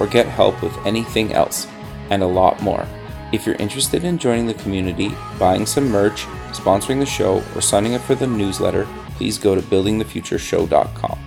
or 0.00 0.06
get 0.06 0.26
help 0.26 0.60
with 0.62 0.76
anything 0.86 1.32
else, 1.32 1.68
and 2.10 2.22
a 2.22 2.26
lot 2.26 2.60
more. 2.62 2.86
If 3.32 3.46
you're 3.46 3.56
interested 3.56 4.02
in 4.02 4.18
joining 4.18 4.46
the 4.46 4.54
community, 4.54 5.14
buying 5.38 5.66
some 5.66 5.88
merch, 5.88 6.24
sponsoring 6.50 6.98
the 6.98 7.06
show, 7.06 7.44
or 7.54 7.60
signing 7.60 7.94
up 7.94 8.02
for 8.02 8.16
the 8.16 8.26
newsletter, 8.26 8.88
please 9.16 9.38
go 9.38 9.54
to 9.54 9.62
buildingthefutureshow.com. 9.62 11.18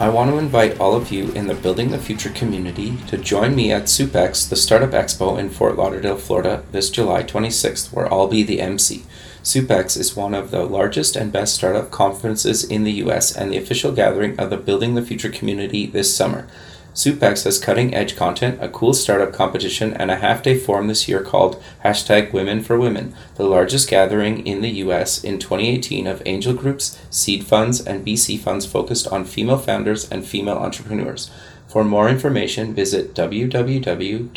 I 0.00 0.08
want 0.08 0.30
to 0.30 0.38
invite 0.38 0.80
all 0.80 0.94
of 0.94 1.12
you 1.12 1.30
in 1.32 1.46
the 1.46 1.54
Building 1.54 1.90
the 1.90 1.98
Future 1.98 2.30
community 2.30 2.96
to 3.06 3.16
join 3.16 3.54
me 3.54 3.72
at 3.72 3.84
SUPEX, 3.84 4.48
the 4.48 4.56
Startup 4.56 4.90
Expo 4.90 5.38
in 5.38 5.48
Fort 5.48 5.76
Lauderdale, 5.76 6.16
Florida, 6.16 6.64
this 6.72 6.90
July 6.90 7.22
26th, 7.22 7.92
where 7.92 8.12
I'll 8.12 8.26
be 8.26 8.42
the 8.42 8.60
MC. 8.60 9.04
SUPEX 9.44 9.98
is 9.98 10.16
one 10.16 10.32
of 10.32 10.50
the 10.50 10.64
largest 10.64 11.16
and 11.16 11.30
best 11.30 11.54
startup 11.54 11.90
conferences 11.90 12.64
in 12.64 12.82
the 12.84 12.92
US 12.92 13.30
and 13.36 13.52
the 13.52 13.58
official 13.58 13.92
gathering 13.92 14.40
of 14.40 14.48
the 14.48 14.56
Building 14.56 14.94
the 14.94 15.02
Future 15.02 15.28
community 15.28 15.84
this 15.84 16.16
summer. 16.16 16.48
SUPEX 16.94 17.44
has 17.44 17.58
cutting 17.58 17.94
edge 17.94 18.16
content, 18.16 18.56
a 18.62 18.70
cool 18.70 18.94
startup 18.94 19.34
competition, 19.34 19.92
and 19.92 20.10
a 20.10 20.16
half 20.16 20.42
day 20.42 20.56
forum 20.58 20.86
this 20.86 21.08
year 21.08 21.20
called 21.20 21.62
hashtag 21.84 22.32
Women 22.32 22.62
for 22.62 22.78
Women, 22.78 23.14
the 23.34 23.44
largest 23.44 23.90
gathering 23.90 24.46
in 24.46 24.62
the 24.62 24.70
US 24.84 25.22
in 25.22 25.38
2018 25.38 26.06
of 26.06 26.22
angel 26.24 26.54
groups, 26.54 26.98
seed 27.10 27.44
funds, 27.44 27.84
and 27.84 28.06
VC 28.06 28.40
funds 28.40 28.64
focused 28.64 29.06
on 29.08 29.26
female 29.26 29.58
founders 29.58 30.10
and 30.10 30.24
female 30.24 30.56
entrepreneurs. 30.56 31.30
For 31.66 31.84
more 31.84 32.08
information, 32.08 32.72
visit 32.72 33.14
www.sup-x.org. 33.14 34.30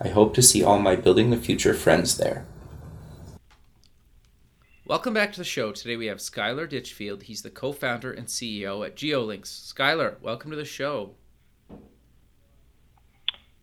I 0.00 0.08
hope 0.08 0.34
to 0.34 0.42
see 0.42 0.62
all 0.62 0.78
my 0.78 0.94
Building 0.94 1.30
the 1.30 1.38
Future 1.38 1.72
friends 1.72 2.18
there. 2.18 2.44
Welcome 4.86 5.14
back 5.14 5.32
to 5.32 5.38
the 5.38 5.44
show. 5.44 5.72
Today 5.72 5.96
we 5.96 6.06
have 6.06 6.18
Skyler 6.18 6.68
Ditchfield. 6.68 7.24
He's 7.24 7.40
the 7.40 7.50
co 7.50 7.72
founder 7.72 8.12
and 8.12 8.26
CEO 8.26 8.86
at 8.86 8.94
GeoLinks. 8.94 9.72
Skyler, 9.72 10.20
welcome 10.20 10.50
to 10.50 10.56
the 10.56 10.66
show. 10.66 11.14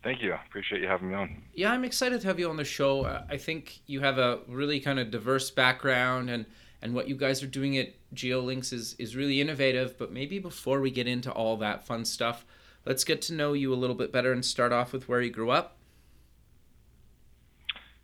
Thank 0.02 0.22
you. 0.22 0.34
Appreciate 0.34 0.82
you 0.82 0.88
having 0.88 1.08
me 1.10 1.14
on. 1.14 1.42
Yeah, 1.54 1.72
I'm 1.72 1.84
excited 1.84 2.20
to 2.20 2.26
have 2.26 2.38
you 2.40 2.50
on 2.50 2.56
the 2.56 2.64
show. 2.64 3.04
Uh, 3.04 3.24
I 3.30 3.36
think 3.36 3.80
you 3.86 4.00
have 4.00 4.18
a 4.18 4.40
really 4.48 4.80
kind 4.80 4.98
of 4.98 5.10
diverse 5.10 5.50
background 5.50 6.30
and 6.30 6.46
and 6.82 6.94
what 6.94 7.08
you 7.08 7.14
guys 7.14 7.42
are 7.42 7.46
doing 7.46 7.78
at 7.78 7.94
GeoLinks 8.12 8.72
is 8.72 8.96
is 8.98 9.14
really 9.14 9.40
innovative, 9.40 9.96
but 9.98 10.12
maybe 10.12 10.40
before 10.40 10.80
we 10.80 10.90
get 10.90 11.06
into 11.06 11.30
all 11.30 11.56
that 11.58 11.86
fun 11.86 12.04
stuff, 12.04 12.44
let's 12.84 13.04
get 13.04 13.22
to 13.22 13.32
know 13.32 13.52
you 13.52 13.72
a 13.72 13.76
little 13.76 13.96
bit 13.96 14.10
better 14.10 14.32
and 14.32 14.44
start 14.44 14.72
off 14.72 14.92
with 14.92 15.08
where 15.08 15.22
you 15.22 15.30
grew 15.30 15.50
up. 15.50 15.78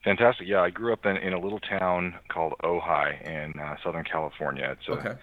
Fantastic. 0.05 0.47
Yeah, 0.49 0.61
I 0.63 0.71
grew 0.71 0.93
up 0.93 1.05
in, 1.05 1.17
in 1.19 1.33
a 1.35 1.39
little 1.41 1.61
town 1.61 2.15
called 2.29 2.55
Ojai 2.65 3.21
in 3.27 3.59
uh, 3.61 3.77
Southern 3.85 4.05
California. 4.05 4.77
It's 4.79 4.89
a 4.89 4.93
Okay. 4.93 5.15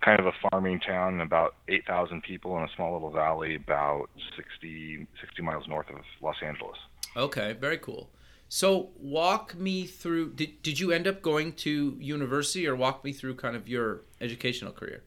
kind 0.00 0.18
of 0.20 0.26
a 0.26 0.32
farming 0.50 0.80
town, 0.80 1.20
about 1.20 1.56
8,000 1.68 2.22
people 2.22 2.56
in 2.56 2.62
a 2.64 2.68
small 2.74 2.92
little 2.94 3.10
valley 3.10 3.56
about 3.56 4.08
60, 4.36 5.06
60 5.20 5.42
miles 5.42 5.66
north 5.68 5.90
of 5.90 5.96
Los 6.22 6.36
Angeles. 6.42 6.78
Okay, 7.16 7.52
very 7.52 7.78
cool. 7.78 8.08
So 8.48 8.90
walk 8.98 9.54
me 9.56 9.84
through 9.86 10.30
did, 10.34 10.62
did 10.62 10.80
you 10.80 10.90
end 10.90 11.06
up 11.06 11.20
going 11.20 11.52
to 11.64 11.94
university 12.00 12.66
or 12.66 12.74
walk 12.74 13.04
me 13.04 13.12
through 13.12 13.34
kind 13.34 13.54
of 13.56 13.68
your 13.68 14.02
educational 14.22 14.72
career? 14.72 15.02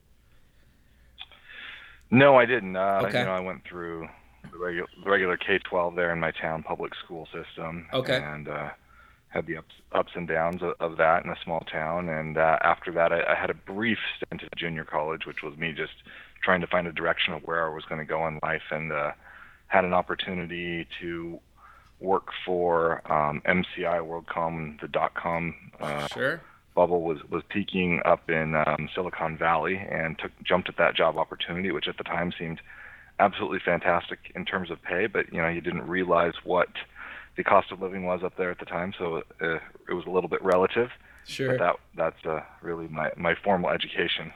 No, 2.11 2.35
I 2.37 2.45
didn't. 2.45 2.75
Uh, 2.75 3.01
Okay. 3.05 3.19
You 3.19 3.25
know, 3.25 3.31
I 3.31 3.39
went 3.39 3.63
through 3.63 4.07
the 4.51 4.57
regular, 4.59 4.87
the 5.03 5.09
regular 5.09 5.37
K-12 5.37 5.95
there 5.95 6.11
in 6.11 6.19
my 6.19 6.31
town 6.31 6.61
public 6.61 6.93
school 7.03 7.27
system. 7.33 7.87
Okay. 7.93 8.17
And 8.21 8.47
uh, 8.47 8.69
had 9.31 9.47
the 9.47 9.57
ups, 9.57 9.73
ups 9.93 10.11
and 10.15 10.27
downs 10.27 10.61
of, 10.61 10.73
of 10.79 10.97
that 10.97 11.23
in 11.25 11.31
a 11.31 11.35
small 11.43 11.61
town. 11.61 12.09
And 12.09 12.37
uh, 12.37 12.57
after 12.61 12.91
that, 12.91 13.11
I, 13.11 13.23
I 13.23 13.35
had 13.35 13.49
a 13.49 13.53
brief 13.53 13.97
stint 14.17 14.43
at 14.43 14.55
junior 14.57 14.83
college, 14.83 15.25
which 15.25 15.41
was 15.41 15.57
me 15.57 15.73
just 15.73 15.93
trying 16.43 16.61
to 16.61 16.67
find 16.67 16.85
a 16.87 16.91
direction 16.91 17.33
of 17.33 17.43
where 17.43 17.65
I 17.65 17.73
was 17.73 17.85
going 17.85 17.99
to 17.99 18.05
go 18.05 18.27
in 18.27 18.39
life, 18.43 18.63
and 18.71 18.91
uh, 18.91 19.11
had 19.67 19.85
an 19.85 19.93
opportunity 19.93 20.85
to 21.01 21.39
work 21.99 22.29
for 22.45 23.01
um, 23.11 23.41
MCI 23.45 24.01
WorldCom, 24.01 24.81
the 24.81 24.87
dot 24.87 25.13
com 25.13 25.55
uh, 25.79 26.07
Sure. 26.07 26.41
bubble 26.75 27.03
was 27.03 27.19
was 27.29 27.43
peaking 27.47 28.01
up 28.05 28.29
in 28.29 28.55
um, 28.55 28.89
Silicon 28.93 29.37
Valley 29.37 29.77
and 29.77 30.17
took 30.17 30.31
jumped 30.43 30.67
at 30.67 30.77
that 30.77 30.95
job 30.95 31.17
opportunity, 31.17 31.71
which 31.71 31.87
at 31.87 31.97
the 31.97 32.03
time 32.03 32.33
seemed 32.37 32.59
absolutely 33.19 33.59
fantastic 33.63 34.31
in 34.35 34.45
terms 34.45 34.71
of 34.71 34.81
pay, 34.81 35.05
but 35.05 35.31
you 35.31 35.41
know 35.41 35.47
you 35.47 35.61
didn't 35.61 35.87
realize 35.87 36.33
what 36.43 36.69
the 37.37 37.43
cost 37.43 37.71
of 37.71 37.81
living 37.81 38.05
was 38.05 38.21
up 38.23 38.35
there 38.37 38.51
at 38.51 38.59
the 38.59 38.65
time, 38.65 38.93
so 38.97 39.23
uh, 39.41 39.59
it 39.89 39.93
was 39.93 40.05
a 40.05 40.09
little 40.09 40.29
bit 40.29 40.43
relative. 40.43 40.89
Sure. 41.25 41.57
That 41.57 41.75
that's 41.95 42.25
uh, 42.25 42.41
really 42.61 42.87
my 42.87 43.11
my 43.15 43.35
formal 43.35 43.69
education. 43.69 44.31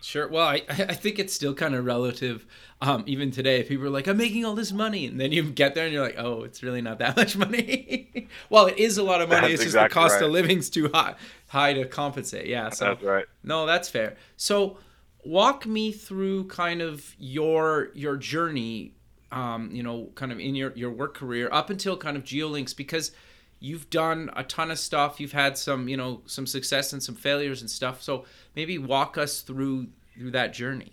Sure. 0.00 0.28
Well, 0.28 0.46
I, 0.46 0.62
I 0.68 0.94
think 0.94 1.18
it's 1.18 1.32
still 1.34 1.54
kind 1.54 1.74
of 1.74 1.84
relative, 1.84 2.46
um, 2.80 3.02
even 3.06 3.30
today. 3.30 3.60
If 3.60 3.68
people 3.68 3.86
are 3.86 3.90
like, 3.90 4.06
"I'm 4.06 4.16
making 4.16 4.44
all 4.44 4.54
this 4.54 4.72
money," 4.72 5.06
and 5.06 5.20
then 5.20 5.32
you 5.32 5.42
get 5.42 5.74
there 5.74 5.84
and 5.84 5.92
you're 5.92 6.04
like, 6.04 6.18
"Oh, 6.18 6.44
it's 6.44 6.62
really 6.62 6.80
not 6.80 6.98
that 7.00 7.16
much 7.16 7.36
money." 7.36 8.28
well, 8.50 8.66
it 8.66 8.78
is 8.78 8.98
a 8.98 9.02
lot 9.02 9.20
of 9.20 9.28
money. 9.28 9.42
That's 9.42 9.54
it's 9.54 9.62
just 9.64 9.74
exactly 9.74 9.88
the 9.88 9.94
cost 9.94 10.14
right. 10.14 10.24
of 10.24 10.30
living's 10.30 10.70
too 10.70 10.90
high, 10.92 11.14
high 11.48 11.72
to 11.74 11.84
compensate. 11.86 12.46
Yeah. 12.46 12.70
So 12.70 12.86
That's 12.86 13.02
right. 13.02 13.24
no, 13.42 13.66
that's 13.66 13.88
fair. 13.88 14.16
So, 14.36 14.78
walk 15.24 15.66
me 15.66 15.92
through 15.92 16.46
kind 16.46 16.80
of 16.80 17.14
your 17.18 17.88
your 17.94 18.16
journey. 18.16 18.94
Um, 19.30 19.70
you 19.72 19.82
know, 19.82 20.10
kind 20.14 20.32
of 20.32 20.40
in 20.40 20.54
your 20.54 20.72
your 20.74 20.90
work 20.90 21.14
career 21.14 21.48
up 21.52 21.68
until 21.70 21.96
kind 21.96 22.16
of 22.16 22.24
GeoLinks 22.24 22.74
because 22.74 23.12
you've 23.60 23.90
done 23.90 24.30
a 24.36 24.44
ton 24.44 24.70
of 24.70 24.78
stuff. 24.78 25.20
You've 25.20 25.32
had 25.32 25.58
some, 25.58 25.88
you 25.88 25.96
know, 25.96 26.22
some 26.26 26.46
success 26.46 26.92
and 26.92 27.02
some 27.02 27.14
failures 27.14 27.60
and 27.60 27.70
stuff. 27.70 28.02
So 28.02 28.24
maybe 28.56 28.78
walk 28.78 29.18
us 29.18 29.42
through 29.42 29.88
through 30.16 30.30
that 30.32 30.52
journey. 30.54 30.92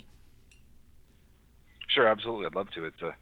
Sure, 1.87 2.07
absolutely. 2.07 2.47
I'd 2.47 2.55
love 2.55 2.69
to. 2.71 2.85
It's 2.85 3.01
a 3.01 3.15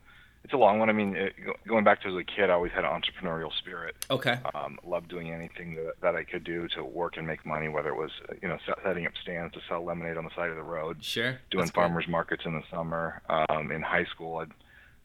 it's 0.44 0.54
a 0.54 0.58
long 0.58 0.80
one. 0.80 0.90
I 0.90 0.94
mean, 0.94 1.16
it, 1.16 1.34
going 1.68 1.84
back 1.84 2.02
to 2.02 2.10
as 2.10 2.16
a 2.16 2.24
kid, 2.24 2.50
I 2.50 2.54
always 2.54 2.72
had 2.74 2.84
an 2.84 2.90
entrepreneurial 2.90 3.52
spirit. 3.60 3.96
Okay. 4.12 4.40
um, 4.56 4.78
loved 4.86 5.08
doing 5.08 5.32
anything 5.32 5.76
that, 5.76 5.94
that 6.02 6.16
I 6.16 6.24
could 6.24 6.44
do 6.44 6.68
to 6.76 6.84
work 6.84 7.16
and 7.16 7.26
make 7.26 7.46
money, 7.46 7.70
whether 7.70 7.90
it 7.90 7.96
was 7.96 8.12
you 8.42 8.48
know 8.48 8.58
setting 8.84 9.06
up 9.06 9.14
stands 9.22 9.54
to 9.54 9.62
sell 9.70 9.84
lemonade 9.86 10.18
on 10.18 10.26
the 10.26 10.32
side 10.36 10.50
of 10.50 10.56
the 10.56 10.64
road, 10.64 11.04
Sure. 11.04 11.38
doing 11.52 11.66
That's 11.66 11.72
farmers 11.72 12.08
markets 12.08 12.44
in 12.46 12.54
the 12.54 12.64
summer. 12.72 13.22
Um, 13.30 13.72
in 13.72 13.82
high 13.82 14.06
school, 14.06 14.38
I'd 14.38 14.52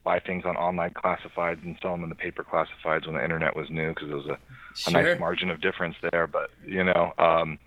buy 0.08 0.18
things 0.18 0.44
on 0.46 0.56
online 0.56 0.94
classifieds 0.94 1.62
and 1.62 1.76
sell 1.82 1.92
them 1.92 2.02
in 2.02 2.08
the 2.08 2.14
paper 2.14 2.42
classifieds 2.42 3.06
when 3.06 3.16
the 3.16 3.22
internet 3.22 3.54
was 3.54 3.68
new 3.68 3.90
because 3.90 4.08
there 4.08 4.16
was 4.16 4.26
a, 4.26 4.38
a 4.88 4.90
nice 4.90 5.20
margin 5.20 5.50
of 5.50 5.60
difference 5.60 5.96
there. 6.10 6.26
But 6.26 6.48
you 6.64 6.82
know, 6.82 7.12
um, 7.18 7.58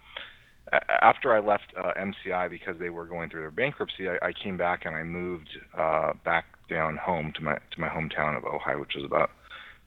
after 1.03 1.35
I 1.35 1.39
left 1.39 1.71
uh, 1.77 1.91
MCI 1.99 2.49
because 2.49 2.79
they 2.79 2.89
were 2.89 3.05
going 3.05 3.29
through 3.29 3.41
their 3.41 3.51
bankruptcy, 3.51 4.09
I, 4.09 4.17
I 4.29 4.33
came 4.33 4.57
back 4.57 4.85
and 4.85 4.95
I 4.95 5.03
moved 5.03 5.49
uh, 5.77 6.13
back 6.25 6.45
down 6.67 6.97
home 6.97 7.31
to 7.35 7.43
my 7.43 7.59
to 7.73 7.79
my 7.79 7.89
hometown 7.89 8.35
of 8.35 8.43
Ojai, 8.43 8.79
which 8.79 8.95
is 8.95 9.03
about 9.03 9.29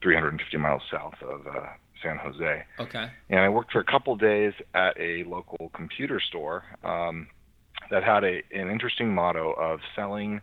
350 0.01 0.55
miles 0.55 0.83
south 0.89 1.15
of 1.21 1.45
uh, 1.47 1.67
San 2.01 2.17
Jose. 2.17 2.63
Okay. 2.79 3.11
And 3.29 3.41
I 3.41 3.49
worked 3.49 3.73
for 3.73 3.79
a 3.81 3.83
couple 3.83 4.15
days 4.15 4.53
at 4.73 4.97
a 4.97 5.25
local 5.25 5.71
computer 5.73 6.21
store 6.21 6.63
um, 6.85 7.27
that 7.91 8.01
had 8.01 8.23
a 8.23 8.43
an 8.53 8.71
interesting 8.71 9.13
motto 9.13 9.51
of 9.51 9.81
selling 9.93 10.39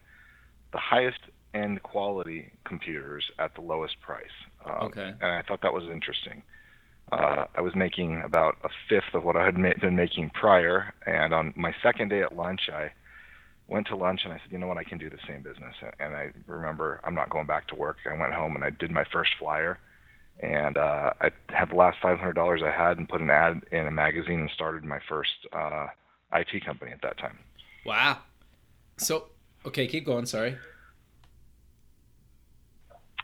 the 0.73 0.79
highest 0.79 1.20
end 1.55 1.83
quality 1.83 2.51
computers 2.65 3.25
at 3.39 3.55
the 3.55 3.61
lowest 3.61 4.01
price. 4.01 4.25
Um, 4.65 4.89
Okay. 4.89 5.13
And 5.21 5.31
I 5.31 5.43
thought 5.43 5.61
that 5.63 5.73
was 5.73 5.85
interesting. 5.85 6.43
Uh, 7.11 7.45
I 7.55 7.61
was 7.61 7.75
making 7.75 8.23
about 8.25 8.57
a 8.65 8.69
fifth 8.89 9.13
of 9.15 9.23
what 9.25 9.37
I 9.37 9.45
had 9.45 9.59
ma- 9.59 9.75
been 9.81 9.97
making 9.97 10.31
prior, 10.31 10.95
and 11.07 11.35
on 11.35 11.53
my 11.57 11.75
second 11.83 12.09
day 12.09 12.23
at 12.23 12.35
lunch, 12.35 12.71
I 12.73 12.91
went 13.69 13.87
to 13.89 13.97
lunch 13.97 14.21
and 14.25 14.33
I 14.33 14.37
said, 14.37 14.51
you 14.51 14.59
know 14.59 14.67
what, 14.67 14.79
I 14.79 14.85
can 14.85 14.99
do 14.99 15.11
the 15.11 15.19
same 15.29 15.43
business. 15.43 15.75
And 16.01 16.15
I 16.15 16.31
remember 16.47 17.01
I'm 17.05 17.15
not 17.15 17.29
going 17.29 17.47
back 17.47 17.69
to 17.69 17.75
work. 17.75 17.99
I 18.11 18.19
went 18.19 18.33
home 18.33 18.55
and 18.55 18.65
I 18.65 18.71
did 18.71 18.91
my 18.91 19.05
first 19.13 19.33
flyer, 19.39 19.79
and 20.41 20.79
uh, 20.79 21.13
I 21.21 21.31
had 21.49 21.71
the 21.71 21.75
last 21.77 21.99
$500 22.03 22.63
I 22.63 22.71
had 22.71 22.97
and 22.97 23.07
put 23.09 23.21
an 23.21 23.29
ad 23.31 23.61
in 23.73 23.87
a 23.87 23.91
magazine 23.91 24.41
and 24.41 24.51
started 24.51 24.83
my 24.85 24.99
first 25.07 25.33
uh, 25.53 25.89
IT 26.33 26.65
company 26.65 26.93
at 26.93 27.03
that 27.03 27.19
time. 27.19 27.39
Wow. 27.85 28.19
So, 28.97 29.27
okay, 29.67 29.87
keep 29.87 30.07
going. 30.07 30.25
Sorry. 30.27 30.57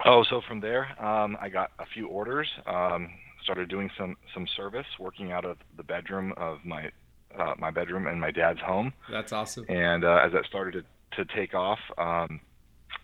Oh, 0.05 0.25
so 0.29 0.41
from 0.47 0.61
there, 0.61 0.87
um, 1.05 1.37
I 1.41 1.49
got 1.49 1.71
a 1.79 1.87
few 1.87 2.07
orders. 2.07 2.49
Um, 2.67 3.11
started 3.43 3.69
doing 3.69 3.91
some 3.97 4.17
some 4.35 4.47
service, 4.57 4.87
working 4.99 5.33
out 5.33 5.45
of 5.45 5.57
the 5.77 5.83
bedroom 5.83 6.33
of 6.37 6.59
my 6.65 6.91
uh, 7.39 7.55
my 7.59 7.71
bedroom 7.71 8.07
in 8.07 8.21
my 8.21 8.31
dad's 8.31 8.61
home. 8.61 8.93
That's 9.11 9.33
awesome. 9.33 9.65
And 9.69 10.05
uh, 10.05 10.21
as 10.25 10.33
that 10.33 10.45
started 10.47 10.85
to, 11.13 11.25
to 11.25 11.35
take 11.35 11.55
off, 11.55 11.79
um, 11.97 12.41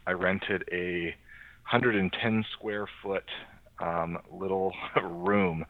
I 0.07 0.13
rented 0.13 0.65
a 0.73 1.15
110 1.71 2.45
square 2.53 2.87
foot 3.03 3.25
um, 3.81 4.19
little 4.31 4.73
room 5.03 5.65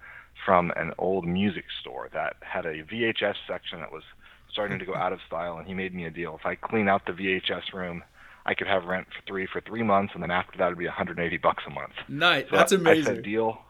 from 0.44 0.72
an 0.76 0.92
old 0.98 1.26
music 1.26 1.64
store 1.80 2.10
that 2.12 2.36
had 2.40 2.66
a 2.66 2.82
VHS 2.84 3.34
section 3.48 3.80
that 3.80 3.92
was 3.92 4.02
starting 4.52 4.78
to 4.78 4.84
go 4.84 4.94
out 4.96 5.12
of 5.12 5.20
style, 5.26 5.58
and 5.58 5.66
he 5.66 5.74
made 5.74 5.94
me 5.94 6.04
a 6.04 6.10
deal. 6.10 6.36
If 6.38 6.46
I 6.46 6.54
clean 6.54 6.88
out 6.88 7.06
the 7.06 7.12
VHS 7.12 7.72
room, 7.72 8.02
I 8.46 8.54
could 8.54 8.66
have 8.66 8.84
rent 8.84 9.06
for 9.08 9.22
three 9.26 9.46
for 9.46 9.60
three 9.60 9.82
months, 9.82 10.12
and 10.14 10.22
then 10.22 10.30
after 10.30 10.58
that, 10.58 10.66
it'd 10.66 10.78
be 10.78 10.86
180 10.86 11.36
bucks 11.38 11.64
a 11.66 11.70
month. 11.70 11.92
Nice, 12.08 12.46
So 12.50 12.56
that's 12.56 12.72
I 12.72 12.76
amazing. 12.76 13.04
said 13.16 13.22
deal. 13.24 13.58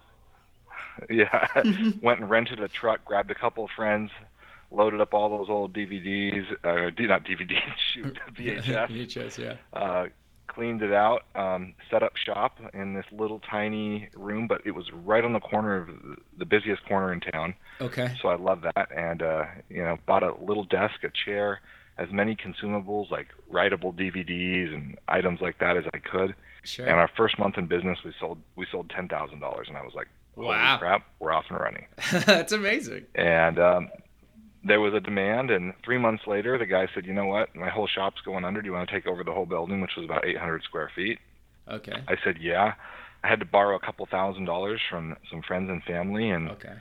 Yeah, 1.10 1.48
went 2.02 2.20
and 2.20 2.30
rented 2.30 2.60
a 2.60 2.68
truck, 2.68 3.04
grabbed 3.04 3.28
a 3.30 3.34
couple 3.34 3.64
of 3.64 3.70
friends, 3.72 4.12
loaded 4.70 5.00
up 5.00 5.12
all 5.12 5.28
those 5.38 5.48
old 5.50 5.72
DVDs, 5.74 6.44
uh, 6.62 6.90
not 7.02 7.24
DVDs, 7.24 7.58
shoot, 7.92 8.16
VHS, 8.36 8.88
VHS, 8.90 9.38
yeah. 9.38 9.56
uh, 9.78 10.06
cleaned 10.46 10.82
it 10.82 10.92
out, 10.92 11.24
um, 11.34 11.74
set 11.90 12.04
up 12.04 12.16
shop 12.16 12.58
in 12.74 12.94
this 12.94 13.06
little 13.10 13.40
tiny 13.40 14.08
room, 14.14 14.46
but 14.46 14.60
it 14.64 14.70
was 14.70 14.88
right 14.92 15.24
on 15.24 15.32
the 15.32 15.40
corner 15.40 15.78
of 15.78 15.86
the- 15.88 16.16
the 16.38 16.44
busiest 16.44 16.84
corner 16.86 17.12
in 17.12 17.18
town. 17.18 17.54
Okay. 17.80 18.14
So 18.22 18.28
I 18.28 18.36
love 18.36 18.62
that, 18.62 18.88
and 18.96 19.20
uh, 19.20 19.46
you 19.68 19.82
know, 19.82 19.98
bought 20.06 20.22
a 20.22 20.32
little 20.44 20.64
desk, 20.64 21.02
a 21.02 21.10
chair, 21.10 21.60
as 21.98 22.08
many 22.10 22.34
consumables 22.36 23.10
like 23.10 23.28
writable 23.52 23.94
DVDs 23.94 24.74
and 24.74 24.98
items 25.08 25.40
like 25.40 25.58
that 25.60 25.76
as 25.76 25.84
I 25.94 25.98
could. 25.98 26.34
Sure. 26.64 26.86
And 26.86 26.96
our 26.96 27.10
first 27.16 27.38
month 27.38 27.58
in 27.58 27.66
business, 27.66 27.98
we 28.04 28.12
sold 28.18 28.38
we 28.56 28.66
sold 28.70 28.90
ten 28.90 29.06
thousand 29.08 29.40
dollars, 29.40 29.66
and 29.68 29.76
I 29.76 29.82
was 29.82 29.92
like, 29.94 30.08
"Holy 30.34 30.48
Wow. 30.48 30.78
crap, 30.78 31.06
we're 31.20 31.32
off 31.32 31.44
and 31.50 31.58
running!" 31.60 31.86
that's 32.26 32.52
amazing. 32.52 33.04
And 33.14 33.58
um, 33.58 33.90
there 34.64 34.80
was 34.80 34.94
a 34.94 35.00
demand, 35.00 35.50
and 35.50 35.74
three 35.84 35.98
months 35.98 36.26
later, 36.26 36.56
the 36.56 36.64
guy 36.66 36.88
said, 36.94 37.04
"You 37.04 37.12
know 37.12 37.26
what? 37.26 37.54
My 37.54 37.68
whole 37.68 37.86
shop's 37.86 38.22
going 38.22 38.44
under. 38.46 38.62
Do 38.62 38.66
you 38.66 38.72
want 38.72 38.88
to 38.88 38.94
take 38.94 39.06
over 39.06 39.22
the 39.22 39.32
whole 39.32 39.44
building, 39.46 39.80
which 39.82 39.94
was 39.96 40.04
about 40.06 40.24
800 40.26 40.62
square 40.62 40.90
feet?" 40.94 41.18
Okay. 41.68 42.02
I 42.08 42.16
said, 42.24 42.38
"Yeah." 42.40 42.74
I 43.22 43.28
had 43.28 43.40
to 43.40 43.46
borrow 43.46 43.74
a 43.74 43.80
couple 43.80 44.04
thousand 44.04 44.44
dollars 44.44 44.82
from 44.90 45.16
some 45.30 45.40
friends 45.42 45.70
and 45.70 45.82
family, 45.84 46.28
and 46.30 46.50
Okay. 46.50 46.74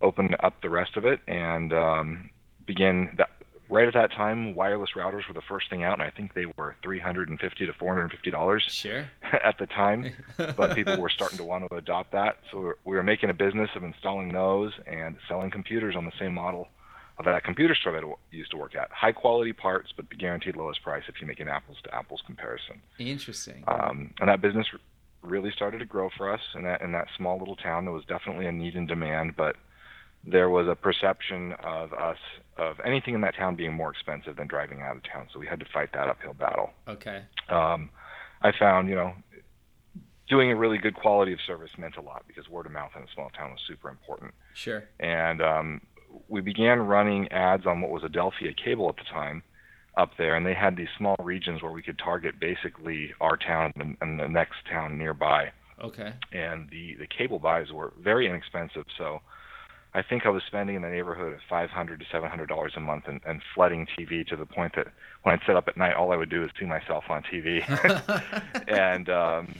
opened 0.00 0.34
up 0.42 0.60
the 0.62 0.70
rest 0.70 0.96
of 0.96 1.04
it, 1.04 1.20
and 1.26 1.72
um, 1.72 2.30
began 2.66 3.14
that. 3.18 3.30
Right 3.70 3.86
at 3.86 3.94
that 3.94 4.12
time, 4.12 4.54
wireless 4.56 4.90
routers 4.96 5.28
were 5.28 5.34
the 5.34 5.40
first 5.40 5.70
thing 5.70 5.84
out, 5.84 5.94
and 5.94 6.02
I 6.02 6.10
think 6.10 6.34
they 6.34 6.46
were 6.56 6.74
350 6.82 7.66
to 7.66 7.72
450 7.72 8.30
dollars 8.30 8.64
Sure. 8.68 9.08
at 9.44 9.58
the 9.58 9.66
time. 9.66 10.12
but 10.36 10.74
people 10.74 11.00
were 11.00 11.08
starting 11.08 11.38
to 11.38 11.44
want 11.44 11.68
to 11.68 11.76
adopt 11.76 12.12
that. 12.12 12.38
So 12.50 12.74
we 12.84 12.96
were, 12.96 13.02
making 13.02 13.30
a 13.30 13.34
business 13.34 13.70
of 13.74 13.82
installing 13.84 14.32
those 14.32 14.72
and 14.86 15.16
selling 15.28 15.50
computers 15.50 15.96
on 15.96 16.04
the 16.04 16.12
same 16.18 16.34
model 16.34 16.68
of 17.18 17.24
that 17.24 17.44
computer 17.44 17.74
store 17.74 17.92
that 17.92 18.04
I 18.04 18.12
used 18.30 18.50
to 18.50 18.56
work 18.56 18.74
at. 18.74 18.90
High 18.90 19.12
quality 19.12 19.52
parts, 19.52 19.92
but 19.94 20.08
guaranteed 20.16 20.56
lowest 20.56 20.82
price 20.82 21.04
if 21.08 21.20
you 21.20 21.26
make 21.26 21.40
an 21.40 21.48
apples 21.48 21.78
to 21.84 21.94
apples 21.94 22.22
comparison. 22.26 22.80
Interesting. 22.98 23.64
Um, 23.68 24.14
and 24.20 24.28
that 24.28 24.40
business 24.40 24.66
really 25.22 25.50
started 25.50 25.78
to 25.78 25.84
grow 25.84 26.08
for 26.16 26.32
us 26.32 26.40
in 26.54 26.62
that 26.64 26.80
in 26.82 26.92
that 26.92 27.08
small 27.16 27.38
little 27.38 27.56
town. 27.56 27.84
There 27.84 27.92
was 27.92 28.04
definitely 28.04 28.46
a 28.46 28.52
need 28.52 28.74
and 28.74 28.88
demand, 28.88 29.36
but 29.36 29.56
there 30.24 30.50
was 30.50 30.68
a 30.68 30.74
perception 30.74 31.52
of 31.64 31.92
us 31.92 32.18
of 32.60 32.76
anything 32.84 33.14
in 33.14 33.22
that 33.22 33.34
town 33.34 33.56
being 33.56 33.72
more 33.72 33.90
expensive 33.90 34.36
than 34.36 34.46
driving 34.46 34.82
out 34.82 34.96
of 34.96 35.02
town. 35.02 35.26
So 35.32 35.38
we 35.40 35.46
had 35.46 35.58
to 35.60 35.66
fight 35.72 35.90
that 35.94 36.08
uphill 36.08 36.34
battle 36.34 36.70
Okay. 36.86 37.22
um, 37.48 37.90
I 38.42 38.52
found, 38.58 38.88
you 38.88 38.94
know, 38.94 39.12
doing 40.28 40.50
a 40.52 40.56
really 40.56 40.78
good 40.78 40.94
quality 40.94 41.32
of 41.32 41.38
service 41.46 41.70
meant 41.76 41.96
a 41.96 42.00
lot 42.00 42.22
because 42.28 42.48
word 42.48 42.66
of 42.66 42.72
mouth 42.72 42.92
in 42.96 43.02
a 43.02 43.06
small 43.14 43.30
town 43.30 43.50
was 43.50 43.60
super 43.66 43.88
important. 43.88 44.32
Sure. 44.54 44.84
And 45.00 45.42
um, 45.42 45.80
we 46.28 46.40
began 46.40 46.78
running 46.80 47.28
ads 47.32 47.66
on 47.66 47.80
what 47.80 47.90
was 47.90 48.02
Adelphia 48.02 48.54
Cable 48.56 48.88
at 48.88 48.96
the 48.96 49.04
time 49.10 49.42
up 49.96 50.12
there, 50.18 50.36
and 50.36 50.46
they 50.46 50.54
had 50.54 50.76
these 50.76 50.88
small 50.96 51.16
regions 51.18 51.62
where 51.62 51.72
we 51.72 51.82
could 51.82 51.98
target 51.98 52.38
basically 52.40 53.12
our 53.20 53.36
town 53.36 53.72
and, 53.76 53.96
and 54.00 54.20
the 54.20 54.28
next 54.28 54.58
town 54.70 54.96
nearby. 54.96 55.50
Okay. 55.82 56.12
And 56.32 56.68
the, 56.70 56.94
the 57.00 57.06
cable 57.06 57.38
buys 57.38 57.72
were 57.72 57.92
very 58.00 58.26
inexpensive, 58.26 58.84
so 58.96 59.20
I 59.92 60.02
think 60.02 60.24
I 60.24 60.28
was 60.28 60.42
spending 60.46 60.76
in 60.76 60.82
the 60.82 60.88
neighborhood 60.88 61.32
of 61.32 61.40
500 61.48 62.00
to 62.00 62.06
700 62.12 62.48
dollars 62.48 62.72
a 62.76 62.80
month 62.80 63.04
and, 63.08 63.20
and 63.26 63.42
flooding 63.54 63.86
TV 63.98 64.26
to 64.28 64.36
the 64.36 64.46
point 64.46 64.74
that 64.76 64.86
when 65.22 65.34
I'd 65.34 65.44
sit 65.46 65.56
up 65.56 65.66
at 65.68 65.76
night, 65.76 65.94
all 65.94 66.12
I 66.12 66.16
would 66.16 66.30
do 66.30 66.44
is 66.44 66.50
see 66.58 66.66
myself 66.66 67.04
on 67.08 67.22
TV. 67.24 67.62
and 68.68 69.08
um, 69.08 69.54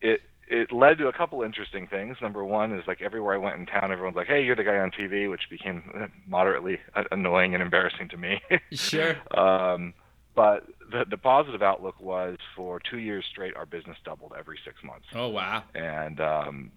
it 0.00 0.20
it 0.50 0.72
led 0.72 0.96
to 0.98 1.08
a 1.08 1.12
couple 1.12 1.42
interesting 1.42 1.86
things. 1.86 2.16
Number 2.22 2.42
one 2.44 2.72
is 2.72 2.86
like 2.86 3.02
everywhere 3.02 3.34
I 3.34 3.38
went 3.38 3.56
in 3.56 3.66
town, 3.66 3.90
everyone's 3.92 4.16
like, 4.16 4.28
"Hey, 4.28 4.44
you're 4.44 4.56
the 4.56 4.64
guy 4.64 4.78
on 4.78 4.90
TV," 4.90 5.28
which 5.30 5.48
became 5.50 6.10
moderately 6.26 6.78
uh, 6.94 7.04
annoying 7.10 7.54
and 7.54 7.62
embarrassing 7.62 8.08
to 8.10 8.16
me. 8.16 8.40
sure. 8.72 9.16
um, 9.38 9.94
but 10.34 10.66
the 10.90 11.04
the 11.08 11.16
positive 11.18 11.62
outlook 11.62 12.00
was 12.00 12.36
for 12.54 12.80
two 12.80 12.98
years 12.98 13.24
straight, 13.30 13.56
our 13.56 13.66
business 13.66 13.96
doubled 14.04 14.32
every 14.38 14.58
six 14.64 14.76
months 14.84 15.06
Oh 15.14 15.28
wow. 15.28 15.64
and 15.74 16.20
um, 16.20 16.70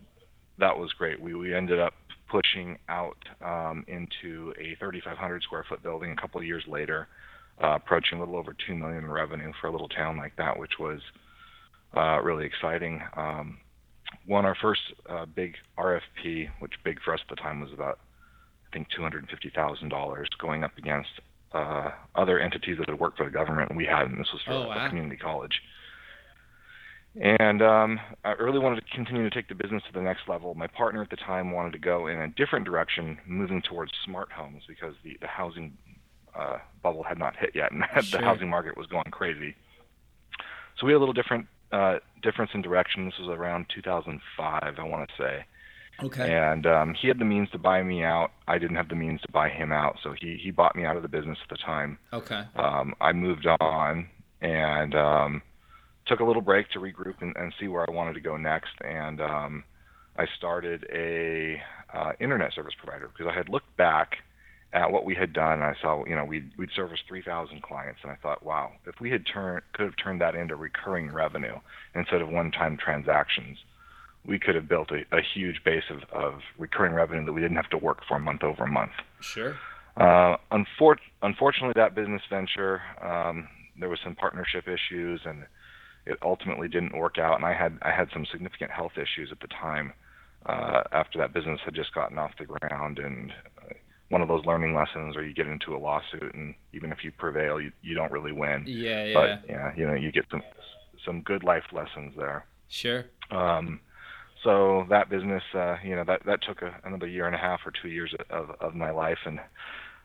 that 0.57 0.77
was 0.77 0.91
great. 0.94 1.21
We 1.21 1.35
we 1.35 1.53
ended 1.53 1.79
up 1.79 1.94
pushing 2.31 2.78
out 2.88 3.18
um, 3.44 3.83
into 3.88 4.54
a 4.60 4.75
3,500 4.80 5.44
square 5.44 5.66
foot 5.68 5.83
building 5.83 6.12
a 6.12 6.16
couple 6.16 6.39
of 6.39 6.48
years 6.48 6.63
later, 6.68 7.07
uh, 7.62 7.75
approaching 7.75 8.18
a 8.18 8.22
little 8.22 8.38
over 8.38 8.56
two 8.66 8.74
million 8.75 9.04
in 9.04 9.12
revenue 9.12 9.51
for 9.60 9.68
a 9.68 9.72
little 9.72 9.89
town 9.89 10.18
like 10.18 10.36
that, 10.38 10.57
which 10.57 10.80
was 10.80 11.00
uh, 11.95 12.19
really 12.22 12.45
exciting. 12.45 13.01
Um, 13.18 13.57
won 14.28 14.45
our 14.45 14.56
first 14.62 14.81
uh, 15.10 15.25
big 15.25 15.56
RFP, 15.78 16.50
which 16.60 16.74
big 16.83 17.00
for 17.04 17.13
us 17.13 17.19
at 17.30 17.36
the 17.36 17.42
time 17.42 17.60
was 17.62 17.72
about 17.74 18.00
I 18.72 18.74
think 18.74 18.88
$250,000, 18.98 20.25
going 20.39 20.63
up 20.63 20.78
against 20.78 21.10
uh, 21.54 21.89
other 22.16 22.39
entities 22.39 22.78
that 22.80 22.88
had 22.89 22.98
worked 23.00 23.18
for 23.18 23.25
the 23.25 23.31
government. 23.31 23.69
and 23.69 23.78
We 23.78 23.86
hadn't. 23.86 24.18
This 24.18 24.31
was 24.31 24.42
for 24.45 24.54
Oh, 24.54 24.68
wow. 24.69 24.86
a 24.86 24.89
community 24.89 25.18
college. 25.18 25.62
And 27.19 27.62
um, 27.62 28.00
I 28.24 28.31
really 28.31 28.60
wanted 28.60 28.78
to 28.86 28.96
continue 28.96 29.24
to 29.30 29.36
take 29.36 29.50
the 29.50 29.56
business 29.56 29.84
to 29.88 29.94
the 29.94 30.02
next 30.02 30.30
level. 30.30 30.54
My 30.56 30.68
partner 30.68 31.02
at 31.02 31.10
the 31.10 31.18
time 31.18 31.52
wanted 31.52 31.74
to 31.74 31.80
go 31.80 32.08
in 32.08 32.18
a 32.22 32.28
different 32.30 32.66
direction, 32.66 33.18
moving 33.28 33.62
towards 33.62 33.92
smart 34.06 34.31
homes 34.31 34.63
because 34.68 34.96
the, 35.04 35.18
the 35.19 35.28
housing 35.28 35.78
uh, 36.34 36.58
bubble 36.81 37.04
had 37.04 37.19
not 37.19 37.36
hit 37.36 37.52
yet, 37.54 37.72
and 37.74 37.84
Sure. 38.06 38.19
the 38.22 38.25
housing 38.25 38.50
market 38.50 38.78
was 38.78 38.88
going 38.88 39.12
crazy. 39.12 39.56
So 40.80 40.86
we 40.86 40.94
had 40.94 40.98
a 40.98 41.00
little 41.00 41.13
different 41.13 41.48
uh, 41.74 42.00
difference 42.22 42.52
in 42.54 42.62
direction. 42.62 43.06
This 43.06 43.19
was 43.19 43.28
around 43.30 43.66
2005, 43.75 44.75
I 44.80 44.84
want 44.84 45.10
to 45.10 45.16
say. 45.22 45.46
Okay. 46.02 46.34
And 46.34 46.66
um, 46.66 46.94
he 47.00 47.10
had 47.10 47.19
the 47.19 47.25
means 47.25 47.50
to 47.52 47.57
buy 47.60 47.84
me 47.84 48.04
out. 48.04 48.31
I 48.48 48.57
didn't 48.57 48.78
have 48.78 48.88
the 48.90 48.96
means 48.96 49.22
to 49.22 49.31
buy 49.31 49.50
him 49.50 49.72
out, 49.74 49.98
so 50.02 50.14
he 50.19 50.40
he 50.42 50.50
bought 50.50 50.75
me 50.75 50.86
out 50.86 50.96
of 50.96 51.04
the 51.04 51.10
business 51.10 51.38
at 51.44 51.50
the 51.50 51.57
time 51.57 51.98
Okay. 52.14 52.44
um, 52.56 52.94
I 53.02 53.12
moved 53.12 53.46
on 53.60 54.07
and 54.42 54.95
um, 54.95 55.42
took 56.08 56.20
a 56.20 56.24
little 56.24 56.42
break 56.42 56.70
to 56.72 56.80
regroup 56.80 57.22
and, 57.22 57.36
and 57.36 57.54
see 57.60 57.68
where 57.68 57.88
I 57.88 57.94
wanted 57.94 58.14
to 58.14 58.20
go 58.20 58.38
next. 58.38 58.74
And 58.84 59.22
um, 59.22 59.64
I 60.18 60.26
started 60.38 60.86
a 60.94 61.62
uh, 61.94 62.12
internet 62.20 62.54
service 62.54 62.74
provider 62.81 63.10
because 63.10 63.31
I 63.31 63.38
had 63.38 63.50
looked 63.50 63.76
back 63.78 64.18
at 64.74 64.92
what 64.92 65.06
we 65.06 65.16
had 65.16 65.34
done. 65.34 65.54
And 65.54 65.64
I 65.64 65.76
saw, 65.81 66.06
you 66.06 66.16
know, 66.16 66.26
we'd, 66.26 66.52
we'd 66.58 66.70
serviced 66.76 67.04
3,000 67.08 67.62
clients, 67.62 68.00
and 68.04 68.12
I 68.12 68.16
thought, 68.16 68.44
wow, 68.44 68.72
if 68.86 69.00
we 69.00 69.12
had 69.12 69.26
turned 69.26 69.64
could 69.74 69.86
have 69.86 69.96
turned 70.02 70.22
that 70.22 70.36
into 70.36 70.56
recurring 70.56 71.12
revenue 71.12 71.56
instead 71.96 72.22
of 72.22 72.30
one-time 72.30 72.78
transactions. 72.78 73.58
We 74.26 74.38
could 74.38 74.54
have 74.54 74.70
built 74.70 74.92
a, 74.92 75.04
a 75.16 75.22
huge 75.34 75.64
base 75.66 75.84
of, 75.90 76.04
of 76.12 76.42
recurring 76.60 76.94
revenue 76.94 77.26
that 77.26 77.34
we 77.34 77.42
didn't 77.42 77.58
have 77.58 77.72
to 77.72 77.78
work 77.78 78.02
for 78.08 78.20
month 78.20 78.44
over 78.44 78.68
month. 78.68 78.92
Sure. 79.20 79.58
Uh, 79.98 80.38
unfor- 80.52 80.98
unfortunately, 81.24 81.74
that 81.76 81.96
business 81.96 82.22
venture, 82.30 82.81
um, 83.02 83.48
there 83.80 83.90
was 83.90 84.00
some 84.04 84.16
partnership 84.16 84.68
issues, 84.68 85.22
and 85.26 85.44
it 86.06 86.18
ultimately 86.22 86.68
didn't 86.68 86.98
work 86.98 87.18
out. 87.18 87.36
And 87.36 87.46
I 87.46 87.54
had 87.54 87.78
I 87.81 87.92
had 87.92 88.10
some 88.14 88.26
significant 88.31 88.72
health 88.72 88.94
issues 88.98 89.31
at 89.31 89.40
the 89.40 89.48
time 89.48 89.94
uh, 90.46 90.84
after 90.92 91.20
that 91.20 91.34
business 91.34 91.60
had 91.64 91.76
just 91.76 91.94
gotten 91.94 92.18
off 92.18 92.31
the 92.38 92.46
ground. 92.46 93.00
And 93.00 93.31
uh, 93.60 93.74
one 94.10 94.22
of 94.22 94.28
those 94.28 94.46
learning 94.46 94.76
lessons, 94.76 95.16
where 95.16 95.26
you 95.26 95.34
get 95.34 95.48
into 95.48 95.76
a 95.76 95.78
lawsuit, 95.78 96.34
and 96.34 96.56
even 96.74 96.92
if 96.92 97.04
you 97.04 97.12
prevail, 97.12 97.62
you 97.62 97.72
you 97.81 97.96
don't 97.96 98.12
really 98.12 98.31
win. 98.31 98.66
Yeah. 98.68 99.06
Yeah. 99.06 99.14
But 99.14 99.50
yeah, 99.50 99.72
you 99.76 99.86
know, 99.86 99.94
you 99.94 100.12
get 100.12 100.26
some 100.31 100.44
some 101.06 101.22
good 101.22 101.44
life 101.44 101.66
lessons 101.72 102.14
there. 102.18 102.46
sure. 102.68 103.06
Um, 103.31 103.80
so 104.44 104.86
that 104.90 105.10
business, 105.10 105.44
uh, 105.54 105.78
you 105.84 105.96
know, 105.96 106.04
that 106.04 106.26
that 106.26 106.42
took 106.42 106.62
a, 106.62 106.76
another 106.84 107.08
year 107.08 107.28
and 107.28 107.36
a 107.36 107.40
half 107.40 107.62
or 107.66 107.72
two 107.72 107.90
years 107.90 108.14
of 108.30 108.52
of 108.60 108.76
my 108.76 108.92
life 108.92 109.20
and 109.26 109.40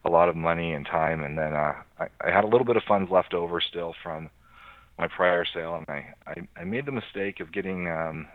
a 0.05 0.11
lot 0.11 0.29
of 0.29 0.37
money 0.37 0.73
and 0.73 0.87
time. 0.87 1.25
And 1.25 1.37
then 1.37 1.53
uh, 1.55 1.75
I, 1.99 2.09
I 2.21 2.31
had 2.31 2.45
a 2.45 2.47
little 2.47 2.65
bit 2.65 2.76
of 2.76 2.85
funds 2.85 3.11
left 3.11 3.35
over 3.35 3.61
still 3.61 3.95
from 4.03 4.31
my 4.99 5.09
prior 5.09 5.45
sale, 5.45 5.76
and 5.76 5.87
I 5.88 6.15
I, 6.26 6.61
I 6.61 6.65
made 6.65 6.87
the 6.87 6.93
mistake 6.93 7.41
of 7.41 7.53
getting 7.53 7.88
um, 7.88 8.26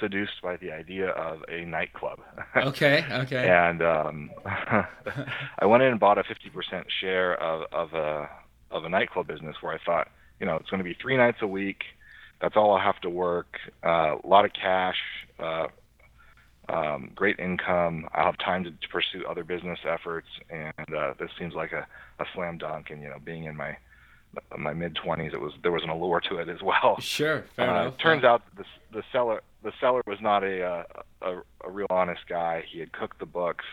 seduced 0.00 0.42
by 0.42 0.56
the 0.56 0.72
idea 0.72 1.10
of 1.10 1.44
a 1.48 1.64
nightclub. 1.64 2.18
Okay. 2.56 3.04
Okay. 3.10 3.48
and 3.48 3.82
um, 3.82 4.30
I 4.44 5.64
went 5.64 5.82
in 5.82 5.90
and 5.92 6.00
bought 6.00 6.18
a 6.18 6.22
50% 6.22 6.84
share 7.00 7.40
of 7.40 7.66
of 7.72 7.94
a 7.94 8.28
of 8.70 8.84
a 8.84 8.88
nightclub 8.88 9.26
business 9.26 9.56
where 9.60 9.72
I 9.72 9.78
thought, 9.84 10.08
you 10.40 10.46
know, 10.46 10.56
it's 10.56 10.70
going 10.70 10.78
to 10.78 10.84
be 10.84 10.96
three 11.00 11.16
nights 11.16 11.38
a 11.42 11.46
week. 11.46 11.82
That's 12.40 12.56
all 12.56 12.72
I'll 12.72 12.82
have 12.82 13.00
to 13.02 13.10
work. 13.10 13.58
Uh, 13.84 14.16
a 14.22 14.26
lot 14.26 14.44
of 14.44 14.52
cash, 14.52 14.96
uh, 15.38 15.68
um, 16.68 17.10
great 17.14 17.38
income. 17.38 18.08
I'll 18.14 18.26
have 18.26 18.38
time 18.38 18.64
to, 18.64 18.70
to 18.70 18.88
pursue 18.90 19.24
other 19.28 19.44
business 19.44 19.78
efforts, 19.88 20.28
and 20.50 20.94
uh, 20.96 21.14
this 21.18 21.30
seems 21.38 21.54
like 21.54 21.72
a, 21.72 21.86
a 22.18 22.24
slam 22.34 22.58
dunk. 22.58 22.90
And 22.90 23.02
you 23.02 23.08
know, 23.08 23.18
being 23.24 23.44
in 23.44 23.56
my 23.56 23.76
my 24.58 24.72
mid 24.72 24.94
20s, 24.96 25.32
it 25.34 25.40
was 25.40 25.52
there 25.62 25.72
was 25.72 25.82
an 25.82 25.90
allure 25.90 26.20
to 26.28 26.36
it 26.38 26.48
as 26.48 26.62
well. 26.62 26.98
Sure, 27.00 27.44
fair 27.56 27.70
Uh, 27.70 27.82
enough. 27.82 27.98
turns 27.98 28.24
out 28.24 28.42
the 28.56 28.64
the 28.92 29.02
seller 29.12 29.42
the 29.62 29.72
seller 29.80 30.02
was 30.06 30.20
not 30.20 30.42
a 30.44 30.84
a, 31.22 31.42
a 31.64 31.70
real 31.70 31.86
honest 31.90 32.22
guy. 32.28 32.64
He 32.70 32.78
had 32.80 32.92
cooked 32.92 33.18
the 33.18 33.26
books. 33.26 33.64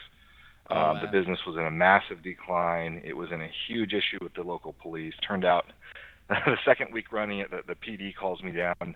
Oh, 0.69 0.75
Um, 0.91 0.99
The 1.01 1.07
business 1.07 1.39
was 1.47 1.55
in 1.57 1.65
a 1.65 1.71
massive 1.71 2.21
decline. 2.21 3.01
It 3.03 3.17
was 3.17 3.31
in 3.31 3.41
a 3.41 3.49
huge 3.67 3.93
issue 3.93 4.19
with 4.21 4.33
the 4.35 4.43
local 4.43 4.73
police. 4.73 5.15
Turned 5.27 5.43
out, 5.45 5.65
the 6.29 6.57
second 6.63 6.93
week 6.93 7.11
running 7.11 7.39
it, 7.39 7.49
the, 7.49 7.61
the 7.65 7.75
PD 7.75 8.15
calls 8.15 8.43
me 8.43 8.51
down, 8.51 8.95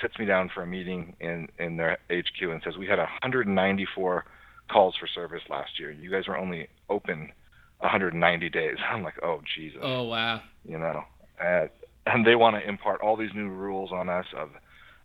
sits 0.00 0.18
me 0.18 0.24
down 0.24 0.48
for 0.48 0.62
a 0.62 0.66
meeting 0.66 1.14
in 1.20 1.48
in 1.58 1.76
their 1.76 1.98
HQ, 2.10 2.40
and 2.42 2.62
says 2.64 2.76
we 2.78 2.86
had 2.86 2.98
194 2.98 4.24
calls 4.68 4.94
for 4.96 5.06
service 5.06 5.42
last 5.50 5.78
year. 5.78 5.90
You 5.90 6.10
guys 6.10 6.26
were 6.28 6.38
only 6.38 6.68
open 6.88 7.32
190 7.80 8.48
days. 8.50 8.76
I'm 8.90 9.02
like, 9.02 9.22
oh 9.22 9.40
Jesus 9.56 9.80
Oh 9.82 10.04
wow. 10.04 10.40
you 10.64 10.78
know, 10.78 11.04
and, 11.40 11.70
and 12.06 12.26
they 12.26 12.34
want 12.34 12.56
to 12.56 12.68
impart 12.68 13.00
all 13.00 13.16
these 13.16 13.34
new 13.34 13.48
rules 13.48 13.90
on 13.92 14.08
us 14.08 14.26
of 14.36 14.50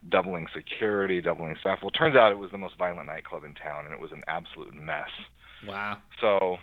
doubling 0.10 0.48
security, 0.54 1.22
doubling 1.22 1.56
staff. 1.60 1.80
Well, 1.82 1.90
it 1.90 1.98
turns 1.98 2.16
out 2.16 2.32
it 2.32 2.38
was 2.38 2.52
the 2.52 2.58
most 2.58 2.78
violent 2.78 3.08
nightclub 3.08 3.44
in 3.44 3.54
town, 3.56 3.86
and 3.86 3.94
it 3.94 4.00
was 4.00 4.12
an 4.12 4.24
absolute 4.28 4.74
mess. 4.76 5.10
Wow. 5.68 5.98
So 6.22 6.58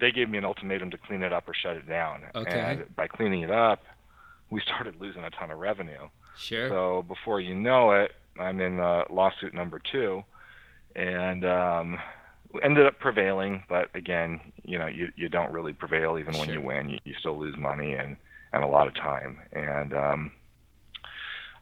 they 0.00 0.10
gave 0.10 0.28
me 0.30 0.38
an 0.38 0.44
ultimatum 0.44 0.90
to 0.92 0.98
clean 0.98 1.22
it 1.22 1.32
up 1.32 1.48
or 1.48 1.54
shut 1.54 1.76
it 1.76 1.88
down. 1.88 2.22
Okay. 2.34 2.58
And 2.58 2.96
by 2.96 3.06
cleaning 3.06 3.42
it 3.42 3.50
up, 3.50 3.82
we 4.50 4.60
started 4.62 5.00
losing 5.00 5.24
a 5.24 5.30
ton 5.30 5.50
of 5.50 5.58
revenue. 5.58 6.08
Sure. 6.38 6.68
So 6.68 7.04
before 7.06 7.40
you 7.40 7.54
know 7.54 7.92
it, 7.92 8.12
I'm 8.40 8.60
in 8.60 8.80
uh, 8.80 9.04
lawsuit 9.10 9.52
number 9.52 9.80
two, 9.92 10.22
and 10.96 11.44
um, 11.44 11.98
ended 12.62 12.86
up 12.86 12.98
prevailing. 12.98 13.64
But 13.68 13.88
again, 13.94 14.40
you 14.64 14.78
know, 14.78 14.86
you 14.86 15.08
you 15.16 15.28
don't 15.28 15.52
really 15.52 15.72
prevail 15.72 16.18
even 16.18 16.34
when 16.34 16.46
Sure. 16.46 16.54
you 16.54 16.60
win. 16.60 16.88
You, 16.90 16.98
you 17.04 17.14
still 17.18 17.38
lose 17.38 17.56
money 17.56 17.94
and 17.94 18.16
and 18.52 18.64
a 18.64 18.66
lot 18.66 18.86
of 18.88 18.94
time. 18.94 19.38
And 19.52 19.92
um, 19.92 20.32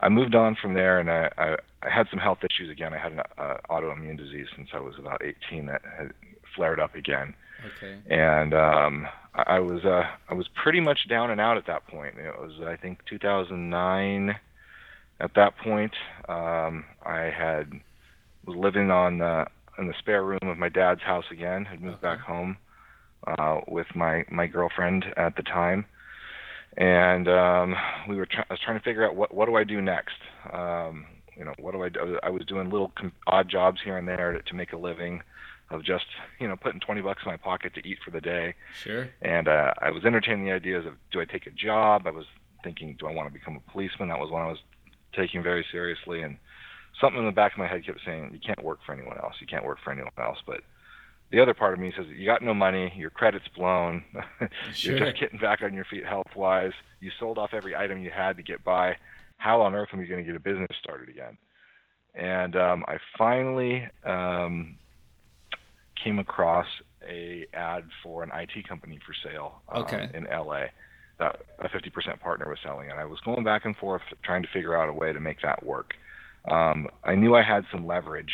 I 0.01 0.09
moved 0.09 0.35
on 0.35 0.57
from 0.61 0.75
there, 0.75 0.99
and 0.99 1.11
I, 1.11 1.31
I 1.37 1.57
I 1.83 1.91
had 1.91 2.07
some 2.11 2.19
health 2.19 2.39
issues 2.43 2.71
again. 2.71 2.93
I 2.95 2.99
had 2.99 3.13
an 3.13 3.21
uh, 3.39 3.57
autoimmune 3.71 4.17
disease 4.17 4.47
since 4.55 4.69
I 4.73 4.81
was 4.81 4.95
about 4.99 5.23
18 5.23 5.67
that 5.67 5.83
had 5.99 6.13
flared 6.55 6.81
up 6.81 6.95
again 6.95 7.35
okay. 7.65 7.99
and 8.07 8.55
um, 8.55 9.07
I 9.35 9.57
I 9.57 9.59
was 9.61 9.85
uh, 9.85 10.05
I 10.29 10.35
was 10.35 10.49
pretty 10.49 10.81
much 10.81 11.09
down 11.09 11.31
and 11.31 11.41
out 11.41 11.57
at 11.57 11.67
that 11.67 11.87
point. 11.87 12.17
It 12.19 12.39
was 12.39 12.53
I 12.67 12.77
think 12.77 13.01
2009. 13.09 14.37
At 15.19 15.33
that 15.35 15.57
point, 15.57 15.95
um, 16.29 16.85
I 17.03 17.33
had 17.35 17.73
was 18.45 18.55
living 18.55 18.91
on 18.91 19.23
uh, 19.23 19.47
in 19.79 19.87
the 19.87 19.95
spare 19.99 20.25
room 20.25 20.39
of 20.43 20.59
my 20.59 20.69
dad's 20.69 21.03
house 21.03 21.25
again. 21.31 21.65
Had 21.65 21.81
moved 21.81 21.97
Okay. 21.97 22.03
back 22.17 22.21
home 22.21 22.57
uh, 23.27 23.61
with 23.69 23.87
my 23.95 24.25
my 24.31 24.47
girlfriend 24.47 25.05
at 25.17 25.37
the 25.37 25.43
time, 25.43 25.85
and 26.77 27.29
um, 27.29 27.75
we 28.09 28.17
were 28.17 28.27
try- 28.27 28.45
I 28.49 28.53
was 28.53 28.61
trying 28.61 28.79
to 28.79 28.85
figure 28.85 29.05
out 29.07 29.17
what 29.17 29.35
what 29.35 29.47
do 29.47 29.55
I 29.57 29.65
do 29.65 29.81
next. 29.81 30.17
Um, 30.53 31.07
you 31.37 31.45
know, 31.45 31.55
what 31.59 31.73
do 31.73 31.83
I 31.83 31.89
do? 31.89 32.19
I 32.23 32.31
was 32.31 32.45
doing 32.47 32.71
little 32.71 32.93
com- 32.97 33.13
odd 33.27 33.49
jobs 33.49 33.81
here 33.85 33.97
and 33.99 34.09
there 34.09 34.33
to, 34.33 34.43
to 34.43 34.55
make 34.55 34.73
a 34.73 34.77
living 34.77 35.23
of 35.71 35.83
just 35.85 36.07
you 36.39 36.47
know 36.47 36.57
putting 36.57 36.79
20 36.81 37.01
bucks 37.01 37.23
in 37.25 37.31
my 37.31 37.37
pocket 37.37 37.75
to 37.75 37.87
eat 37.87 37.99
for 38.05 38.13
the 38.13 38.21
day 38.21 38.55
Sure. 38.85 39.09
and 39.21 39.49
uh, 39.49 39.75
I 39.83 39.91
was 39.91 40.05
entertaining 40.05 40.45
the 40.45 40.53
ideas 40.53 40.87
of 40.87 40.95
do 41.11 41.21
I 41.21 41.25
take 41.25 41.47
a 41.49 41.51
job? 41.51 42.07
I 42.07 42.11
was 42.11 42.25
thinking, 42.63 42.97
do 43.01 43.09
I 43.09 43.13
want 43.13 43.29
to 43.29 43.33
become 43.33 43.57
a 43.57 43.71
policeman? 43.73 44.09
That 44.09 44.21
was 44.21 44.31
one 44.31 44.43
I 44.43 44.47
was 44.47 44.59
taking 45.13 45.43
very 45.43 45.67
seriously, 45.73 46.23
and 46.23 46.37
something 47.01 47.19
in 47.21 47.27
the 47.27 47.33
back 47.33 47.53
of 47.53 47.59
my 47.59 47.67
head 47.67 47.85
kept 47.85 48.01
saying, 48.05 48.31
you 48.33 48.41
can't 48.45 48.63
work 48.65 48.79
for 48.87 48.93
anyone 48.93 49.17
else. 49.19 49.35
You 49.41 49.47
can't 49.47 49.65
work 49.65 49.79
for 49.85 49.93
anyone 49.93 50.13
else. 50.19 50.39
But 50.47 50.61
the 51.31 51.41
other 51.41 51.55
part 51.55 51.75
of 51.75 51.81
me 51.81 51.93
says, 51.97 52.07
you 52.15 52.25
got 52.27 52.43
no 52.43 52.55
money, 52.55 52.93
your 52.97 53.11
credit's 53.11 53.49
blown, 53.57 54.05
Sure. 54.75 54.97
you're 54.97 55.07
just 55.07 55.21
getting 55.21 55.39
back 55.39 55.63
on 55.63 55.75
your 55.75 55.85
feet 55.85 56.07
health 56.07 56.29
wise. 56.37 56.73
You 57.01 57.11
sold 57.19 57.39
off 57.39 57.51
every 57.53 57.75
item 57.77 57.99
you 58.03 58.11
had 58.11 58.37
to 58.37 58.43
get 58.43 58.65
by. 58.65 58.97
How 59.39 59.61
on 59.61 59.75
earth 59.75 59.89
am 59.93 60.01
you 60.01 60.07
going 60.07 60.25
to 60.25 60.27
get 60.27 60.37
a 60.37 60.41
business 60.41 60.69
started 60.83 61.09
again? 61.09 61.37
And 62.15 62.57
um, 62.57 62.85
I 62.89 62.97
finally 63.19 63.87
um, 64.05 64.77
came 66.03 66.19
across 66.19 66.67
a 67.07 67.45
ad 67.53 67.85
for 68.03 68.23
an 68.23 68.31
IT 68.35 68.67
company 68.67 68.99
for 69.07 69.15
sale 69.29 69.61
um, 69.71 69.83
Okay. 69.83 70.09
in 70.15 70.25
LA 70.25 70.65
that 71.19 71.37
a 71.61 71.69
50% 71.69 72.21
partner 72.21 72.49
was 72.49 72.59
selling, 72.63 72.91
and 72.91 72.99
I 72.99 73.05
was 73.05 73.19
going 73.21 73.45
back 73.45 73.65
and 73.65 73.77
forth 73.77 74.03
trying 74.23 74.43
to 74.43 74.49
figure 74.53 74.77
out 74.77 74.89
a 74.89 74.93
way 74.93 75.13
to 75.13 75.21
make 75.21 75.41
that 75.43 75.65
work. 75.65 75.95
Um, 76.51 76.89
I 77.05 77.15
knew 77.15 77.35
I 77.35 77.43
had 77.43 77.65
some 77.73 77.87
leverage 77.87 78.33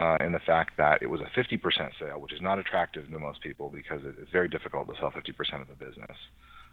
uh, 0.00 0.16
in 0.20 0.32
the 0.32 0.38
fact 0.40 0.76
that 0.76 1.02
it 1.02 1.06
was 1.10 1.20
a 1.20 1.38
50% 1.38 1.90
sale, 1.98 2.20
which 2.20 2.32
is 2.32 2.40
not 2.40 2.58
attractive 2.58 3.10
to 3.10 3.18
most 3.18 3.40
people 3.40 3.70
because 3.70 4.02
it's 4.04 4.30
very 4.30 4.48
difficult 4.48 4.88
to 4.88 4.94
sell 5.00 5.10
50% 5.10 5.60
of 5.62 5.68
the 5.68 5.74
business. 5.74 6.16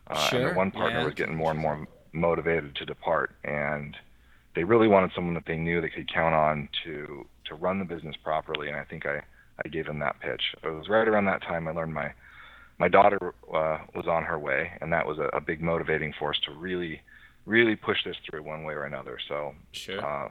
Uh, 0.08 0.14
And 0.14 0.30
Sure, 0.30 0.50
the 0.50 0.56
one 0.56 0.72
partner 0.72 1.00
yeah. 1.00 1.06
was 1.06 1.14
getting 1.14 1.36
more 1.36 1.52
and 1.52 1.60
more 1.60 1.88
motivated 2.12 2.76
to 2.76 2.86
depart, 2.86 3.32
and 3.44 3.96
they 4.56 4.64
really 4.64 4.88
wanted 4.88 5.12
someone 5.16 5.34
that 5.36 5.46
they 5.46 5.58
knew 5.58 5.82
they 5.82 5.90
could 5.90 6.12
count 6.12 6.36
on 6.36 6.70
to 6.84 7.26
to 7.46 7.56
run 7.56 7.78
the 7.80 7.86
business 7.86 8.16
properly. 8.24 8.68
And 8.70 8.78
I 8.78 8.84
think 8.84 9.06
I 9.06 9.22
I 9.64 9.70
gave 9.70 9.86
them 9.86 10.00
that 10.00 10.20
pitch. 10.20 10.42
It 10.64 10.68
was 10.70 10.90
right 10.90 11.08
around 11.08 11.26
that 11.26 11.42
time 11.42 11.68
I 11.68 11.72
learned 11.72 11.94
my 11.94 12.12
my 12.80 12.88
daughter 12.90 13.34
uh, 13.54 13.80
was 13.96 14.08
on 14.08 14.24
her 14.24 14.38
way, 14.38 14.72
and 14.82 14.92
that 14.92 15.06
was 15.08 15.18
a, 15.20 15.30
a 15.36 15.42
big 15.42 15.62
motivating 15.62 16.14
force 16.20 16.40
to 16.46 16.52
really 16.52 17.02
really 17.46 17.76
push 17.76 18.04
this 18.04 18.16
through 18.30 18.44
one 18.44 18.64
way 18.64 18.74
or 18.74 18.84
another. 18.84 19.18
So 19.30 19.56
Sure. 19.72 20.04
uh, 20.06 20.30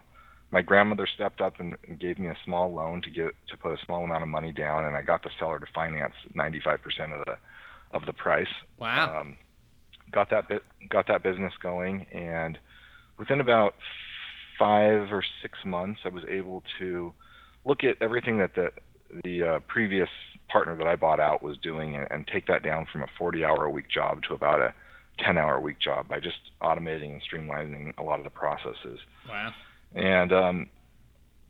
my 0.53 0.61
grandmother 0.61 1.09
stepped 1.13 1.41
up 1.41 1.59
and, 1.59 1.75
and 1.89 1.99
gave 1.99 2.19
me 2.19 2.29
a 2.29 2.37
small 2.45 2.73
loan 2.73 3.01
to 3.03 3.11
get 3.11 3.31
to 3.49 3.57
put 3.57 3.73
a 3.73 3.85
small 3.85 4.05
amount 4.05 4.23
of 4.23 4.29
money 4.29 4.53
down, 4.53 4.85
and 4.85 4.95
I 4.95 5.03
got 5.03 5.23
the 5.23 5.31
seller 5.39 5.59
to 5.59 5.67
finance 5.75 6.15
95% 6.37 6.79
of 7.19 7.25
the 7.25 7.37
of 7.93 8.07
the 8.07 8.13
price. 8.13 8.47
wow. 8.79 9.21
Um, 9.21 9.37
got 10.11 10.31
that 10.31 10.49
bit, 10.49 10.63
got 10.89 11.09
that 11.09 11.23
business 11.23 11.53
going, 11.63 12.07
and 12.13 12.59
within 13.19 13.41
about 13.41 13.75
five 14.59 15.13
or 15.13 15.25
six 15.41 15.59
months, 15.65 16.01
I 16.05 16.11
was 16.11 16.25
able 16.29 16.63
to 16.79 17.13
look 17.65 17.83
at 17.85 17.97
everything 18.01 18.39
that 18.39 18.55
the 18.55 18.71
the 19.25 19.43
uh, 19.43 19.61
previous 19.69 20.09
partner 20.49 20.77
that 20.77 20.87
I 20.87 20.97
bought 20.97 21.21
out 21.21 21.43
was 21.43 21.57
doing, 21.59 21.97
and, 21.97 22.07
and 22.11 22.27
take 22.27 22.47
that 22.47 22.63
down 22.63 22.87
from 22.91 23.03
a 23.03 23.09
40-hour 23.19 23.65
a 23.65 23.71
week 23.71 23.89
job 23.89 24.23
to 24.29 24.35
about 24.35 24.61
a 24.61 24.75
10-hour 25.23 25.57
a 25.57 25.61
week 25.61 25.79
job 25.79 26.09
by 26.09 26.19
just 26.19 26.39
automating 26.63 27.13
and 27.13 27.23
streamlining 27.23 27.93
a 27.99 28.03
lot 28.03 28.19
of 28.19 28.25
the 28.25 28.31
processes. 28.31 29.01
wow. 29.29 29.53
And 29.95 30.33
um, 30.33 30.67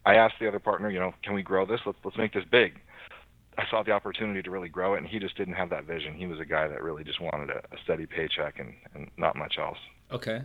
I 0.04 0.14
asked 0.16 0.34
the 0.40 0.48
other 0.48 0.58
partner, 0.58 0.90
you 0.90 0.98
know, 0.98 1.14
can 1.22 1.34
we 1.34 1.42
grow 1.42 1.64
this? 1.66 1.80
Let's 1.86 1.98
let's 2.04 2.16
make 2.16 2.32
this 2.32 2.44
big. 2.50 2.80
I 3.58 3.64
saw 3.70 3.82
the 3.82 3.92
opportunity 3.92 4.42
to 4.42 4.50
really 4.50 4.70
grow 4.70 4.94
it, 4.94 4.98
and 4.98 5.06
he 5.06 5.18
just 5.18 5.36
didn't 5.36 5.54
have 5.54 5.68
that 5.70 5.84
vision. 5.84 6.14
He 6.14 6.26
was 6.26 6.40
a 6.40 6.44
guy 6.44 6.68
that 6.68 6.82
really 6.82 7.04
just 7.04 7.20
wanted 7.20 7.50
a, 7.50 7.58
a 7.58 7.78
steady 7.84 8.06
paycheck 8.06 8.58
and, 8.58 8.72
and 8.94 9.10
not 9.18 9.36
much 9.36 9.56
else. 9.58 9.76
Okay. 10.10 10.40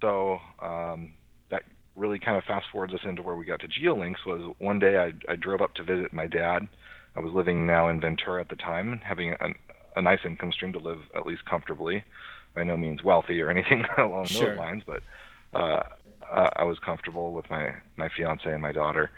So 0.00 0.38
um, 0.60 1.14
that 1.50 1.62
really 1.96 2.18
kind 2.18 2.36
of 2.36 2.44
fast 2.44 2.66
forwards 2.70 2.92
us 2.92 3.00
into 3.04 3.22
where 3.22 3.34
we 3.36 3.46
got 3.46 3.60
to 3.60 3.68
GeoLinks. 3.68 4.26
Was 4.26 4.54
one 4.58 4.78
day 4.78 4.98
I, 4.98 5.12
I 5.32 5.36
drove 5.36 5.62
up 5.62 5.74
to 5.76 5.82
visit 5.84 6.12
my 6.12 6.26
dad. 6.26 6.68
I 7.16 7.20
was 7.20 7.32
living 7.32 7.66
now 7.66 7.88
in 7.88 7.98
Ventura 8.00 8.42
at 8.42 8.50
the 8.50 8.56
time, 8.56 9.00
having 9.02 9.32
a, 9.32 9.48
a 9.96 10.02
nice 10.02 10.20
income 10.26 10.52
stream 10.52 10.74
to 10.74 10.78
live 10.78 10.98
at 11.16 11.26
least 11.26 11.46
comfortably. 11.46 12.04
By 12.54 12.64
no 12.64 12.76
means 12.76 13.02
wealthy 13.02 13.40
or 13.40 13.50
anything 13.50 13.84
along 13.98 14.26
Sure. 14.26 14.50
those 14.50 14.58
lines, 14.58 14.82
but 14.86 15.02
uh, 15.58 15.82
uh, 16.32 16.50
I 16.56 16.64
was 16.64 16.78
comfortable 16.84 17.32
with 17.32 17.48
my 17.50 17.74
my 17.96 18.08
fiance 18.16 18.50
and 18.50 18.62
my 18.62 18.72
daughter. 18.72 19.10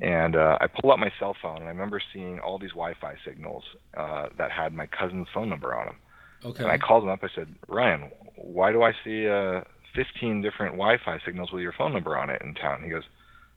And 0.00 0.36
uh, 0.36 0.58
I 0.60 0.66
pulled 0.66 0.92
out 0.92 0.98
my 0.98 1.10
cell 1.18 1.34
phone, 1.40 1.56
and 1.56 1.64
I 1.64 1.68
remember 1.70 2.02
seeing 2.12 2.38
all 2.38 2.58
these 2.58 2.70
Wi-Fi 2.70 3.14
signals 3.24 3.64
uh, 3.96 4.26
that 4.36 4.50
had 4.50 4.74
my 4.74 4.86
cousin's 4.86 5.26
phone 5.32 5.48
number 5.48 5.74
on 5.74 5.86
them. 5.86 5.96
Okay. 6.44 6.62
And 6.62 6.70
I 6.70 6.76
called 6.76 7.04
him 7.04 7.08
up. 7.08 7.20
I 7.22 7.28
said, 7.34 7.54
Ryan, 7.66 8.10
why 8.36 8.72
do 8.72 8.82
I 8.82 8.92
see 9.04 9.26
uh, 9.26 9.62
15 9.94 10.42
different 10.42 10.74
Wi-Fi 10.74 11.18
signals 11.24 11.50
with 11.50 11.62
your 11.62 11.72
phone 11.72 11.94
number 11.94 12.16
on 12.18 12.28
it 12.28 12.42
in 12.42 12.54
town? 12.54 12.82
He 12.84 12.90
goes, 12.90 13.04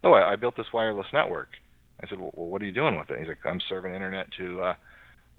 Oh, 0.04 0.14
I, 0.14 0.32
I 0.32 0.36
built 0.38 0.56
this 0.56 0.68
wireless 0.74 1.08
network. 1.12 1.50
I 2.02 2.08
said, 2.08 2.20
Well, 2.20 2.32
what 2.34 2.62
are 2.62 2.66
you 2.66 2.72
doing 2.72 2.98
with 2.98 3.10
it? 3.10 3.20
He's 3.20 3.28
like, 3.28 3.46
I'm 3.46 3.60
serving 3.68 3.94
internet 3.94 4.28
to 4.38 4.62
uh, 4.62 4.74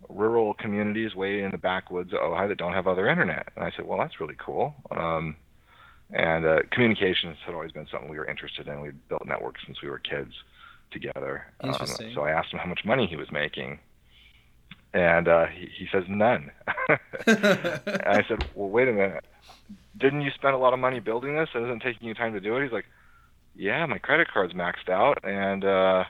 rural 0.09 0.55
communities 0.55 1.15
way 1.15 1.43
in 1.43 1.51
the 1.51 1.59
backwoods 1.59 2.13
of 2.13 2.21
Ojai 2.21 2.49
that 2.49 2.59
don't 2.59 2.75
have 2.75 2.87
other 2.87 3.09
internet. 3.09 3.49
And 3.57 3.65
I 3.65 3.71
said, 3.75 3.87
Well, 3.87 3.99
that's 3.99 4.21
really 4.21 4.37
cool. 4.39 4.75
Um, 4.91 5.37
and 6.13 6.45
uh, 6.45 6.59
communications 6.71 7.37
had 7.45 7.55
always 7.55 7.73
been 7.73 7.87
something 7.91 8.09
we 8.09 8.19
were 8.19 8.27
interested 8.27 8.69
in. 8.69 8.81
We'd 8.81 9.09
built 9.09 9.27
networks 9.27 9.63
since 9.67 9.81
we 9.83 9.89
were 9.89 9.99
kids 9.99 10.33
together. 10.91 11.47
Um, 11.61 11.75
so 12.15 12.23
I 12.23 12.31
asked 12.31 12.53
him 12.53 12.59
how 12.59 12.69
much 12.69 12.85
money 12.85 13.07
he 13.07 13.17
was 13.17 13.31
making, 13.31 13.79
and 14.93 15.29
uh, 15.29 15.47
he, 15.47 15.67
he 15.67 15.89
says 15.93 16.05
none. 16.09 16.51
And 17.27 18.19
I 18.19 18.25
said, 18.27 18.45
well, 18.55 18.69
wait 18.69 18.89
a 18.89 18.93
minute. 18.93 19.25
Didn't 19.97 20.23
you 20.23 20.31
spend 20.35 20.55
a 20.55 20.59
lot 20.59 20.73
of 20.73 20.79
money 20.79 21.01
building 21.01 21.37
this? 21.37 21.51
It 21.55 21.63
isn't 21.63 21.83
taking 21.83 22.09
you 22.09 22.15
time 22.15 22.33
to 22.33 22.41
do 22.41 22.57
it? 22.57 22.63
He's 22.63 22.73
like, 22.73 22.87
yeah, 23.55 23.85
my 23.87 23.99
credit 23.99 24.29
card's 24.33 24.55
maxed 24.55 24.89
out, 24.89 25.19
and 25.23 25.65
uh, 25.65 26.05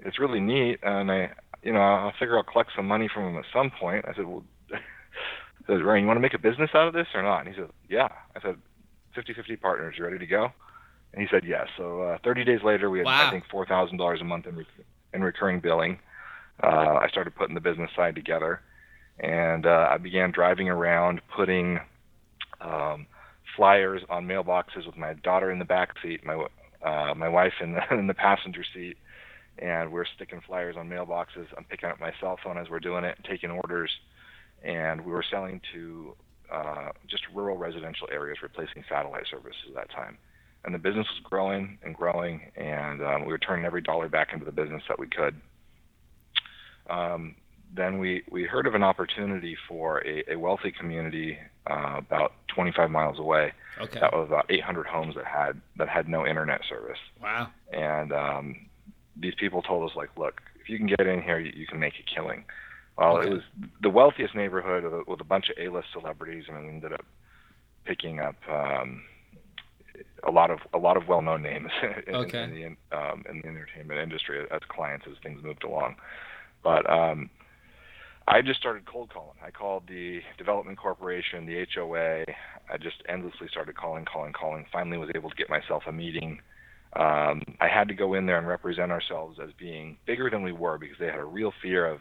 it's 0.00 0.18
really 0.18 0.40
neat. 0.40 0.80
And 0.82 1.10
I, 1.10 1.30
you 1.62 1.72
know, 1.72 1.80
I'll 1.80 2.12
figure 2.18 2.36
I'll 2.36 2.42
collect 2.42 2.70
some 2.74 2.86
money 2.86 3.08
from 3.12 3.28
him 3.28 3.36
at 3.38 3.44
some 3.52 3.70
point. 3.70 4.04
I 4.06 4.14
said, 4.14 4.26
well, 4.26 4.44
I 4.72 4.78
said, 5.66 5.82
Ryan, 5.82 6.02
you 6.02 6.06
want 6.06 6.16
to 6.16 6.22
make 6.22 6.34
a 6.34 6.38
business 6.38 6.70
out 6.74 6.88
of 6.88 6.94
this 6.94 7.08
or 7.14 7.22
not? 7.22 7.46
And 7.46 7.54
he 7.54 7.60
said, 7.60 7.70
yeah. 7.88 8.08
I 8.34 8.40
said, 8.42 8.56
50-50 9.16 9.60
partners, 9.60 9.94
you 9.98 10.04
ready 10.04 10.18
to 10.18 10.26
go? 10.26 10.52
And 11.12 11.20
he 11.22 11.28
said 11.30 11.44
yes. 11.44 11.68
So 11.76 12.02
uh, 12.02 12.18
30 12.24 12.44
days 12.44 12.60
later, 12.64 12.88
we 12.90 12.98
had 12.98 13.04
Wow. 13.06 13.28
I 13.28 13.30
think 13.30 13.44
four 13.50 13.66
thousand 13.66 13.98
dollars 13.98 14.20
a 14.20 14.24
month 14.24 14.46
in, 14.46 14.56
rec- 14.56 14.66
in 15.12 15.22
recurring 15.22 15.60
billing. 15.60 15.98
Uh, 16.62 16.98
I 17.02 17.08
started 17.08 17.34
putting 17.34 17.54
the 17.54 17.60
business 17.60 17.90
side 17.94 18.14
together, 18.14 18.60
and 19.20 19.66
uh, 19.66 19.88
I 19.90 19.98
began 19.98 20.30
driving 20.30 20.68
around 20.68 21.20
putting 21.34 21.80
um, 22.60 23.06
flyers 23.56 24.02
on 24.08 24.26
mailboxes 24.26 24.86
with 24.86 24.96
my 24.96 25.14
daughter 25.14 25.50
in 25.50 25.58
the 25.58 25.64
back 25.64 25.90
seat, 26.02 26.24
my 26.24 26.46
uh, 26.84 27.14
my 27.14 27.28
wife 27.28 27.54
in 27.60 27.72
the 27.72 27.80
in 27.98 28.06
the 28.06 28.14
passenger 28.14 28.64
seat, 28.72 28.96
and 29.58 29.92
we're 29.92 30.06
sticking 30.16 30.40
flyers 30.46 30.76
on 30.78 30.88
mailboxes. 30.88 31.46
I'm 31.56 31.64
picking 31.64 31.88
up 31.90 32.00
my 32.00 32.12
cell 32.20 32.38
phone 32.42 32.56
as 32.58 32.70
we're 32.70 32.80
doing 32.80 33.04
it, 33.04 33.18
taking 33.28 33.50
orders, 33.50 33.90
and 34.62 35.04
we 35.04 35.12
were 35.12 35.24
selling 35.30 35.60
to 35.74 36.14
uh, 36.52 36.90
just 37.08 37.22
rural 37.34 37.56
residential 37.56 38.08
areas, 38.12 38.38
replacing 38.42 38.84
satellite 38.88 39.24
services 39.30 39.62
at 39.68 39.74
that 39.74 39.90
time. 39.90 40.18
And 40.64 40.74
the 40.74 40.78
business 40.78 41.06
was 41.08 41.20
growing 41.24 41.78
and 41.82 41.94
growing, 41.94 42.52
and 42.56 43.02
um, 43.02 43.24
we 43.24 43.32
were 43.32 43.38
turning 43.38 43.64
every 43.64 43.80
dollar 43.80 44.08
back 44.08 44.32
into 44.32 44.44
the 44.44 44.52
business 44.52 44.82
that 44.88 44.98
we 44.98 45.08
could. 45.08 45.34
Um, 46.88 47.34
then 47.74 47.98
we, 47.98 48.22
we 48.30 48.44
heard 48.44 48.66
of 48.66 48.74
an 48.74 48.82
opportunity 48.82 49.56
for 49.66 50.06
a, 50.06 50.32
a 50.32 50.36
wealthy 50.38 50.70
community 50.70 51.38
uh, 51.66 51.96
about 51.98 52.32
25 52.48 52.90
miles 52.90 53.18
away. 53.18 53.52
Okay. 53.80 53.98
That 54.00 54.12
was 54.12 54.28
about 54.28 54.46
800 54.50 54.86
homes 54.86 55.14
that 55.16 55.24
had 55.24 55.60
that 55.76 55.88
had 55.88 56.08
no 56.08 56.26
internet 56.26 56.60
service. 56.68 56.98
Wow. 57.20 57.48
And 57.72 58.12
um, 58.12 58.66
these 59.16 59.34
people 59.34 59.62
told 59.62 59.90
us 59.90 59.96
like, 59.96 60.10
look, 60.18 60.42
if 60.60 60.68
you 60.68 60.76
can 60.76 60.86
get 60.86 61.00
in 61.00 61.22
here, 61.22 61.38
you, 61.38 61.52
you 61.56 61.66
can 61.66 61.80
make 61.80 61.94
a 61.94 62.14
killing. 62.14 62.44
Well, 63.02 63.16
Okay. 63.16 63.26
it 63.26 63.30
was 63.30 63.42
the 63.80 63.90
wealthiest 63.90 64.34
neighborhood 64.34 64.84
with 64.84 64.92
a, 64.92 65.02
with 65.08 65.20
a 65.20 65.24
bunch 65.24 65.48
of 65.48 65.56
A-list 65.58 65.88
celebrities, 65.92 66.44
and 66.48 66.62
we 66.62 66.68
ended 66.68 66.92
up 66.92 67.04
picking 67.84 68.20
up 68.20 68.36
um, 68.48 69.02
a 70.26 70.30
lot 70.30 70.50
of 70.50 70.60
a 70.72 70.78
lot 70.78 70.96
of 70.96 71.08
well-known 71.08 71.42
names 71.42 71.70
in, 72.06 72.14
Okay. 72.14 72.42
in 72.44 72.50
the 72.90 72.96
um, 72.96 73.24
in 73.28 73.40
the 73.40 73.48
entertainment 73.48 74.00
industry 74.00 74.46
as 74.52 74.60
clients 74.68 75.06
as 75.10 75.16
things 75.22 75.42
moved 75.42 75.64
along. 75.64 75.96
But 76.62 76.88
um, 76.88 77.28
I 78.28 78.40
just 78.40 78.60
started 78.60 78.86
cold 78.86 79.10
calling. 79.12 79.36
I 79.44 79.50
called 79.50 79.82
the 79.88 80.20
development 80.38 80.78
corporation, 80.78 81.44
the 81.44 81.66
HOA. 81.74 82.24
I 82.72 82.76
just 82.78 83.02
endlessly 83.08 83.48
started 83.50 83.76
calling, 83.76 84.04
calling, 84.04 84.32
calling. 84.32 84.64
Finally, 84.72 84.98
was 84.98 85.10
able 85.16 85.28
to 85.28 85.36
get 85.36 85.50
myself 85.50 85.82
a 85.88 85.92
meeting. 85.92 86.40
Um, 86.94 87.42
I 87.60 87.66
had 87.66 87.88
to 87.88 87.94
go 87.94 88.14
in 88.14 88.26
there 88.26 88.38
and 88.38 88.46
represent 88.46 88.92
ourselves 88.92 89.40
as 89.42 89.50
being 89.58 89.96
bigger 90.06 90.30
than 90.30 90.44
we 90.44 90.52
were 90.52 90.78
because 90.78 90.98
they 91.00 91.06
had 91.06 91.18
a 91.18 91.24
real 91.24 91.52
fear 91.60 91.84
of 91.84 91.98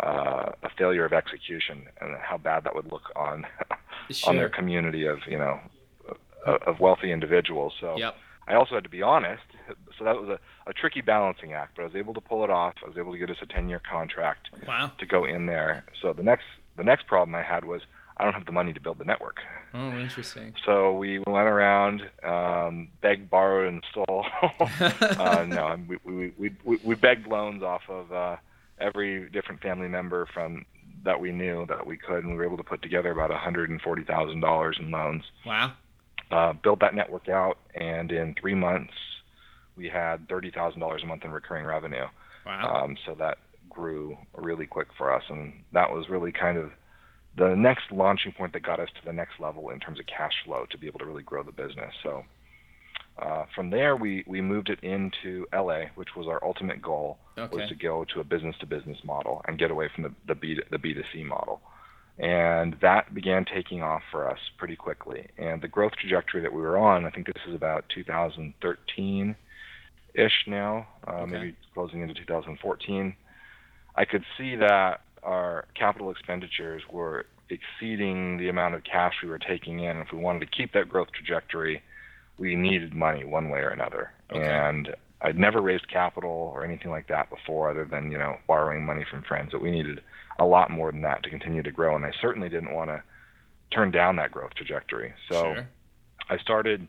uh, 0.00 0.52
a 0.62 0.70
failure 0.78 1.04
of 1.04 1.12
execution 1.12 1.86
and 2.00 2.16
how 2.20 2.36
bad 2.38 2.64
that 2.64 2.74
would 2.74 2.90
look 2.90 3.10
on 3.16 3.46
on 4.26 4.36
their 4.36 4.48
community 4.48 5.06
of 5.06 5.18
you 5.26 5.38
know 5.38 5.58
of 6.46 6.62
of 6.66 6.80
wealthy 6.80 7.12
individuals. 7.12 7.72
So 7.80 7.96
Yep. 7.98 8.16
I 8.48 8.54
also 8.54 8.74
had 8.76 8.84
to 8.84 8.90
be 8.90 9.02
honest. 9.02 9.42
So 9.98 10.04
that 10.04 10.14
was 10.20 10.28
a, 10.28 10.70
a 10.70 10.72
tricky 10.72 11.00
balancing 11.00 11.52
act, 11.52 11.72
but 11.76 11.82
I 11.82 11.86
was 11.86 11.96
able 11.96 12.14
to 12.14 12.20
pull 12.20 12.44
it 12.44 12.50
off. 12.50 12.74
I 12.84 12.88
was 12.88 12.96
able 12.96 13.10
to 13.12 13.18
get 13.18 13.28
us 13.28 13.38
a 13.42 13.46
10-year 13.46 13.80
contract 13.90 14.50
Wow. 14.68 14.92
to 14.98 15.06
go 15.06 15.24
in 15.24 15.46
there. 15.46 15.84
So 16.00 16.12
the 16.12 16.22
next 16.22 16.44
the 16.76 16.84
next 16.84 17.06
problem 17.08 17.34
I 17.34 17.42
had 17.42 17.64
was 17.64 17.82
I 18.18 18.24
don't 18.24 18.34
have 18.34 18.46
the 18.46 18.52
money 18.52 18.72
to 18.72 18.80
build 18.80 18.98
the 18.98 19.04
network. 19.04 19.38
Oh, 19.74 19.90
interesting. 19.98 20.54
So 20.64 20.94
we 20.96 21.18
went 21.18 21.48
around, 21.48 22.02
um, 22.22 22.88
begged, 23.02 23.28
borrowed, 23.28 23.68
and 23.68 23.84
stole. 23.90 24.24
uh, 24.80 25.44
no, 25.46 25.76
we, 25.86 25.98
we, 26.04 26.32
we, 26.38 26.50
we, 26.64 26.78
we 26.82 26.94
begged 26.94 27.26
loans 27.26 27.62
off 27.62 27.82
of 27.90 28.10
uh, 28.12 28.36
every 28.80 29.28
different 29.30 29.60
family 29.60 29.88
member 29.88 30.26
from 30.32 30.64
that 31.04 31.20
we 31.20 31.32
knew 31.32 31.66
that 31.66 31.86
we 31.86 31.96
could, 31.96 32.24
and 32.24 32.32
we 32.32 32.36
were 32.36 32.44
able 32.44 32.56
to 32.56 32.64
put 32.64 32.82
together 32.82 33.10
about 33.10 33.30
$140,000 33.30 34.80
in 34.80 34.90
loans. 34.90 35.22
Wow. 35.44 35.72
Uh, 36.30 36.52
build 36.52 36.80
that 36.80 36.94
network 36.94 37.28
out, 37.28 37.58
and 37.74 38.10
in 38.10 38.34
three 38.40 38.54
months, 38.54 38.92
we 39.76 39.88
had 39.88 40.26
$30,000 40.28 41.02
a 41.02 41.06
month 41.06 41.24
in 41.24 41.30
recurring 41.30 41.64
revenue. 41.64 42.06
Wow. 42.44 42.84
Um, 42.84 42.96
so 43.06 43.14
that 43.14 43.38
grew 43.70 44.16
really 44.34 44.66
quick 44.66 44.88
for 44.98 45.14
us, 45.14 45.22
and 45.28 45.52
that 45.72 45.92
was 45.92 46.08
really 46.08 46.32
kind 46.32 46.58
of 46.58 46.72
the 47.36 47.54
next 47.54 47.92
launching 47.92 48.32
point 48.32 48.52
that 48.54 48.62
got 48.62 48.80
us 48.80 48.88
to 48.98 49.04
the 49.04 49.12
next 49.12 49.38
level 49.38 49.70
in 49.70 49.78
terms 49.78 50.00
of 50.00 50.06
cash 50.06 50.32
flow 50.44 50.66
to 50.70 50.78
be 50.78 50.86
able 50.86 50.98
to 50.98 51.04
really 51.04 51.22
grow 51.22 51.42
the 51.42 51.52
business. 51.52 51.92
So 52.02 52.24
uh, 53.18 53.44
from 53.54 53.70
there, 53.70 53.96
we 53.96 54.24
we 54.26 54.40
moved 54.40 54.68
it 54.68 54.80
into 54.82 55.46
LA, 55.52 55.86
which 55.94 56.10
was 56.16 56.26
our 56.26 56.42
ultimate 56.44 56.82
goal, 56.82 57.18
Okay. 57.38 57.56
was 57.56 57.68
to 57.68 57.74
go 57.74 58.04
to 58.14 58.20
a 58.20 58.24
business-to-business 58.24 58.98
model 59.04 59.42
and 59.46 59.58
get 59.58 59.70
away 59.70 59.88
from 59.94 60.04
the 60.04 60.12
the 60.26 60.34
B 60.34 60.58
the 60.70 60.78
B2C 60.78 61.24
model. 61.24 61.60
And 62.18 62.76
that 62.80 63.12
began 63.14 63.44
taking 63.44 63.82
off 63.82 64.02
for 64.10 64.28
us 64.30 64.38
pretty 64.56 64.76
quickly. 64.76 65.28
And 65.36 65.60
the 65.60 65.68
growth 65.68 65.92
trajectory 66.00 66.40
that 66.40 66.52
we 66.52 66.62
were 66.62 66.78
on, 66.78 67.04
I 67.04 67.10
think 67.10 67.26
this 67.26 67.42
is 67.46 67.54
about 67.54 67.84
2013 67.94 69.36
ish 70.14 70.46
now, 70.46 70.86
uh, 71.06 71.10
Okay. 71.20 71.32
maybe 71.32 71.56
closing 71.74 72.00
into 72.00 72.14
2014. 72.14 73.14
I 73.96 74.04
could 74.06 74.24
see 74.38 74.56
that 74.56 75.02
our 75.22 75.66
capital 75.74 76.10
expenditures 76.10 76.82
were 76.90 77.26
exceeding 77.50 78.38
the 78.38 78.48
amount 78.48 78.74
of 78.74 78.82
cash 78.84 79.14
we 79.22 79.28
were 79.28 79.38
taking 79.38 79.80
in. 79.80 79.98
If 79.98 80.10
we 80.12 80.18
wanted 80.18 80.40
to 80.40 80.46
keep 80.46 80.72
that 80.72 80.88
growth 80.88 81.08
trajectory, 81.12 81.82
we 82.38 82.54
needed 82.54 82.94
money 82.94 83.24
one 83.24 83.48
way 83.50 83.60
or 83.60 83.70
another. 83.70 84.12
Okay. 84.32 84.44
And 84.46 84.94
I'd 85.22 85.38
never 85.38 85.60
raised 85.60 85.88
capital 85.88 86.52
or 86.54 86.64
anything 86.64 86.90
like 86.90 87.08
that 87.08 87.30
before, 87.30 87.70
other 87.70 87.84
than 87.84 88.10
you 88.12 88.18
know 88.18 88.36
borrowing 88.46 88.84
money 88.84 89.04
from 89.10 89.22
friends. 89.22 89.50
But 89.52 89.62
we 89.62 89.70
needed 89.70 90.00
a 90.38 90.44
lot 90.44 90.70
more 90.70 90.92
than 90.92 91.02
that 91.02 91.22
to 91.22 91.30
continue 91.30 91.62
to 91.62 91.70
grow, 91.70 91.96
and 91.96 92.04
I 92.04 92.12
certainly 92.20 92.48
didn't 92.48 92.74
want 92.74 92.90
to 92.90 93.02
turn 93.70 93.90
down 93.90 94.16
that 94.16 94.30
growth 94.32 94.54
trajectory. 94.54 95.14
So 95.30 95.54
sure. 95.54 95.68
I 96.28 96.38
started 96.38 96.86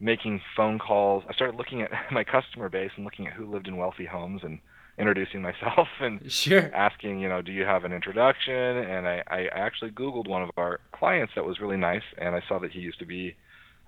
making 0.00 0.40
phone 0.56 0.78
calls. 0.78 1.24
I 1.28 1.32
started 1.32 1.56
looking 1.56 1.82
at 1.82 1.90
my 2.12 2.24
customer 2.24 2.68
base 2.68 2.90
and 2.96 3.04
looking 3.04 3.26
at 3.26 3.32
who 3.32 3.50
lived 3.50 3.66
in 3.68 3.76
wealthy 3.76 4.04
homes 4.04 4.42
and 4.44 4.58
introducing 4.98 5.40
myself 5.42 5.88
and 6.00 6.30
Sure. 6.30 6.70
asking, 6.74 7.20
you 7.20 7.28
know, 7.28 7.40
do 7.42 7.52
you 7.52 7.64
have 7.64 7.84
an 7.84 7.92
introduction? 7.92 8.54
And 8.54 9.08
I, 9.08 9.22
I 9.28 9.46
actually 9.52 9.90
Googled 9.92 10.28
one 10.28 10.42
of 10.42 10.50
our 10.56 10.80
clients 10.92 11.32
that 11.34 11.44
was 11.44 11.60
really 11.60 11.76
nice, 11.76 12.02
and 12.18 12.34
I 12.34 12.42
saw 12.48 12.58
that 12.60 12.72
he 12.72 12.80
used 12.80 12.98
to 12.98 13.06
be 13.06 13.34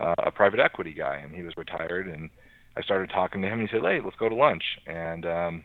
uh, 0.00 0.14
a 0.18 0.30
private 0.30 0.60
equity 0.60 0.92
guy, 0.92 1.16
and 1.16 1.34
he 1.34 1.42
was 1.42 1.56
retired. 1.56 2.08
And 2.08 2.30
I 2.76 2.82
started 2.82 3.10
talking 3.10 3.42
to 3.42 3.48
him. 3.48 3.60
And 3.60 3.68
he 3.68 3.76
said, 3.76 3.82
"Hey, 3.82 4.00
let's 4.02 4.16
go 4.16 4.28
to 4.28 4.34
lunch." 4.34 4.64
And 4.86 5.26
um, 5.26 5.64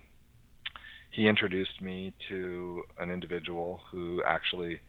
he 1.11 1.27
introduced 1.27 1.81
me 1.81 2.13
to 2.29 2.83
an 2.99 3.09
individual 3.09 3.79
who 3.91 4.21
actually 4.25 4.79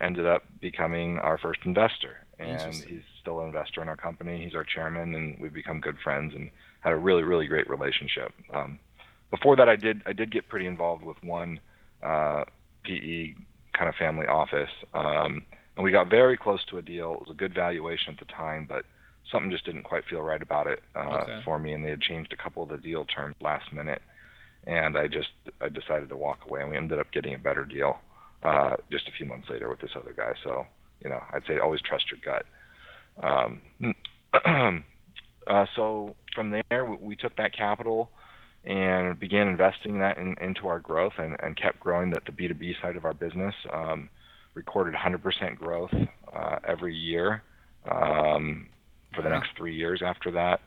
ended 0.00 0.26
up 0.26 0.42
becoming 0.60 1.18
our 1.18 1.38
first 1.38 1.60
investor. 1.64 2.24
And 2.38 2.74
he's 2.74 3.02
still 3.20 3.40
an 3.40 3.46
investor 3.46 3.82
in 3.82 3.88
our 3.88 3.96
company. 3.96 4.42
He's 4.42 4.54
our 4.54 4.64
chairman, 4.64 5.14
and 5.14 5.38
we've 5.40 5.52
become 5.52 5.80
good 5.80 5.96
friends 6.02 6.34
and 6.34 6.50
had 6.80 6.92
a 6.92 6.96
really, 6.96 7.22
really 7.22 7.46
great 7.46 7.68
relationship. 7.70 8.32
Um, 8.52 8.80
before 9.30 9.56
that, 9.56 9.68
I 9.68 9.76
did 9.76 10.02
I 10.06 10.12
did 10.12 10.30
get 10.30 10.48
pretty 10.48 10.66
involved 10.66 11.04
with 11.04 11.16
one 11.22 11.60
uh, 12.02 12.44
PE 12.84 13.34
kind 13.72 13.88
of 13.88 13.94
family 13.94 14.26
office, 14.26 14.70
um, 14.92 15.42
and 15.76 15.84
we 15.84 15.90
got 15.90 16.10
very 16.10 16.36
close 16.36 16.64
to 16.66 16.78
a 16.78 16.82
deal. 16.82 17.14
It 17.14 17.20
was 17.20 17.30
a 17.30 17.34
good 17.34 17.54
valuation 17.54 18.12
at 18.14 18.18
the 18.18 18.32
time, 18.32 18.66
but 18.68 18.84
something 19.30 19.50
just 19.50 19.64
didn't 19.64 19.84
quite 19.84 20.04
feel 20.08 20.20
right 20.20 20.42
about 20.42 20.66
it 20.66 20.80
uh, 20.94 21.20
Okay. 21.22 21.40
for 21.44 21.58
me, 21.58 21.72
and 21.72 21.84
they 21.84 21.90
had 21.90 22.00
changed 22.00 22.32
a 22.32 22.36
couple 22.42 22.62
of 22.62 22.68
the 22.68 22.78
deal 22.78 23.04
terms 23.04 23.36
last 23.40 23.72
minute, 23.72 24.02
and 24.66 24.98
I 24.98 25.06
just 25.08 25.30
I 25.60 25.68
decided 25.68 26.08
to 26.08 26.16
walk 26.16 26.40
away, 26.48 26.62
and 26.62 26.70
we 26.70 26.76
ended 26.76 26.98
up 26.98 27.10
getting 27.12 27.34
a 27.34 27.38
better 27.38 27.64
deal 27.64 27.98
uh, 28.42 28.76
just 28.90 29.08
a 29.08 29.12
few 29.12 29.26
months 29.26 29.48
later 29.48 29.68
with 29.68 29.80
this 29.80 29.92
other 29.96 30.12
guy. 30.16 30.32
So 30.44 30.66
you 31.02 31.10
know, 31.10 31.22
I'd 31.32 31.44
say 31.46 31.58
always 31.58 31.80
trust 31.80 32.04
your 32.10 32.20
gut. 32.24 32.46
Um, 33.22 33.62
uh, 35.46 35.66
so 35.74 36.14
from 36.34 36.50
there, 36.70 36.84
we, 36.84 36.96
we 37.00 37.16
took 37.16 37.36
that 37.36 37.56
capital 37.56 38.10
and 38.64 39.18
began 39.18 39.48
investing 39.48 39.98
that 39.98 40.18
in, 40.18 40.36
into 40.40 40.68
our 40.68 40.78
growth 40.78 41.14
and, 41.18 41.36
and 41.42 41.56
kept 41.56 41.80
growing 41.80 42.10
the, 42.10 42.20
the 42.24 42.32
B2B 42.32 42.80
side 42.80 42.96
of 42.96 43.04
our 43.04 43.14
business. 43.14 43.54
Um, 43.72 44.08
recorded 44.54 44.94
100% 44.94 45.56
growth 45.58 45.94
uh, 46.34 46.58
every 46.66 46.94
year 46.94 47.42
um, 47.90 48.68
for 49.14 49.22
the 49.22 49.28
next 49.28 49.50
three 49.56 49.74
years 49.74 50.02
after 50.04 50.30
that. 50.32 50.60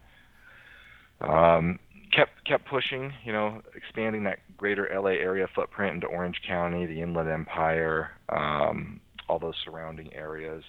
Um, 1.22 1.80
kept 2.12 2.44
kept 2.46 2.66
pushing, 2.68 3.14
you 3.24 3.32
know, 3.32 3.62
expanding 3.76 4.24
that 4.26 4.40
greater 4.58 4.90
LA 4.94 5.12
area 5.12 5.48
footprint 5.54 5.96
into 5.96 6.08
Orange 6.08 6.42
County, 6.46 6.86
the 6.86 7.02
Inland 7.02 7.30
Empire, 7.30 8.12
um, 8.30 9.00
all 9.28 9.40
those 9.40 9.56
surrounding 9.64 10.14
areas. 10.14 10.64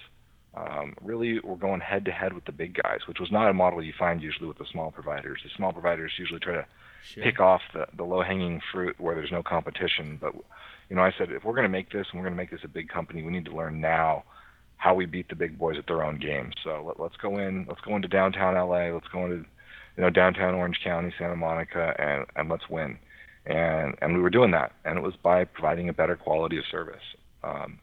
Um, 0.55 0.95
really, 1.03 1.39
we're 1.41 1.57
going 1.57 1.81
head 1.81 2.07
to 2.07 2.11
head 2.13 2.33
with 2.33 2.47
the 2.47 2.53
big 2.53 2.81
guys, 2.83 3.01
which 3.07 3.21
was 3.21 3.31
not 3.31 3.49
a 3.51 3.53
model 3.53 3.83
you 3.83 3.93
find 3.99 4.23
usually 4.23 4.49
with 4.49 4.57
the 4.57 4.65
small 4.73 4.91
providers. 4.91 5.41
The 5.45 5.51
small 5.55 5.73
providers 5.73 6.13
usually 6.19 6.41
try 6.41 6.55
to 6.55 6.67
Sure. 7.03 7.23
pick 7.23 7.39
off 7.39 7.61
the, 7.73 7.87
the 7.97 8.03
low 8.03 8.23
hanging 8.23 8.61
fruit 8.73 8.99
where 8.99 9.15
there's 9.15 9.31
no 9.31 9.43
competition. 9.43 10.19
But 10.21 10.35
you 10.89 10.97
know, 10.97 11.03
I 11.03 11.13
said 11.17 11.31
if 11.31 11.45
we're 11.45 11.55
going 11.55 11.65
to 11.65 11.69
make 11.69 11.91
this 11.91 12.07
and 12.11 12.21
we're 12.21 12.27
going 12.27 12.37
to 12.37 12.43
make 12.43 12.51
this 12.51 12.65
a 12.65 12.69
big 12.69 12.89
company, 12.89 13.23
we 13.23 13.33
need 13.33 13.45
to 13.47 13.57
learn 13.57 13.81
now 13.81 14.25
how 14.77 14.95
we 14.95 15.07
beat 15.07 15.29
the 15.29 15.35
big 15.35 15.59
boys 15.59 15.77
at 15.79 15.87
their 15.87 16.05
own 16.05 16.19
game. 16.19 16.53
So 16.63 16.85
let, 16.87 17.01
let's 17.01 17.17
go 17.17 17.39
in. 17.39 17.67
Let's 17.69 17.81
go 17.81 17.97
into 17.97 18.09
downtown 18.09 18.55
LA. 18.55 18.93
Let's 18.93 19.09
go 19.09 19.25
into 19.25 19.45
you 19.97 20.03
know 20.03 20.11
downtown 20.11 20.55
Orange 20.55 20.81
County, 20.85 21.13
Santa 21.19 21.37
Monica, 21.37 21.95
and 21.99 22.27
and 22.37 22.49
let's 22.49 22.69
win. 22.69 22.99
And 23.47 23.95
and 24.01 24.15
we 24.15 24.21
were 24.21 24.31
doing 24.31 24.51
that, 24.53 24.73
and 24.85 24.99
it 24.99 25.03
was 25.03 25.15
by 25.17 25.45
providing 25.45 25.89
a 25.89 25.93
better 25.93 26.17
quality 26.17 26.59
of 26.59 26.65
service. 26.71 27.03
Um, 27.43 27.79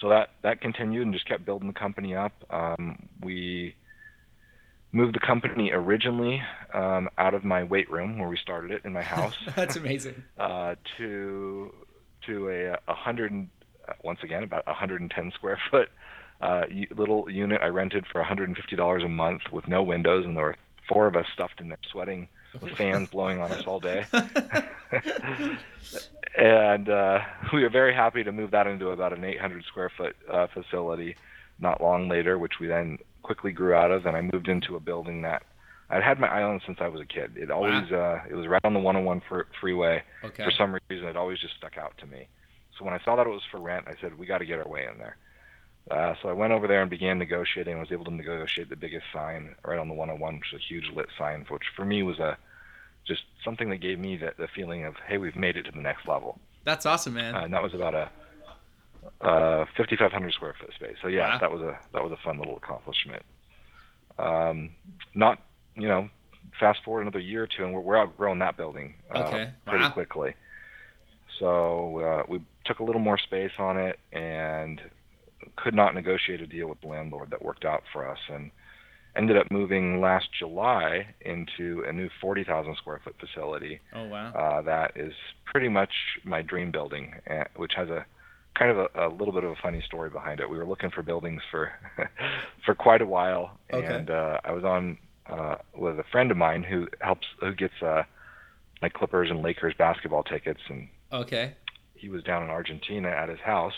so 0.00 0.08
that 0.08 0.30
that 0.42 0.60
continued 0.60 1.02
and 1.02 1.14
just 1.14 1.28
kept 1.28 1.44
building 1.44 1.68
the 1.68 1.78
company 1.78 2.14
up. 2.14 2.32
Um, 2.50 3.08
we 3.22 3.76
moved 4.92 5.14
the 5.14 5.20
company 5.20 5.70
originally 5.72 6.42
um, 6.74 7.08
out 7.18 7.34
of 7.34 7.44
my 7.44 7.62
weight 7.64 7.90
room 7.90 8.18
where 8.18 8.28
we 8.28 8.36
started 8.36 8.70
it 8.70 8.82
in 8.84 8.92
my 8.92 9.02
house 9.02 9.34
That's 9.56 9.76
amazing. 9.76 10.22
uh, 10.38 10.74
to 10.98 11.72
to 12.26 12.48
a, 12.50 12.78
a 12.88 12.94
hundred 12.94 13.32
and- 13.32 13.48
uh, 13.88 13.94
once 14.04 14.20
again 14.22 14.42
about 14.44 14.64
110 14.66 15.32
square 15.32 15.58
foot 15.70 15.88
uh, 16.40 16.62
little 16.96 17.28
unit 17.30 17.60
I 17.62 17.66
rented 17.68 18.04
for 18.06 18.22
$150 18.22 19.04
a 19.04 19.08
month 19.08 19.42
with 19.52 19.66
no 19.68 19.82
windows, 19.82 20.24
and 20.24 20.36
there 20.36 20.44
were 20.44 20.56
four 20.88 21.06
of 21.06 21.14
us 21.16 21.26
stuffed 21.32 21.60
in 21.60 21.68
there 21.68 21.78
sweating 21.90 22.28
with 22.60 22.72
fans 22.76 23.08
blowing 23.10 23.40
on 23.40 23.50
us 23.52 23.64
all 23.64 23.78
day. 23.80 24.04
and 26.36 26.88
uh, 26.88 27.20
we 27.52 27.62
were 27.62 27.68
very 27.70 27.94
happy 27.94 28.24
to 28.24 28.32
move 28.32 28.50
that 28.52 28.66
into 28.66 28.88
about 28.90 29.12
an 29.16 29.24
800 29.24 29.64
square 29.64 29.90
foot 29.96 30.16
uh, 30.30 30.46
facility 30.48 31.16
not 31.60 31.80
long 31.80 32.08
later, 32.08 32.38
which 32.38 32.58
we 32.60 32.66
then 32.66 32.98
quickly 33.22 33.52
grew 33.52 33.74
out 33.74 33.90
of. 33.90 34.06
And 34.06 34.16
I 34.16 34.20
moved 34.20 34.48
into 34.48 34.76
a 34.76 34.80
building 34.80 35.22
that 35.22 35.42
I'd 35.90 36.02
had 36.02 36.18
my 36.18 36.28
eye 36.28 36.42
on 36.42 36.60
since 36.66 36.78
I 36.80 36.88
was 36.88 37.00
a 37.00 37.06
kid. 37.06 37.36
It 37.36 37.50
always 37.50 37.90
wow. 37.90 38.20
uh, 38.24 38.28
it 38.28 38.34
was 38.34 38.46
right 38.46 38.64
on 38.64 38.72
the 38.72 38.80
101 38.80 39.22
fr- 39.28 39.42
freeway. 39.60 40.02
Okay. 40.24 40.44
For 40.44 40.50
some 40.50 40.78
reason, 40.88 41.06
it 41.06 41.16
always 41.16 41.38
just 41.38 41.54
stuck 41.56 41.76
out 41.76 41.92
to 41.98 42.06
me. 42.06 42.28
So 42.78 42.84
when 42.84 42.94
I 42.94 43.00
saw 43.04 43.16
that 43.16 43.26
it 43.26 43.30
was 43.30 43.42
for 43.50 43.60
rent, 43.60 43.86
I 43.88 43.94
said 44.00 44.18
we 44.18 44.26
got 44.26 44.38
to 44.38 44.46
get 44.46 44.58
our 44.58 44.68
way 44.68 44.86
in 44.90 44.98
there. 44.98 45.16
Uh, 45.90 46.14
so 46.22 46.28
I 46.28 46.32
went 46.32 46.52
over 46.52 46.66
there 46.66 46.80
and 46.80 46.90
began 46.90 47.18
negotiating. 47.18 47.76
I 47.76 47.80
was 47.80 47.92
able 47.92 48.04
to 48.06 48.14
negotiate 48.14 48.70
the 48.70 48.76
biggest 48.76 49.04
sign 49.12 49.54
right 49.64 49.78
on 49.78 49.88
the 49.88 49.94
101, 49.94 50.36
which 50.36 50.52
is 50.52 50.60
a 50.60 50.62
huge 50.62 50.90
lit 50.94 51.08
sign, 51.18 51.44
which 51.48 51.64
for 51.76 51.84
me 51.84 52.02
was 52.02 52.18
a 52.18 52.38
just 53.06 53.22
something 53.44 53.68
that 53.70 53.78
gave 53.78 53.98
me 53.98 54.16
the, 54.16 54.32
the 54.38 54.46
feeling 54.54 54.84
of, 54.84 54.94
hey, 55.08 55.18
we've 55.18 55.36
made 55.36 55.56
it 55.56 55.64
to 55.64 55.72
the 55.72 55.80
next 55.80 56.06
level. 56.06 56.38
That's 56.64 56.86
awesome, 56.86 57.14
man. 57.14 57.34
Uh, 57.34 57.40
and 57.40 57.52
that 57.52 57.62
was 57.62 57.74
about 57.74 57.94
a 57.94 58.08
uh, 59.22 59.64
5,500 59.76 60.32
square 60.32 60.54
foot 60.60 60.70
space. 60.74 60.96
So 61.02 61.08
yeah, 61.08 61.28
Wow. 61.30 61.38
that 61.40 61.50
was 61.50 61.60
a 61.62 61.78
that 61.92 62.02
was 62.02 62.12
a 62.12 62.16
fun 62.24 62.38
little 62.38 62.56
accomplishment. 62.56 63.22
Um, 64.18 64.70
not 65.14 65.38
you 65.76 65.88
know, 65.88 66.08
fast 66.60 66.80
forward 66.84 67.02
another 67.02 67.18
year 67.20 67.44
or 67.44 67.46
two, 67.46 67.64
and 67.64 67.72
we're, 67.72 67.80
we're 67.80 67.96
outgrowing 67.96 68.38
that 68.40 68.56
building 68.56 68.94
uh, 69.14 69.18
Okay. 69.20 69.50
pretty 69.66 69.84
Wow. 69.84 69.90
quickly. 69.92 70.34
So 71.38 71.98
uh, 71.98 72.22
we 72.28 72.40
took 72.64 72.80
a 72.80 72.84
little 72.84 73.00
more 73.00 73.18
space 73.18 73.52
on 73.58 73.76
it 73.78 73.98
and 74.12 74.80
could 75.56 75.74
not 75.74 75.94
negotiate 75.94 76.40
a 76.40 76.46
deal 76.46 76.68
with 76.68 76.80
the 76.80 76.88
landlord 76.88 77.30
that 77.30 77.42
worked 77.42 77.64
out 77.64 77.82
for 77.92 78.08
us, 78.08 78.18
and 78.28 78.50
ended 79.16 79.36
up 79.36 79.50
moving 79.50 80.00
last 80.00 80.26
July 80.38 81.06
into 81.22 81.84
a 81.88 81.92
new 81.92 82.08
40,000 82.20 82.76
square 82.76 83.00
foot 83.04 83.14
facility 83.18 83.80
Oh 83.94 84.06
wow. 84.08 84.32
uh, 84.34 84.62
that 84.62 84.92
is 84.96 85.12
pretty 85.44 85.68
much 85.68 85.90
my 86.24 86.42
dream 86.42 86.70
building, 86.70 87.14
uh, 87.30 87.44
which 87.56 87.72
has 87.76 87.88
a 87.88 88.04
kind 88.54 88.70
of 88.70 88.78
a, 88.94 89.06
a 89.06 89.08
little 89.08 89.32
bit 89.32 89.44
of 89.44 89.50
a 89.50 89.56
funny 89.62 89.82
story 89.86 90.10
behind 90.10 90.40
it. 90.40 90.48
We 90.48 90.58
were 90.58 90.66
looking 90.66 90.90
for 90.90 91.02
buildings 91.02 91.42
for 91.50 91.72
for 92.66 92.74
quite 92.74 93.02
a 93.02 93.06
while, 93.06 93.58
Okay. 93.72 93.86
and 93.86 94.10
uh, 94.10 94.38
I 94.44 94.52
was 94.52 94.64
on 94.64 94.98
uh, 95.26 95.56
with 95.74 95.98
a 95.98 96.04
friend 96.12 96.30
of 96.30 96.36
mine 96.36 96.62
who 96.62 96.86
helps 97.00 97.26
who 97.40 97.54
gets 97.54 97.74
uh, 97.82 98.02
like 98.82 98.92
Clippers 98.94 99.30
and 99.30 99.42
Lakers 99.42 99.74
basketball 99.78 100.22
tickets, 100.22 100.60
and 100.68 100.88
Okay. 101.12 101.54
he 101.94 102.08
was 102.08 102.22
down 102.24 102.42
in 102.42 102.50
Argentina 102.50 103.08
at 103.08 103.28
his 103.28 103.40
house, 103.40 103.74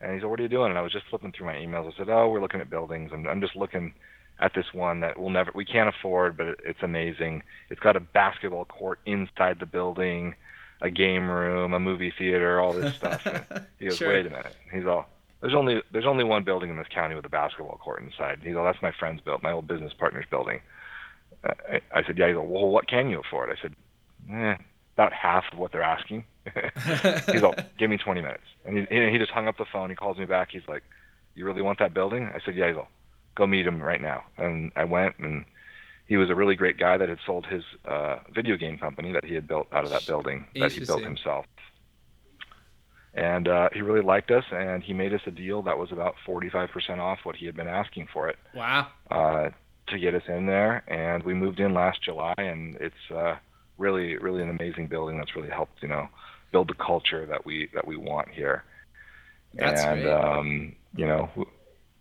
and 0.00 0.12
he's 0.12 0.22
said, 0.22 0.28
"What 0.30 0.38
are 0.40 0.42
you 0.44 0.48
doing?" 0.48 0.70
And 0.70 0.78
I 0.78 0.82
was 0.82 0.92
just 0.92 1.06
flipping 1.10 1.32
through 1.32 1.46
my 1.46 1.54
emails. 1.54 1.92
I 1.92 1.96
said, 1.96 2.08
"Oh, 2.08 2.28
we're 2.28 2.40
looking 2.40 2.60
at 2.60 2.70
buildings, 2.70 3.10
and 3.12 3.26
I'm 3.28 3.40
just 3.40 3.56
looking." 3.56 3.94
At 4.40 4.50
this 4.52 4.64
one 4.74 4.98
that 4.98 5.16
we'll 5.16 5.30
never, 5.30 5.52
we 5.54 5.64
can't 5.64 5.88
afford, 5.88 6.36
but 6.36 6.46
it- 6.48 6.60
it's 6.64 6.82
amazing. 6.82 7.44
It's 7.70 7.78
got 7.78 7.94
a 7.94 8.00
basketball 8.00 8.64
court 8.64 8.98
inside 9.06 9.60
the 9.60 9.64
building, 9.64 10.34
a 10.80 10.90
game 10.90 11.28
room, 11.28 11.72
a 11.74 11.80
movie 11.80 12.12
theater, 12.16 12.60
all 12.60 12.72
this 12.72 12.94
stuff. 13.00 13.24
And 13.26 13.66
he 13.78 13.86
goes, 13.86 13.96
Sure. 13.96 14.08
wait 14.08 14.26
a 14.26 14.30
minute. 14.30 14.54
He's 14.72 14.86
all, 14.86 15.06
there's 15.40 15.54
only 15.54 15.82
there's 15.92 16.06
only 16.06 16.24
one 16.24 16.42
building 16.44 16.70
in 16.70 16.76
this 16.76 16.86
county 16.88 17.14
with 17.14 17.24
a 17.24 17.28
basketball 17.30 17.76
court 17.82 18.02
inside. 18.02 18.40
He's 18.42 18.56
all, 18.56 18.64
that's 18.64 18.80
my 18.82 18.92
friend's 18.92 19.20
built, 19.22 19.42
my 19.42 19.52
old 19.52 19.66
business 19.66 19.92
partner's 19.92 20.26
building. 20.30 20.60
Uh, 21.44 21.52
I, 21.70 21.80
I 21.98 22.02
said, 22.04 22.16
yeah. 22.18 22.28
He's 22.28 22.36
all, 22.36 22.46
well, 22.46 22.68
what 22.68 22.88
can 22.88 23.10
you 23.10 23.20
afford? 23.20 23.50
I 23.50 23.60
said, 23.60 23.74
eh, 24.32 24.56
about 24.96 25.12
half 25.12 25.44
of 25.52 25.58
what 25.58 25.72
they're 25.72 25.82
asking. 25.82 26.24
He's 27.32 27.42
all, 27.42 27.54
give 27.78 27.90
me 27.90 27.96
20 27.98 28.20
minutes. 28.20 28.44
And 28.64 28.78
he, 28.78 28.86
he 28.90 29.10
he 29.12 29.18
just 29.18 29.30
hung 29.32 29.48
up 29.48 29.56
the 29.58 29.64
phone. 29.64 29.90
He 29.90 29.96
calls 29.96 30.18
me 30.18 30.24
back. 30.26 30.48
He's 30.52 30.66
like, 30.68 30.82
you 31.34 31.44
really 31.44 31.62
want 31.62 31.78
that 31.80 31.92
building? 31.94 32.30
I 32.34 32.38
said, 32.44 32.54
yeah. 32.54 32.68
He's 32.68 32.76
all, 32.76 32.88
go 33.34 33.46
meet 33.46 33.66
him 33.66 33.82
right 33.82 34.00
now. 34.00 34.24
And 34.38 34.70
I 34.76 34.84
went 34.84 35.18
and 35.18 35.44
he 36.06 36.16
was 36.16 36.30
a 36.30 36.34
really 36.34 36.54
great 36.54 36.78
guy 36.78 36.96
that 36.96 37.08
had 37.08 37.18
sold 37.24 37.46
his 37.46 37.62
uh, 37.86 38.18
video 38.34 38.56
game 38.56 38.78
company 38.78 39.12
that 39.12 39.24
he 39.24 39.34
had 39.34 39.48
built 39.48 39.66
out 39.72 39.84
of 39.84 39.90
that 39.90 40.06
building 40.06 40.46
that 40.54 40.72
he 40.72 40.84
built 40.84 41.02
himself. 41.02 41.46
And 43.14 43.46
uh, 43.46 43.68
he 43.72 43.80
really 43.80 44.02
liked 44.02 44.30
us, 44.32 44.44
and 44.50 44.82
he 44.82 44.92
made 44.92 45.14
us 45.14 45.20
a 45.26 45.30
deal 45.30 45.62
that 45.62 45.78
was 45.78 45.92
about 45.92 46.16
45% 46.26 46.98
off 46.98 47.20
what 47.22 47.36
he 47.36 47.46
had 47.46 47.54
been 47.54 47.68
asking 47.68 48.08
for 48.12 48.28
it 48.28 48.36
wow. 48.54 48.88
uh, 49.10 49.50
to 49.86 49.98
get 49.98 50.14
us 50.14 50.24
in 50.26 50.46
there. 50.46 50.82
And 50.88 51.22
we 51.22 51.32
moved 51.32 51.60
in 51.60 51.74
last 51.74 52.02
July, 52.02 52.34
and 52.36 52.76
it's 52.80 53.10
uh, 53.14 53.36
really, 53.78 54.16
really 54.16 54.42
an 54.42 54.50
amazing 54.50 54.88
building 54.88 55.16
that's 55.16 55.36
really 55.36 55.50
helped, 55.50 55.80
you 55.80 55.88
know, 55.88 56.08
build 56.50 56.68
the 56.68 56.74
culture 56.74 57.24
that 57.26 57.46
we 57.46 57.68
that 57.72 57.86
we 57.86 57.96
want 57.96 58.28
here. 58.28 58.64
That's 59.54 59.82
and 59.82 60.02
great. 60.02 60.12
um, 60.12 60.76
you 60.96 61.06
know, 61.06 61.30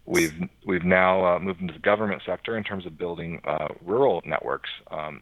we've 0.06 0.34
we've 0.66 0.84
now 0.84 1.36
uh, 1.36 1.40
moved 1.40 1.62
into 1.62 1.74
the 1.74 1.80
government 1.80 2.22
sector 2.26 2.58
in 2.58 2.64
terms 2.64 2.86
of 2.86 2.98
building 2.98 3.42
uh, 3.46 3.70
rural 3.86 4.22
networks 4.26 4.70
um, 4.92 5.22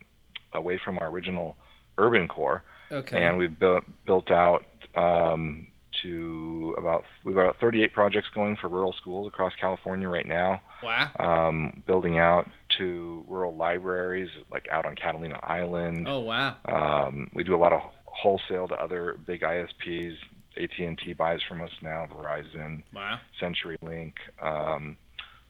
away 0.54 0.80
from 0.84 0.98
our 1.00 1.08
original 1.10 1.56
urban 1.98 2.28
core 2.28 2.64
Okay. 2.92 3.24
and 3.24 3.38
we've 3.38 3.58
built 3.58 3.84
built 4.06 4.32
out 4.32 4.66
um, 4.96 5.68
to 6.02 6.76
about 6.78 7.04
we've 7.24 7.36
got 7.36 7.58
38 7.60 7.94
projects 7.94 8.28
going 8.34 8.56
for 8.58 8.68
rural 8.70 8.94
schools 8.94 9.28
across 9.28 9.54
California 9.60 10.10
right 10.10 10.28
now. 10.28 10.62
wow. 10.84 11.10
Um, 11.20 11.84
building 11.86 12.18
out 12.18 12.50
to 12.78 13.24
rural 13.28 13.56
libraries 13.56 14.30
like 14.52 14.68
out 14.72 14.86
on 14.86 14.96
Catalina 14.96 15.40
Island. 15.44 16.08
Oh 16.10 16.20
wow. 16.20 16.56
Um, 16.66 17.30
we 17.34 17.44
do 17.44 17.56
a 17.56 17.58
lot 17.58 17.72
of 17.74 17.82
wholesale 18.06 18.68
to 18.68 18.76
other 18.76 19.18
big 19.26 19.42
ISPs. 19.42 20.16
AT&T 20.58 21.14
buys 21.14 21.40
from 21.48 21.62
us 21.62 21.72
now. 21.82 22.08
Verizon, 22.14 22.84
Wow. 22.94 23.20
CenturyLink, 23.42 24.14
um, 24.42 24.98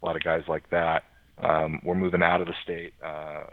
a 0.01 0.05
lot 0.05 0.15
of 0.15 0.23
guys 0.23 0.43
like 0.47 0.69
that. 0.69 1.03
Um, 1.37 1.81
we're 1.83 1.95
moving 1.95 2.21
out 2.21 2.41
of 2.41 2.47
the 2.47 2.53
state, 2.63 2.93
uh, 3.03 3.43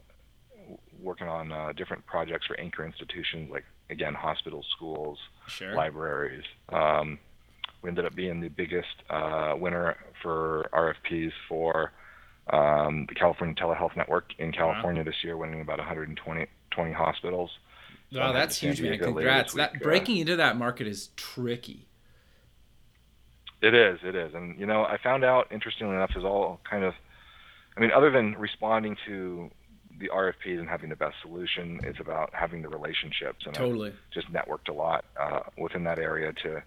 working 1.01 1.29
on 1.29 1.53
uh, 1.53 1.73
different 1.73 2.05
projects 2.07 2.47
for 2.47 2.59
anchor 2.61 2.85
institutions 2.85 3.51
like 3.51 3.65
again 3.89 4.13
hospitals, 4.15 4.67
schools, 4.77 5.19
Sure. 5.47 5.75
libraries. 5.75 6.45
Um, 6.69 7.19
we 7.83 7.89
ended 7.89 8.05
up 8.05 8.15
being 8.15 8.41
the 8.41 8.49
biggest 8.49 8.89
uh, 9.09 9.55
winner 9.57 9.97
for 10.23 10.69
RFPs 10.73 11.33
for 11.49 11.93
um, 12.53 13.07
the 13.09 13.15
California 13.15 13.55
Telehealth 13.55 13.97
Network 13.97 14.33
in 14.39 14.53
California 14.53 15.05
this 15.05 15.23
year, 15.23 15.37
winning 15.37 15.61
about 15.61 15.79
120 15.79 16.47
20 16.71 16.93
hospitals. 16.93 17.51
So 18.13 18.21
Wow, 18.21 18.33
that's 18.33 18.57
huge, 18.57 18.81
man. 18.81 18.93
Diego 18.93 19.07
Congrats. 19.07 19.55
That 19.55 19.75
week, 19.75 19.83
breaking 19.83 20.19
into 20.19 20.37
that 20.37 20.57
market 20.57 20.87
is 20.87 21.11
tricky. 21.17 21.87
It 23.61 23.75
is, 23.75 23.99
it 24.05 24.15
is, 24.15 24.35
and 24.35 24.59
you 24.59 24.67
know, 24.67 24.85
I 24.85 24.99
found 25.03 25.25
out 25.25 25.49
interestingly 25.51 25.97
enough 25.97 26.13
is 26.17 26.25
all 26.25 26.61
kind 26.69 26.85
of, 26.85 26.95
I 27.77 27.81
mean, 27.81 27.91
other 27.91 28.09
than 28.11 28.37
responding 28.37 28.97
to 29.07 29.51
the 29.99 30.09
RFPs 30.09 30.61
and 30.61 30.69
having 30.69 30.91
the 30.91 30.97
best 30.97 31.17
solution, 31.23 31.81
it's 31.83 31.99
about 31.99 32.31
having 32.33 32.63
the 32.63 32.69
relationships, 32.69 33.47
and 33.47 33.57
I've 33.57 33.63
Totally. 33.63 33.93
just 34.15 34.33
networked 34.33 34.69
a 34.69 34.73
lot 34.73 35.05
uh, 35.21 35.41
within 35.59 35.83
that 35.85 35.99
area 35.99 36.33
to 36.45 36.63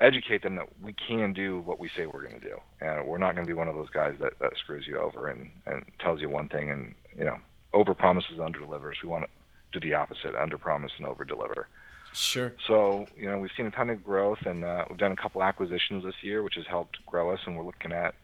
educate 0.00 0.42
them 0.42 0.56
that 0.56 0.68
we 0.82 0.92
can 0.92 1.32
do 1.32 1.60
what 1.60 1.78
we 1.78 1.88
say 1.96 2.06
we're 2.06 2.28
going 2.28 2.38
to 2.38 2.46
do, 2.46 2.60
and 2.82 3.06
we're 3.06 3.18
not 3.18 3.34
going 3.34 3.46
to 3.46 3.50
be 3.50 3.56
one 3.56 3.68
of 3.68 3.74
those 3.74 3.90
guys 3.90 4.14
that, 4.20 4.38
that 4.38 4.52
screws 4.58 4.86
you 4.86 4.98
over 4.98 5.28
and 5.28 5.50
and 5.66 5.84
tells 5.98 6.20
you 6.20 6.28
one 6.28 6.48
thing 6.48 6.70
and 6.70 6.94
you 7.16 7.24
know 7.24 7.38
over 7.72 7.94
promises 7.94 8.38
under 8.38 8.58
delivers. 8.58 8.98
We 9.02 9.08
want 9.08 9.24
to 9.24 9.30
do 9.72 9.80
the 9.80 9.94
opposite, 9.94 10.34
under 10.34 10.58
promise 10.58 10.92
and 10.98 11.06
over 11.06 11.24
deliver. 11.24 11.68
Sure. 12.12 12.52
So, 12.66 13.06
you 13.16 13.28
know, 13.30 13.38
we've 13.38 13.50
seen 13.56 13.66
a 13.66 13.70
ton 13.70 13.88
of 13.90 14.04
growth 14.04 14.40
and 14.44 14.64
uh, 14.64 14.84
we've 14.88 14.98
done 14.98 15.12
a 15.12 15.16
couple 15.16 15.42
acquisitions 15.42 16.04
this 16.04 16.14
year, 16.22 16.42
which 16.42 16.56
has 16.56 16.66
helped 16.66 16.98
grow 17.06 17.30
us. 17.32 17.40
And 17.46 17.56
we're 17.56 17.64
looking 17.64 17.90
at 17.92 18.14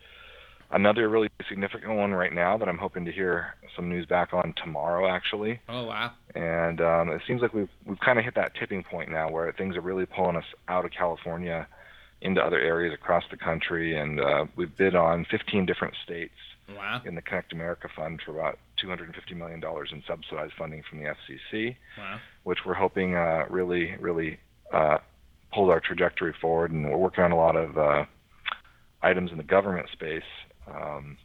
another 0.70 1.08
really 1.08 1.30
significant 1.48 1.94
one 1.96 2.12
right 2.12 2.32
now 2.34 2.58
that 2.58 2.68
I'm 2.68 2.76
hoping 2.76 3.06
to 3.06 3.12
hear 3.12 3.54
some 3.74 3.88
news 3.88 4.04
back 4.04 4.34
on 4.34 4.52
tomorrow, 4.62 5.08
actually. 5.08 5.60
Oh 5.70 5.84
wow. 5.84 6.12
And 6.34 6.82
um, 6.82 7.08
it 7.08 7.22
seems 7.26 7.40
like 7.40 7.54
we've, 7.54 7.70
we've 7.86 7.98
kind 8.00 8.18
of 8.18 8.26
hit 8.26 8.34
that 8.34 8.54
tipping 8.54 8.82
point 8.84 9.10
now 9.10 9.30
where 9.30 9.50
things 9.52 9.74
are 9.76 9.80
really 9.80 10.04
pulling 10.04 10.36
us 10.36 10.44
out 10.68 10.84
of 10.84 10.90
California 10.90 11.66
into 12.20 12.42
other 12.42 12.58
areas 12.58 12.92
across 12.92 13.24
the 13.30 13.38
country. 13.38 13.96
And 13.96 14.20
uh, 14.20 14.44
we've 14.54 14.76
bid 14.76 14.94
on 14.94 15.24
15 15.30 15.64
different 15.64 15.94
states 16.04 16.34
Wow. 16.76 17.00
in 17.06 17.14
the 17.14 17.22
Connect 17.22 17.54
America 17.54 17.88
Fund 17.96 18.20
for 18.22 18.32
about 18.38 18.58
$250 18.82 19.36
million 19.36 19.62
in 19.92 20.02
subsidized 20.06 20.52
funding 20.58 20.82
from 20.88 20.98
the 20.98 21.06
FCC 21.06 21.76
Wow. 21.96 22.18
which 22.44 22.58
we're 22.64 22.74
hoping 22.74 23.14
uh, 23.14 23.44
really, 23.50 23.94
really 24.00 24.38
uh, 24.72 24.98
pulls 25.52 25.70
our 25.70 25.80
trajectory 25.80 26.34
forward. 26.40 26.70
And 26.72 26.88
we're 26.90 26.96
working 26.96 27.24
on 27.24 27.32
a 27.32 27.36
lot 27.36 27.56
of 27.56 27.76
uh, 27.78 28.04
items 29.02 29.30
in 29.30 29.38
the 29.38 29.44
government 29.44 29.88
space 29.92 30.22
um, 30.66 31.16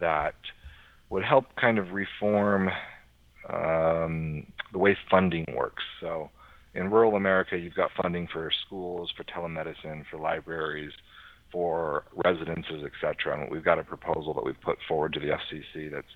that 0.00 0.34
would 1.10 1.24
help 1.24 1.46
kind 1.56 1.78
of 1.78 1.92
reform 1.92 2.70
um, 3.48 4.46
the 4.72 4.78
way 4.78 4.96
funding 5.10 5.46
works. 5.56 5.82
So 6.00 6.30
in 6.74 6.90
rural 6.90 7.16
America, 7.16 7.56
you've 7.56 7.74
got 7.74 7.90
funding 8.00 8.28
for 8.32 8.50
schools, 8.66 9.10
for 9.16 9.24
telemedicine, 9.24 10.04
for 10.10 10.18
libraries, 10.18 10.92
for 11.50 12.04
residences, 12.24 12.82
et 12.84 12.92
cetera. 13.00 13.40
And 13.40 13.50
we've 13.50 13.64
got 13.64 13.78
a 13.78 13.84
proposal 13.84 14.34
that 14.34 14.44
we've 14.44 14.60
put 14.60 14.78
forward 14.86 15.14
to 15.14 15.20
the 15.20 15.28
FCC 15.28 15.90
that's 15.90 16.06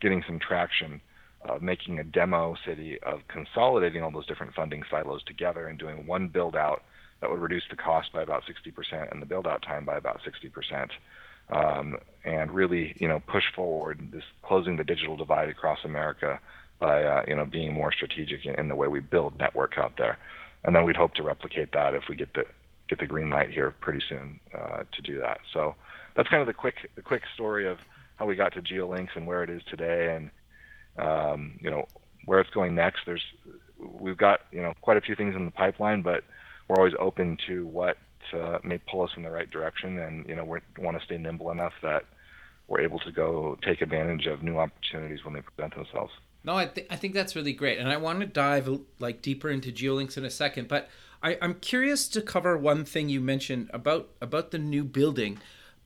getting 0.00 0.22
some 0.26 0.38
traction 0.38 1.00
of 1.42 1.62
making 1.62 1.98
a 1.98 2.04
demo 2.04 2.56
city 2.66 2.98
of 3.02 3.20
consolidating 3.28 4.02
all 4.02 4.10
those 4.10 4.26
different 4.26 4.54
funding 4.54 4.82
silos 4.90 5.22
together 5.24 5.68
and 5.68 5.78
doing 5.78 6.06
one 6.06 6.28
build 6.28 6.56
out 6.56 6.82
that 7.20 7.30
would 7.30 7.40
reduce 7.40 7.62
the 7.70 7.76
cost 7.76 8.12
by 8.12 8.22
about 8.22 8.42
60% 8.44 9.12
and 9.12 9.20
the 9.20 9.26
build 9.26 9.46
out 9.46 9.62
time 9.62 9.84
by 9.84 9.96
about 9.96 10.20
60%. 10.22 10.88
um, 11.50 11.96
and 12.24 12.50
really, 12.52 12.94
you 12.98 13.08
know, 13.08 13.20
push 13.26 13.44
forward 13.54 14.08
this 14.12 14.22
closing 14.42 14.76
the 14.76 14.84
digital 14.84 15.16
divide 15.16 15.48
across 15.48 15.78
America 15.84 16.40
by, 16.78 17.02
uh, 17.02 17.22
you 17.28 17.36
know, 17.36 17.44
being 17.44 17.72
more 17.72 17.92
strategic 17.92 18.46
in, 18.46 18.54
in 18.58 18.68
the 18.68 18.74
way 18.74 18.88
we 18.88 19.00
build 19.00 19.38
network 19.38 19.76
out 19.76 19.92
there. 19.98 20.18
And 20.64 20.74
then 20.74 20.84
we'd 20.84 20.96
hope 20.96 21.14
to 21.14 21.22
replicate 21.22 21.72
that 21.72 21.94
if 21.94 22.04
we 22.08 22.16
get 22.16 22.32
the 22.34 22.44
get 22.88 22.98
the 22.98 23.06
green 23.06 23.30
light 23.30 23.50
here 23.50 23.74
pretty 23.80 24.02
soon 24.08 24.40
uh, 24.56 24.84
to 24.92 25.02
do 25.02 25.18
that. 25.18 25.38
So 25.52 25.74
that's 26.16 26.28
kind 26.28 26.40
of 26.40 26.46
the 26.46 26.54
quick 26.54 26.76
the 26.96 27.02
quick 27.02 27.22
story 27.34 27.66
of 27.68 27.78
how 28.16 28.26
we 28.26 28.36
got 28.36 28.52
to 28.54 28.62
GeoLinks 28.62 29.16
and 29.16 29.26
where 29.26 29.42
it 29.42 29.50
is 29.50 29.62
today, 29.68 30.14
and 30.14 30.30
um, 30.98 31.58
you 31.60 31.70
know 31.70 31.86
where 32.24 32.40
it's 32.40 32.50
going 32.50 32.74
next. 32.74 33.00
There's 33.06 33.24
we've 33.78 34.16
got 34.16 34.40
you 34.52 34.62
know 34.62 34.74
quite 34.80 34.96
a 34.96 35.00
few 35.00 35.14
things 35.14 35.34
in 35.34 35.44
the 35.44 35.50
pipeline, 35.50 36.02
but 36.02 36.24
we're 36.68 36.76
always 36.76 36.94
open 36.98 37.36
to 37.46 37.66
what 37.66 37.96
uh, 38.32 38.58
may 38.64 38.78
pull 38.78 39.02
us 39.02 39.10
in 39.16 39.22
the 39.22 39.30
right 39.30 39.50
direction, 39.50 39.98
and 39.98 40.26
you 40.28 40.36
know 40.36 40.44
we 40.44 40.58
want 40.78 40.98
to 40.98 41.04
stay 41.04 41.18
nimble 41.18 41.50
enough 41.50 41.72
that 41.82 42.04
we're 42.68 42.80
able 42.80 42.98
to 43.00 43.12
go 43.12 43.58
take 43.62 43.82
advantage 43.82 44.26
of 44.26 44.42
new 44.42 44.58
opportunities 44.58 45.24
when 45.24 45.34
they 45.34 45.42
present 45.42 45.74
themselves. 45.74 46.12
No, 46.42 46.56
I, 46.56 46.66
th- 46.66 46.86
I 46.90 46.96
think 46.96 47.14
that's 47.14 47.34
really 47.34 47.52
great, 47.52 47.78
and 47.78 47.88
I 47.88 47.96
want 47.96 48.20
to 48.20 48.26
dive 48.26 48.68
like 48.98 49.22
deeper 49.22 49.50
into 49.50 49.72
geolinks 49.72 50.16
in 50.16 50.24
a 50.24 50.30
second. 50.30 50.68
But 50.68 50.88
I, 51.22 51.38
I'm 51.40 51.54
curious 51.54 52.06
to 52.08 52.20
cover 52.20 52.56
one 52.56 52.84
thing 52.84 53.08
you 53.08 53.20
mentioned 53.20 53.70
about 53.72 54.10
about 54.20 54.50
the 54.50 54.58
new 54.58 54.84
building. 54.84 55.38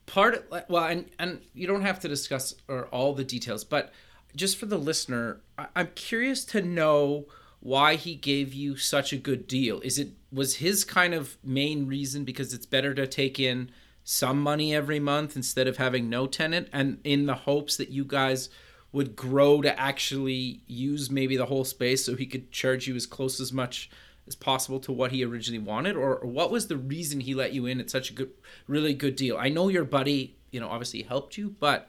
Part 0.09 0.35
of, 0.35 0.65
well, 0.69 0.85
and 0.85 1.07
and 1.19 1.41
you 1.55 1.67
don't 1.67 1.83
have 1.83 2.01
to 2.01 2.09
discuss 2.09 2.55
or 2.67 2.87
all 2.87 3.15
the 3.15 3.25
details, 3.25 3.63
but 3.65 3.93
just 4.35 4.57
for 4.57 4.67
the 4.67 4.79
listener, 4.79 5.41
I, 5.57 5.67
I'm 5.77 5.91
curious 5.95 6.45
to 6.47 6.63
know 6.63 7.27
why 7.61 7.97
he 7.97 8.15
gave 8.15 8.55
you 8.55 8.77
such 8.77 9.13
a 9.13 9.17
good 9.17 9.47
deal. 9.47 9.81
Is 9.81 9.99
it 9.99 10.11
was 10.33 10.57
his 10.57 10.85
kind 10.85 11.15
of 11.15 11.37
main 11.45 11.87
reason 11.87 12.25
because 12.25 12.53
it's 12.53 12.67
better 12.67 12.95
to 12.95 13.07
take 13.07 13.39
in 13.39 13.71
some 14.05 14.41
money 14.41 14.75
every 14.75 14.99
month 14.99 15.37
instead 15.37 15.67
of 15.67 15.77
having 15.77 16.09
no 16.09 16.27
tenant 16.27 16.69
and 16.73 16.99
in 17.05 17.27
the 17.27 17.35
hopes 17.35 17.77
that 17.77 17.91
you 17.91 18.05
guys 18.05 18.49
would 18.91 19.15
grow 19.15 19.61
to 19.61 19.79
actually 19.79 20.63
use 20.67 21.11
maybe 21.11 21.37
the 21.37 21.45
whole 21.45 21.65
space 21.65 22.07
so 22.07 22.17
he 22.17 22.25
could 22.25 22.51
charge 22.51 22.87
you 22.87 22.97
as 22.97 23.05
close 23.05 23.39
as 23.39 23.53
much 23.53 23.91
as 24.29 24.37
possible 24.37 24.79
to 24.81 24.93
what 24.93 25.11
he 25.13 25.25
originally 25.25 25.59
wanted 25.59 25.97
or, 25.97 26.17
or 26.17 26.27
what 26.29 26.51
was 26.51 26.69
the 26.69 26.77
reason 26.77 27.21
he 27.21 27.35
let 27.35 27.53
you 27.53 27.67
in 27.67 27.81
at 27.81 27.91
such 27.91 28.11
a 28.11 28.13
good 28.13 28.31
really 28.67 28.95
good 28.95 29.17
deal 29.17 29.37
i 29.39 29.49
know 29.49 29.69
your 29.69 29.85
buddy 29.85 30.37
you 30.51 30.61
know 30.61 30.69
obviously 30.69 31.03
helped 31.03 31.37
you 31.37 31.55
but 31.61 31.89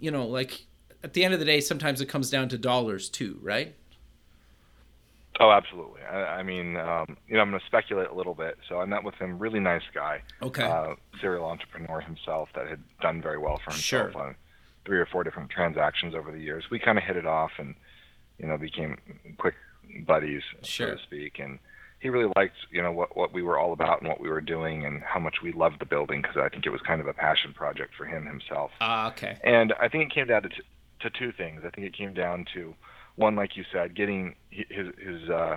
you 0.00 0.10
know 0.10 0.26
like 0.26 0.66
at 1.04 1.12
the 1.12 1.24
end 1.24 1.34
of 1.34 1.40
the 1.40 1.46
day 1.46 1.60
sometimes 1.60 2.00
it 2.00 2.06
comes 2.06 2.30
down 2.30 2.48
to 2.48 2.56
dollars 2.58 3.08
too 3.08 3.38
right 3.42 3.74
Oh, 5.38 5.50
absolutely. 5.50 6.00
I, 6.02 6.38
I 6.38 6.42
mean, 6.42 6.76
um, 6.76 7.16
you 7.28 7.34
know, 7.34 7.40
I'm 7.40 7.50
going 7.50 7.60
to 7.60 7.66
speculate 7.66 8.08
a 8.08 8.14
little 8.14 8.34
bit. 8.34 8.56
So 8.68 8.80
I 8.80 8.86
met 8.86 9.04
with 9.04 9.16
him, 9.16 9.38
really 9.38 9.60
nice 9.60 9.82
guy. 9.94 10.22
Okay. 10.42 10.62
Uh, 10.62 10.94
serial 11.20 11.44
entrepreneur 11.44 12.00
himself 12.00 12.48
that 12.54 12.66
had 12.68 12.80
done 13.02 13.20
very 13.20 13.38
well 13.38 13.58
for 13.58 13.70
himself 13.72 14.12
Sure. 14.12 14.22
on 14.22 14.34
three 14.86 14.98
or 14.98 15.06
four 15.06 15.24
different 15.24 15.50
transactions 15.50 16.14
over 16.14 16.32
the 16.32 16.40
years. 16.40 16.64
We 16.70 16.78
kind 16.78 16.96
of 16.96 17.04
hit 17.04 17.16
it 17.16 17.26
off 17.26 17.50
and, 17.58 17.74
you 18.38 18.46
know, 18.46 18.56
became 18.56 18.96
quick 19.36 19.54
buddies, 20.06 20.42
Sure. 20.62 20.90
so 20.90 20.96
to 20.96 21.02
speak. 21.02 21.38
And 21.38 21.58
he 22.00 22.08
really 22.10 22.30
liked, 22.36 22.56
you 22.70 22.82
know, 22.82 22.92
what, 22.92 23.16
what 23.16 23.32
we 23.32 23.42
were 23.42 23.58
all 23.58 23.72
about 23.72 24.00
and 24.00 24.08
what 24.08 24.20
we 24.20 24.28
were 24.28 24.40
doing 24.40 24.84
and 24.84 25.02
how 25.02 25.18
much 25.18 25.36
we 25.42 25.52
loved 25.52 25.80
the 25.80 25.86
building 25.86 26.22
because 26.22 26.36
I 26.36 26.48
think 26.48 26.66
it 26.66 26.70
was 26.70 26.80
kind 26.82 27.00
of 27.00 27.06
a 27.06 27.12
passion 27.14 27.52
project 27.52 27.94
for 27.96 28.04
him 28.04 28.26
himself. 28.26 28.70
Ah, 28.80 29.08
okay 29.08 29.38
And 29.44 29.72
I 29.80 29.88
think 29.88 30.04
it 30.10 30.14
came 30.14 30.26
down 30.26 30.42
to, 30.42 30.48
t- 30.48 30.62
to 31.00 31.10
two 31.10 31.32
things. 31.32 31.62
I 31.66 31.70
think 31.70 31.86
it 31.86 31.96
came 31.96 32.12
down 32.14 32.44
to 32.54 32.74
one, 33.16 33.34
like 33.34 33.56
you 33.56 33.64
said, 33.72 33.94
getting 33.96 34.34
his 34.50 34.88
his 34.98 35.30
uh, 35.30 35.56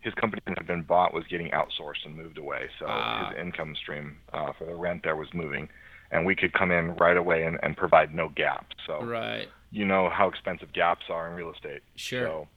his 0.00 0.12
company 0.14 0.42
that 0.46 0.58
had 0.58 0.66
been 0.66 0.82
bought 0.82 1.14
was 1.14 1.24
getting 1.30 1.50
outsourced 1.52 2.04
and 2.04 2.16
moved 2.16 2.36
away. 2.36 2.68
So 2.78 2.86
Ah. 2.88 3.30
his 3.30 3.38
income 3.38 3.74
stream 3.76 4.18
uh, 4.32 4.52
for 4.52 4.64
the 4.66 4.74
rent 4.74 5.02
there 5.04 5.16
was 5.16 5.28
moving, 5.32 5.68
and 6.10 6.26
we 6.26 6.34
could 6.34 6.52
come 6.52 6.70
in 6.70 6.94
right 6.96 7.16
away 7.16 7.44
and, 7.44 7.58
and 7.62 7.74
provide 7.76 8.14
no 8.14 8.28
gaps. 8.28 8.76
So 8.86 9.02
right 9.02 9.48
you 9.70 9.86
know 9.86 10.10
how 10.10 10.28
expensive 10.28 10.72
gaps 10.74 11.06
are 11.08 11.26
in 11.30 11.34
real 11.34 11.50
estate. 11.50 11.80
Sure. 11.96 12.26
So, 12.26 12.48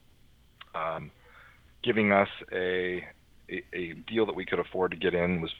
um, 0.76 1.10
giving 1.82 2.12
us 2.12 2.28
a, 2.52 3.04
a 3.50 3.62
a 3.72 3.92
deal 4.08 4.26
that 4.26 4.34
we 4.36 4.44
could 4.44 4.58
afford 4.58 4.90
to 4.92 4.96
get 4.96 5.14
in 5.14 5.40
was 5.40 5.52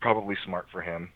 probably 0.00 0.36
smart 0.44 0.66
for 0.72 0.80
him. 0.82 1.10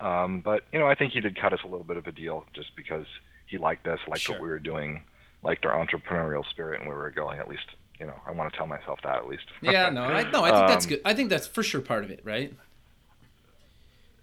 Um, 0.00 0.40
but 0.44 0.62
you 0.72 0.78
know, 0.78 0.86
I 0.86 0.94
think 0.94 1.12
he 1.12 1.20
did 1.20 1.40
cut 1.40 1.52
us 1.52 1.60
a 1.64 1.68
little 1.68 1.84
bit 1.84 1.96
of 1.96 2.06
a 2.06 2.12
deal 2.12 2.44
just 2.54 2.74
because 2.76 3.06
he 3.46 3.58
liked 3.58 3.86
us, 3.86 3.98
liked 4.08 4.22
Sure. 4.22 4.34
what 4.36 4.42
we 4.42 4.48
were 4.48 4.58
doing, 4.58 5.02
liked 5.42 5.64
our 5.64 5.74
entrepreneurial 5.86 6.44
spirit 6.50 6.80
and 6.80 6.88
where 6.88 6.96
we 6.96 7.02
were 7.02 7.10
going. 7.10 7.38
At 7.38 7.48
least, 7.48 7.66
you 8.00 8.06
know, 8.06 8.18
I 8.26 8.32
want 8.32 8.50
to 8.52 8.56
tell 8.56 8.66
myself 8.66 8.98
that 9.04 9.16
at 9.16 9.28
least. 9.28 9.44
yeah 9.62 9.88
no 9.90 10.02
i 10.02 10.28
no 10.30 10.42
i 10.42 10.50
think 10.50 10.66
that's 10.68 10.84
Um, 10.86 10.90
good 10.90 11.00
i 11.04 11.14
think 11.14 11.30
that's 11.30 11.46
for 11.46 11.62
sure 11.62 11.80
part 11.80 12.02
of 12.04 12.10
it 12.10 12.20
right 12.24 12.52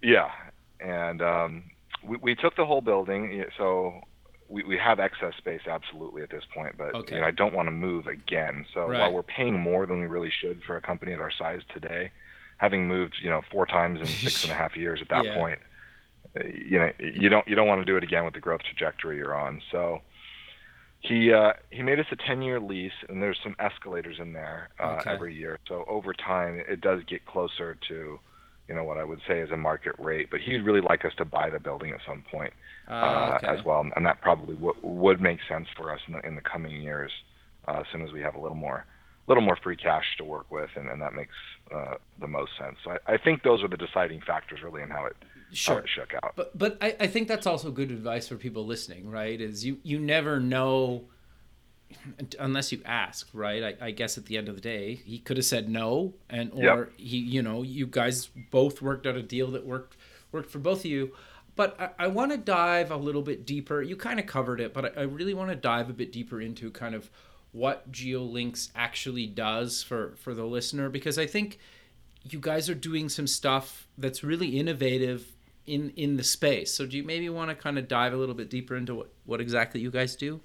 Yeah, 0.02 0.28
and 0.80 1.22
um, 1.22 1.64
we, 2.04 2.16
we 2.18 2.34
took 2.34 2.56
the 2.56 2.66
whole 2.66 2.80
building, 2.80 3.44
so 3.56 4.00
we, 4.52 4.62
we 4.64 4.78
have 4.78 5.00
excess 5.00 5.32
space 5.38 5.62
absolutely 5.66 6.22
at 6.22 6.30
this 6.30 6.44
point. 6.54 6.76
But 6.76 6.94
Okay. 6.94 7.14
you 7.14 7.20
know, 7.20 7.26
I 7.26 7.30
don't 7.30 7.54
want 7.54 7.66
to 7.68 7.72
move 7.72 8.06
again. 8.06 8.66
So 8.74 8.86
Right. 8.86 9.00
while 9.00 9.12
we're 9.12 9.22
paying 9.22 9.58
more 9.58 9.86
than 9.86 10.00
we 10.00 10.06
really 10.06 10.30
should 10.40 10.62
for 10.66 10.76
a 10.76 10.82
company 10.82 11.12
at 11.12 11.20
our 11.20 11.32
size 11.38 11.60
today, 11.72 12.10
having 12.58 12.86
moved 12.86 13.14
you 13.22 13.30
know 13.30 13.40
four 13.50 13.66
times 13.66 14.00
in 14.00 14.06
six 14.22 14.36
and 14.42 14.52
a 14.52 14.54
half 14.62 14.76
years 14.76 15.00
at 15.02 15.08
that 15.08 15.24
Yeah. 15.24 15.34
point, 15.34 15.58
you 16.44 16.78
know 16.78 16.90
you 16.98 17.28
don't 17.28 17.46
you 17.48 17.54
don't 17.54 17.66
want 17.68 17.80
to 17.80 17.84
do 17.84 17.96
it 17.96 18.04
again 18.04 18.24
with 18.24 18.34
the 18.34 18.40
growth 18.40 18.60
trajectory 18.62 19.16
you're 19.16 19.34
on. 19.34 19.60
So. 19.72 20.00
He 21.04 21.32
uh, 21.32 21.54
he 21.70 21.82
made 21.82 21.98
us 21.98 22.06
a 22.12 22.16
10 22.28 22.42
year 22.42 22.60
lease, 22.60 22.92
and 23.08 23.20
there's 23.20 23.40
some 23.42 23.56
escalators 23.58 24.18
in 24.20 24.32
there 24.32 24.68
uh, 24.78 25.00
Okay. 25.00 25.10
every 25.10 25.34
year. 25.34 25.58
So 25.66 25.84
over 25.88 26.12
time, 26.14 26.62
it 26.68 26.80
does 26.80 27.00
get 27.08 27.26
closer 27.26 27.76
to 27.88 28.20
you 28.68 28.74
know 28.74 28.84
what 28.84 28.98
I 28.98 29.04
would 29.04 29.20
say 29.26 29.40
is 29.40 29.50
a 29.50 29.56
market 29.56 29.94
rate. 29.98 30.28
But 30.30 30.40
he'd 30.40 30.64
really 30.64 30.80
like 30.80 31.04
us 31.04 31.12
to 31.18 31.24
buy 31.24 31.50
the 31.50 31.60
building 31.60 31.90
at 31.90 32.00
some 32.06 32.22
point 32.30 32.52
Ah, 32.88 33.34
uh, 33.34 33.36
okay. 33.36 33.46
as 33.48 33.64
well, 33.64 33.84
and 33.96 34.04
that 34.06 34.20
probably 34.20 34.54
w- 34.56 34.74
would 34.82 35.20
make 35.20 35.38
sense 35.48 35.68
for 35.76 35.92
us 35.92 36.00
in 36.06 36.14
the, 36.14 36.26
in 36.26 36.34
the 36.34 36.40
coming 36.42 36.80
years 36.82 37.10
uh, 37.68 37.80
as 37.80 37.86
soon 37.92 38.02
as 38.02 38.12
we 38.12 38.20
have 38.20 38.34
a 38.34 38.40
little 38.40 38.56
more 38.56 38.84
little 39.28 39.42
more 39.42 39.56
free 39.62 39.76
cash 39.76 40.04
to 40.18 40.24
work 40.24 40.50
with, 40.50 40.68
and, 40.74 40.88
and 40.88 41.00
that 41.00 41.14
makes 41.14 41.32
uh, 41.72 41.94
the 42.20 42.26
most 42.26 42.50
sense. 42.58 42.76
So 42.84 42.90
I, 43.06 43.14
I 43.14 43.16
think 43.18 43.44
those 43.44 43.62
are 43.62 43.68
the 43.68 43.76
deciding 43.76 44.20
factors 44.20 44.60
really 44.64 44.82
in 44.82 44.90
how 44.90 45.06
it 45.06 45.16
how 45.22 45.26
Sure. 45.54 45.78
it 45.80 45.88
shook 45.88 46.14
out. 46.22 46.32
But 46.34 46.56
but 46.58 46.78
I, 46.80 46.96
I 47.00 47.06
think 47.06 47.28
that's 47.28 47.46
also 47.46 47.70
good 47.70 47.90
advice 47.90 48.26
for 48.26 48.36
people 48.36 48.66
listening, 48.66 49.08
right? 49.08 49.40
Is 49.40 49.64
you 49.64 49.78
you 49.82 49.98
never 50.00 50.40
know 50.40 51.04
unless 52.38 52.72
you 52.72 52.80
ask, 52.84 53.28
right? 53.32 53.76
I, 53.80 53.86
I 53.86 53.90
guess 53.90 54.18
at 54.18 54.26
the 54.26 54.36
end 54.36 54.48
of 54.48 54.54
the 54.54 54.60
day, 54.60 54.94
he 55.04 55.18
could 55.18 55.36
have 55.36 55.46
said 55.46 55.68
no, 55.68 56.14
and 56.30 56.50
or 56.52 56.62
Yep. 56.62 56.92
he 56.96 57.18
you 57.18 57.42
know 57.42 57.62
you 57.62 57.86
guys 57.86 58.26
both 58.50 58.80
worked 58.82 59.06
out 59.06 59.16
a 59.16 59.22
deal 59.22 59.50
that 59.52 59.66
worked 59.66 59.96
worked 60.32 60.50
for 60.50 60.58
both 60.58 60.80
of 60.80 60.86
you. 60.86 61.12
But 61.54 61.78
I, 61.78 62.04
I 62.04 62.06
want 62.06 62.32
to 62.32 62.38
dive 62.38 62.90
a 62.90 62.96
little 62.96 63.20
bit 63.22 63.44
deeper. 63.44 63.82
You 63.82 63.94
kind 63.96 64.18
of 64.18 64.26
covered 64.26 64.60
it, 64.60 64.72
but 64.72 64.96
I, 64.96 65.02
I 65.02 65.04
really 65.04 65.34
want 65.34 65.50
to 65.50 65.56
dive 65.56 65.90
a 65.90 65.92
bit 65.92 66.10
deeper 66.12 66.40
into 66.40 66.70
kind 66.70 66.94
of 66.94 67.10
what 67.52 67.92
GeoLinks 67.92 68.70
actually 68.74 69.26
does 69.26 69.82
for 69.82 70.14
for 70.16 70.32
the 70.34 70.44
listener 70.44 70.88
because 70.88 71.18
I 71.18 71.26
think 71.26 71.58
you 72.30 72.38
guys 72.40 72.70
are 72.70 72.74
doing 72.74 73.08
some 73.08 73.26
stuff 73.26 73.86
that's 73.98 74.22
really 74.24 74.58
innovative 74.58 75.26
in 75.66 75.90
in 75.96 76.16
the 76.16 76.24
space. 76.24 76.72
So 76.72 76.86
do 76.86 76.96
you 76.96 77.04
maybe 77.04 77.28
want 77.28 77.50
to 77.50 77.54
kind 77.54 77.78
of 77.78 77.88
dive 77.88 78.12
a 78.14 78.16
little 78.16 78.34
bit 78.34 78.48
deeper 78.48 78.74
into 78.76 78.94
what 78.94 79.10
what 79.26 79.40
exactly 79.40 79.80
you 79.80 79.90
guys 79.90 80.16
do? 80.16 80.40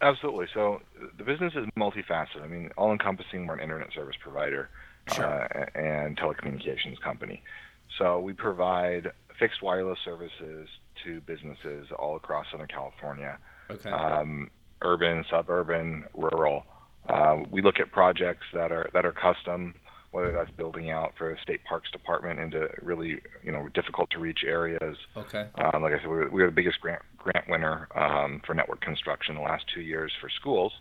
Absolutely. 0.00 0.46
So 0.52 0.80
the 1.16 1.24
business 1.24 1.54
is 1.54 1.64
multifaceted. 1.78 2.42
I 2.42 2.46
mean, 2.48 2.70
all 2.76 2.92
encompassing, 2.92 3.46
we're 3.46 3.54
an 3.54 3.60
internet 3.60 3.92
service 3.94 4.16
provider 4.20 4.68
Sure. 5.14 5.24
uh, 5.24 5.78
and 5.78 6.16
telecommunications 6.18 7.00
company. 7.00 7.42
So 7.98 8.18
we 8.20 8.32
provide 8.32 9.12
fixed 9.38 9.62
wireless 9.62 9.98
services 10.04 10.68
to 11.04 11.20
businesses 11.22 11.88
all 11.98 12.16
across 12.16 12.46
Southern 12.50 12.66
California, 12.66 13.38
Okay. 13.70 13.90
um, 13.90 14.50
urban, 14.82 15.24
suburban, 15.30 16.04
rural. 16.14 16.64
Uh, 17.08 17.38
we 17.50 17.62
look 17.62 17.78
at 17.78 17.92
projects 17.92 18.44
that 18.52 18.72
are 18.72 18.90
that 18.92 19.06
are 19.06 19.12
custom, 19.12 19.74
whether 20.12 20.32
that's 20.32 20.50
building 20.52 20.90
out 20.90 21.12
for 21.16 21.32
the 21.32 21.40
state 21.42 21.64
parks 21.64 21.90
department 21.90 22.40
into 22.40 22.68
really 22.82 23.20
you 23.42 23.52
know 23.52 23.68
difficult 23.74 24.10
to 24.10 24.18
reach 24.18 24.40
areas. 24.46 24.96
okay. 25.16 25.46
Um, 25.56 25.82
like 25.82 25.92
I 25.92 25.98
said, 25.98 26.08
we 26.08 26.16
were, 26.16 26.30
we 26.30 26.42
were 26.42 26.48
the 26.48 26.54
biggest 26.54 26.80
grant 26.80 27.02
grant 27.18 27.48
winner 27.48 27.88
um, 27.94 28.40
for 28.46 28.54
network 28.54 28.80
construction 28.80 29.34
the 29.34 29.40
last 29.40 29.64
two 29.74 29.80
years 29.80 30.12
for 30.20 30.28
schools, 30.30 30.72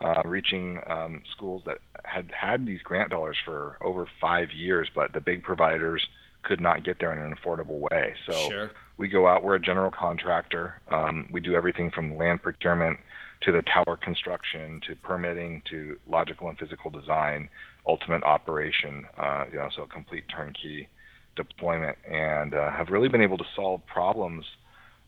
uh, 0.00 0.22
reaching 0.24 0.80
um, 0.88 1.22
schools 1.36 1.62
that 1.66 1.78
had 2.04 2.30
had 2.32 2.66
these 2.66 2.80
grant 2.82 3.10
dollars 3.10 3.36
for 3.44 3.76
over 3.82 4.06
five 4.20 4.50
years, 4.52 4.88
but 4.94 5.12
the 5.12 5.20
big 5.20 5.42
providers 5.42 6.06
could 6.42 6.60
not 6.60 6.84
get 6.84 6.98
there 6.98 7.12
in 7.12 7.18
an 7.20 7.34
affordable 7.36 7.78
way. 7.78 8.14
So 8.26 8.32
Sure. 8.48 8.70
we 8.96 9.06
go 9.08 9.28
out. 9.28 9.44
We're 9.44 9.54
a 9.54 9.60
general 9.60 9.90
contractor. 9.92 10.80
Um, 10.90 11.28
we 11.30 11.40
do 11.40 11.54
everything 11.54 11.90
from 11.90 12.16
land 12.16 12.42
procurement 12.42 12.98
to 13.42 13.52
the 13.52 13.62
tower 13.62 13.96
construction 13.96 14.80
to 14.86 14.96
permitting 14.96 15.62
to 15.70 15.98
logical 16.08 16.48
and 16.48 16.58
physical 16.58 16.90
design, 16.90 17.48
ultimate 17.86 18.22
operation. 18.24 19.06
Uh, 19.18 19.44
you 19.50 19.58
know, 19.58 19.68
so 19.74 19.82
a 19.82 19.86
complete 19.86 20.24
turnkey 20.28 20.88
deployment, 21.36 21.96
and 22.08 22.54
uh, 22.54 22.70
have 22.70 22.90
really 22.90 23.08
been 23.08 23.22
able 23.22 23.38
to 23.38 23.44
solve 23.56 23.80
problems 23.86 24.44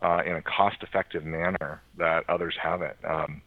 uh, 0.02 0.22
in 0.26 0.36
a 0.36 0.42
cost-effective 0.42 1.24
manner 1.24 1.82
that 1.98 2.28
others 2.28 2.54
haven't. 2.60 2.96
Um, 3.06 3.42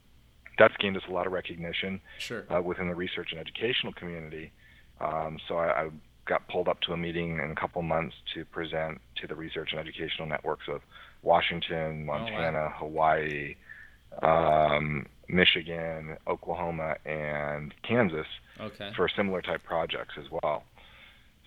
that's 0.58 0.76
gained 0.78 0.98
us 0.98 1.04
a 1.08 1.12
lot 1.12 1.28
of 1.28 1.34
recognition 1.34 2.00
Sure. 2.18 2.46
uh, 2.54 2.62
within 2.62 2.88
the 2.88 2.96
research 2.96 3.30
and 3.32 3.40
educational 3.40 3.94
community. 3.94 4.52
Um, 5.00 5.38
so 5.48 5.58
I, 5.58 5.84
I 5.84 5.90
got 6.26 6.48
pulled 6.48 6.68
up 6.68 6.82
to 6.82 6.94
a 6.94 6.98
meeting 6.98 7.40
in 7.40 7.52
a 7.52 7.56
couple 7.56 7.82
months 7.82 8.16
to 8.34 8.44
present 8.46 9.00
to 9.22 9.28
the 9.28 9.36
research 9.36 9.70
and 9.72 9.80
educational 9.80 10.28
networks 10.28 10.68
of 10.68 10.82
Washington, 11.22 12.06
Montana, 12.06 12.58
oh, 12.58 12.64
wow. 12.64 12.74
Hawaii, 12.80 13.56
um, 14.22 15.06
Michigan, 15.28 16.18
Oklahoma, 16.28 16.96
and 17.06 17.74
Kansas 17.84 18.28
okay. 18.60 18.92
for 18.96 19.10
similar 19.10 19.42
type 19.42 19.64
projects 19.64 20.16
as 20.18 20.26
well. 20.32 20.64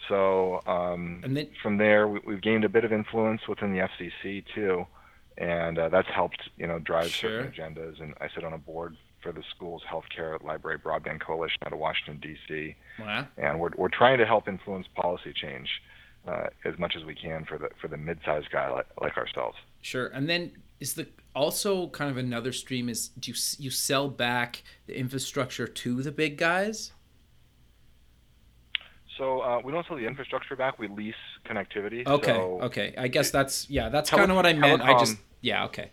So 0.09 0.61
um, 0.67 1.21
and 1.23 1.37
then, 1.37 1.49
from 1.63 1.79
there, 1.79 2.09
we, 2.09 2.21
have 2.35 2.43
gained 2.43 2.65
a 2.65 2.69
bit 2.69 2.85
of 2.85 2.93
influence 2.93 3.43
within 3.49 3.73
the 3.73 3.89
FCC 3.89 4.45
too, 4.55 4.87
and 5.39 5.79
uh, 5.79 5.89
that's 5.89 6.09
helped 6.09 6.49
you 6.57 6.67
know 6.67 6.79
drive 6.79 7.11
sure. 7.11 7.43
certain 7.43 7.53
agendas. 7.53 8.01
And 8.01 8.15
I 8.21 8.29
sit 8.35 8.45
on 8.45 8.53
a 8.53 8.59
board 8.59 8.97
for 9.23 9.33
the 9.33 9.43
school's 9.55 9.83
healthcare 9.83 10.43
library 10.43 10.79
broadband 10.79 11.21
coalition 11.21 11.59
out 11.65 11.73
of 11.73 11.79
Washington 11.79 12.19
D.C. 12.21 12.75
Wow. 12.99 13.27
And 13.37 13.61
we're 13.61 13.71
we're 13.77 13.89
trying 13.89 14.19
to 14.19 14.27
help 14.27 14.49
influence 14.49 14.87
policy 14.97 15.33
change 15.35 15.69
uh, 16.27 16.47
as 16.65 16.79
much 16.79 16.97
as 16.97 17.05
we 17.05 17.15
can 17.15 17.45
for 17.45 17.59
the 17.59 17.69
for 17.81 17.89
the 17.89 17.97
mid-sized 17.97 18.51
guy 18.51 18.71
like, 18.71 18.87
like 19.01 19.17
ourselves. 19.17 19.57
Sure. 19.83 20.07
And 20.09 20.29
then 20.29 20.53
is 20.81 20.95
the 20.95 21.07
also 21.35 21.89
kind 21.89 22.11
of 22.11 22.17
another 22.17 22.53
stream 22.53 22.89
is 22.89 23.09
do 23.09 23.31
you 23.31 23.37
you 23.59 23.71
sell 23.71 24.09
back 24.09 24.63
the 24.87 24.97
infrastructure 24.97 25.67
to 25.67 26.03
the 26.03 26.13
big 26.13 26.37
guys? 26.37 26.93
So 29.17 29.41
uh, 29.41 29.61
we 29.63 29.71
don't 29.71 29.87
sell 29.87 29.97
the 29.97 30.07
infrastructure 30.07 30.57
back. 30.57 30.79
We 30.79 30.89
lease 30.89 31.15
connectivity. 31.45 32.07
Okay. 32.07 32.33
So 32.33 32.61
okay. 32.63 32.95
I 32.97 33.09
guess 33.09 33.31
that's 33.31 33.69
yeah. 33.69 33.89
That's 33.89 34.09
tele- 34.09 34.21
kind 34.21 34.31
of 34.31 34.37
what 34.37 34.47
I 34.47 34.55
meant. 34.55 34.83
Telecom, 34.83 34.97
I 34.97 34.99
just 34.99 35.17
yeah. 35.41 35.65
Okay. 35.67 35.91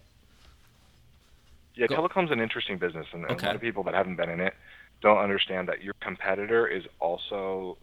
Yeah, 1.75 1.87
Go. 1.87 1.95
telecom's 1.95 2.31
an 2.31 2.39
interesting 2.39 2.79
business, 2.79 3.05
and, 3.13 3.25
okay. 3.25 3.45
a 3.45 3.49
lot 3.49 3.55
of 3.55 3.61
people 3.61 3.83
that 3.83 3.93
haven't 3.93 4.15
been 4.15 4.29
in 4.29 4.39
it 4.39 4.55
don't 5.01 5.19
understand 5.19 5.67
that 5.67 5.83
your 5.83 5.93
competitor 6.01 6.67
is 6.67 6.83
also 6.99 7.77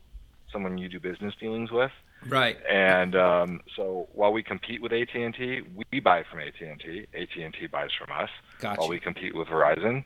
someone 0.53 0.79
you 0.79 0.89
do 0.89 0.99
business 0.99 1.35
dealings 1.39 1.71
with. 1.71 1.93
Right. 2.29 2.57
And 2.71 3.17
um, 3.17 3.61
so 3.77 4.09
while 4.13 4.33
we 4.33 4.43
compete 4.43 4.83
with 4.83 4.93
AT 4.93 5.15
and 5.15 5.35
T, 5.35 5.63
we 5.93 6.01
buy 6.01 6.25
from 6.31 6.41
AT 6.41 6.61
and 6.61 6.81
T. 6.81 7.07
AT 7.15 7.43
and 7.43 7.55
T 7.55 7.67
buys 7.67 7.91
from 7.99 8.11
us. 8.17 8.31
Gotcha. 8.61 8.81
While 8.81 8.89
we 8.89 9.01
compete 9.01 9.35
with 9.35 9.49
Verizon, 9.49 10.05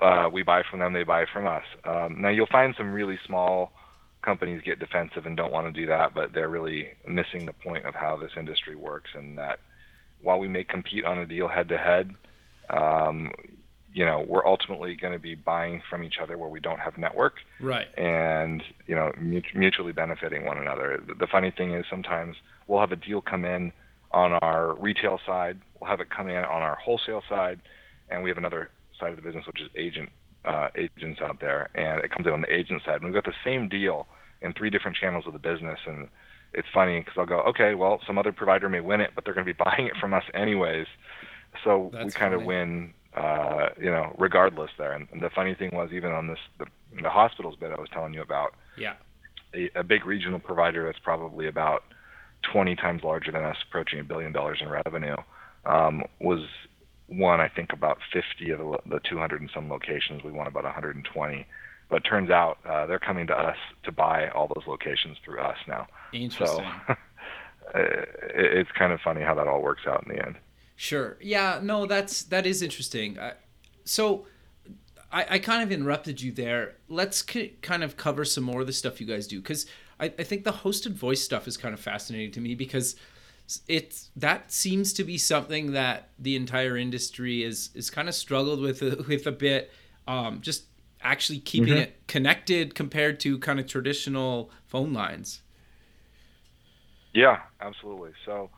uh, 0.00 0.28
we 0.32 0.42
buy 0.42 0.62
from 0.68 0.80
them. 0.80 0.92
They 0.92 1.04
buy 1.04 1.26
from 1.32 1.46
us. 1.46 1.64
Um, 1.84 2.20
now 2.20 2.28
you'll 2.28 2.46
find 2.46 2.74
some 2.76 2.92
really 2.92 3.18
small 3.26 3.72
companies 4.22 4.62
get 4.64 4.78
defensive 4.78 5.26
and 5.26 5.36
don't 5.36 5.52
want 5.52 5.72
to 5.72 5.80
do 5.80 5.86
that, 5.86 6.14
but 6.14 6.32
they're 6.32 6.48
really 6.48 6.88
missing 7.06 7.46
the 7.46 7.52
point 7.52 7.86
of 7.86 7.94
how 7.94 8.16
this 8.16 8.32
industry 8.36 8.74
works. 8.74 9.10
And 9.14 9.38
that 9.38 9.60
while 10.22 10.38
we 10.38 10.48
may 10.48 10.64
compete 10.64 11.04
on 11.04 11.18
a 11.18 11.26
deal 11.26 11.48
head 11.48 11.68
to 11.68 11.78
head, 11.78 12.14
you 13.98 14.04
know, 14.04 14.24
we're 14.28 14.46
ultimately 14.46 14.94
going 14.94 15.12
to 15.12 15.18
be 15.18 15.34
buying 15.34 15.82
from 15.90 16.04
each 16.04 16.18
other 16.22 16.38
where 16.38 16.48
we 16.48 16.60
don't 16.60 16.78
have 16.78 16.96
network. 16.96 17.34
Right. 17.60 17.88
And, 17.98 18.62
you 18.86 18.94
know, 18.94 19.10
mutually 19.20 19.90
benefiting 19.90 20.44
one 20.44 20.56
another. 20.56 21.02
The 21.18 21.26
funny 21.26 21.50
thing 21.50 21.74
is 21.74 21.84
sometimes 21.90 22.36
we'll 22.68 22.78
have 22.78 22.92
a 22.92 22.96
deal 22.96 23.20
come 23.20 23.44
in 23.44 23.72
on 24.12 24.34
our 24.34 24.74
retail 24.74 25.18
side, 25.26 25.58
we'll 25.80 25.90
have 25.90 25.98
it 25.98 26.10
come 26.10 26.28
in 26.28 26.36
on 26.36 26.62
our 26.62 26.76
wholesale 26.76 27.24
side, 27.28 27.60
and 28.08 28.22
we 28.22 28.30
have 28.30 28.38
another 28.38 28.70
side 29.00 29.10
of 29.10 29.16
the 29.16 29.22
business 29.22 29.44
which 29.48 29.60
is 29.60 29.68
agent 29.74 30.10
uh, 30.44 30.68
agents 30.76 31.20
out 31.20 31.40
there, 31.40 31.68
and 31.74 32.04
it 32.04 32.12
comes 32.12 32.24
in 32.24 32.32
on 32.32 32.42
the 32.42 32.54
agent 32.54 32.80
side. 32.86 33.02
And 33.02 33.04
we've 33.06 33.14
got 33.14 33.24
the 33.24 33.36
same 33.44 33.68
deal 33.68 34.06
in 34.42 34.52
three 34.52 34.70
different 34.70 34.96
channels 34.96 35.24
of 35.26 35.32
the 35.32 35.40
business, 35.40 35.80
and 35.88 36.06
it's 36.54 36.68
funny 36.72 37.00
because 37.00 37.14
I'll 37.18 37.26
go, 37.26 37.40
okay, 37.48 37.74
well, 37.74 38.00
some 38.06 38.16
other 38.16 38.30
provider 38.30 38.68
may 38.68 38.80
win 38.80 39.00
it, 39.00 39.10
but 39.16 39.24
they're 39.24 39.34
going 39.34 39.44
to 39.44 39.52
be 39.52 39.60
buying 39.64 39.88
it 39.88 39.96
from 40.00 40.14
us 40.14 40.22
anyways. 40.34 40.86
So 41.64 41.90
That's 41.92 42.04
we 42.04 42.10
kind 42.12 42.32
funny. 42.32 42.42
of 42.42 42.46
win 42.46 42.94
uh, 43.14 43.68
you 43.80 43.90
know, 43.90 44.14
regardless 44.18 44.70
there. 44.78 44.92
And, 44.92 45.08
and 45.12 45.20
the 45.20 45.30
funny 45.30 45.54
thing 45.54 45.70
was, 45.72 45.90
even 45.92 46.12
on 46.12 46.28
this, 46.28 46.38
the, 46.58 46.66
the 47.02 47.10
hospitals 47.10 47.56
bit 47.58 47.70
I 47.70 47.80
was 47.80 47.88
telling 47.92 48.14
you 48.14 48.22
about, 48.22 48.54
yeah, 48.76 48.94
a, 49.54 49.70
a 49.80 49.84
big 49.84 50.04
regional 50.06 50.38
provider 50.38 50.84
that's 50.86 50.98
probably 50.98 51.48
about 51.48 51.82
20 52.52 52.76
times 52.76 53.02
larger 53.02 53.32
than 53.32 53.44
us, 53.44 53.56
approaching 53.68 54.00
a 54.00 54.04
billion 54.04 54.32
dollars 54.32 54.58
in 54.60 54.68
revenue, 54.68 55.16
um, 55.66 56.02
was 56.20 56.40
won, 57.08 57.40
I 57.40 57.48
think, 57.48 57.72
about 57.72 57.98
50 58.12 58.50
of 58.50 58.58
the, 58.58 58.78
the 58.86 59.00
200 59.08 59.40
and 59.40 59.50
some 59.54 59.68
locations. 59.68 60.22
We 60.22 60.30
won 60.30 60.46
about 60.46 60.64
120. 60.64 61.46
But 61.90 62.04
turns 62.04 62.30
out 62.30 62.58
uh, 62.68 62.86
they're 62.86 62.98
coming 62.98 63.26
to 63.28 63.34
us 63.34 63.56
to 63.84 63.92
buy 63.92 64.28
all 64.28 64.46
those 64.54 64.66
locations 64.66 65.16
through 65.24 65.40
us 65.40 65.56
now. 65.66 65.86
Interesting. 66.12 66.64
So 66.86 66.94
it, 67.74 68.08
it's 68.34 68.70
kind 68.78 68.92
of 68.92 69.00
funny 69.00 69.22
how 69.22 69.34
that 69.34 69.48
all 69.48 69.62
works 69.62 69.82
out 69.86 70.04
in 70.06 70.14
the 70.14 70.24
end. 70.24 70.36
Sure. 70.80 71.18
Yeah. 71.20 71.58
No, 71.60 71.86
that's 71.86 72.22
that 72.22 72.46
is 72.46 72.62
interesting. 72.62 73.18
Uh, 73.18 73.34
so, 73.84 74.26
I, 75.10 75.26
I 75.30 75.38
kind 75.40 75.62
of 75.62 75.72
interrupted 75.72 76.22
you 76.22 76.30
there. 76.30 76.76
Let's 76.88 77.28
c- 77.28 77.56
kind 77.62 77.82
of 77.82 77.96
cover 77.96 78.24
some 78.24 78.44
more 78.44 78.60
of 78.60 78.68
the 78.68 78.72
stuff 78.72 79.00
you 79.00 79.06
guys 79.06 79.26
do 79.26 79.40
because 79.40 79.66
I, 79.98 80.06
I 80.06 80.22
think 80.22 80.44
the 80.44 80.52
hosted 80.52 80.92
voice 80.92 81.20
stuff 81.20 81.48
is 81.48 81.56
kind 81.56 81.74
of 81.74 81.80
fascinating 81.80 82.30
to 82.32 82.40
me 82.40 82.54
because 82.54 82.94
it's 83.66 84.10
that 84.14 84.52
seems 84.52 84.92
to 84.92 85.02
be 85.02 85.18
something 85.18 85.72
that 85.72 86.10
the 86.16 86.36
entire 86.36 86.76
industry 86.76 87.42
is 87.42 87.70
is 87.74 87.90
kind 87.90 88.08
of 88.08 88.14
struggled 88.14 88.60
with 88.60 88.80
with 89.08 89.26
a 89.26 89.32
bit. 89.32 89.72
Um, 90.06 90.40
just 90.42 90.64
actually 91.02 91.40
keeping 91.40 91.74
mm-hmm. 91.74 91.82
it 91.82 92.06
connected 92.06 92.76
compared 92.76 93.18
to 93.20 93.36
kind 93.38 93.58
of 93.58 93.66
traditional 93.66 94.50
phone 94.66 94.92
lines. 94.92 95.42
Yeah, 97.12 97.40
absolutely. 97.60 98.12
So 98.24 98.50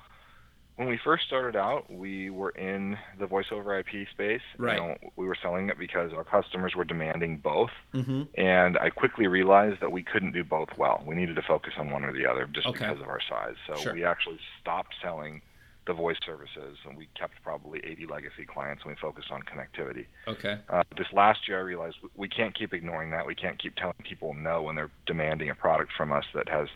when 0.81 0.89
we 0.89 0.99
first 1.05 1.27
started 1.27 1.57
out, 1.57 1.93
we 1.93 2.31
were 2.31 2.49
in 2.53 2.97
the 3.19 3.27
voice 3.27 3.45
over 3.53 3.79
IP 3.79 4.09
space. 4.11 4.41
Right. 4.57 4.77
You 4.77 4.81
know, 4.81 4.97
we 5.15 5.27
were 5.27 5.37
selling 5.43 5.69
it 5.69 5.79
because 5.79 6.15
our 6.15 6.25
customers 6.25 6.75
were 6.75 6.87
demanding 6.87 7.37
both. 7.37 7.69
Mm-hmm. 7.93 8.23
And 8.41 8.79
I 8.79 8.89
quickly 8.89 9.27
realized 9.27 9.83
that 9.83 9.93
we 9.93 10.03
couldn't 10.03 10.33
do 10.33 10.43
both 10.43 10.71
well. 10.79 11.03
We 11.05 11.17
needed 11.17 11.37
to 11.37 11.43
focus 11.43 11.75
on 11.77 11.91
one 11.91 12.03
or 12.03 12.15
the 12.15 12.25
other 12.25 12.47
just 12.47 12.67
okay. 12.67 12.79
because 12.79 12.99
of 12.99 13.09
our 13.09 13.21
size. 13.29 13.57
So 13.67 13.75
sure. 13.75 13.93
we 13.93 14.07
actually 14.07 14.39
stopped 14.59 14.95
selling 15.03 15.43
the 15.87 15.93
voice 15.93 16.17
services 16.25 16.79
and 16.89 16.97
we 16.97 17.09
kept 17.15 17.35
probably 17.43 17.83
80 17.85 18.07
legacy 18.07 18.47
clients 18.47 18.83
and 18.83 18.93
we 18.93 18.97
focused 18.99 19.31
on 19.31 19.43
connectivity. 19.43 20.07
Okay. 20.27 20.61
Uh, 20.71 20.83
this 20.97 21.09
last 21.13 21.47
year, 21.47 21.59
I 21.59 21.63
realized 21.63 21.97
we 22.17 22.29
can't 22.31 22.59
keep 22.59 22.73
ignoring 22.73 23.11
that. 23.11 23.27
We 23.27 23.35
can't 23.35 23.61
keep 23.63 23.77
telling 23.77 23.97
people 24.03 24.33
no 24.33 24.63
when 24.63 24.77
they're 24.77 24.91
demanding 25.07 25.51
a 25.51 25.55
product 25.55 25.93
from 25.95 26.11
us 26.11 26.25
that 26.33 26.49
has 26.49 26.69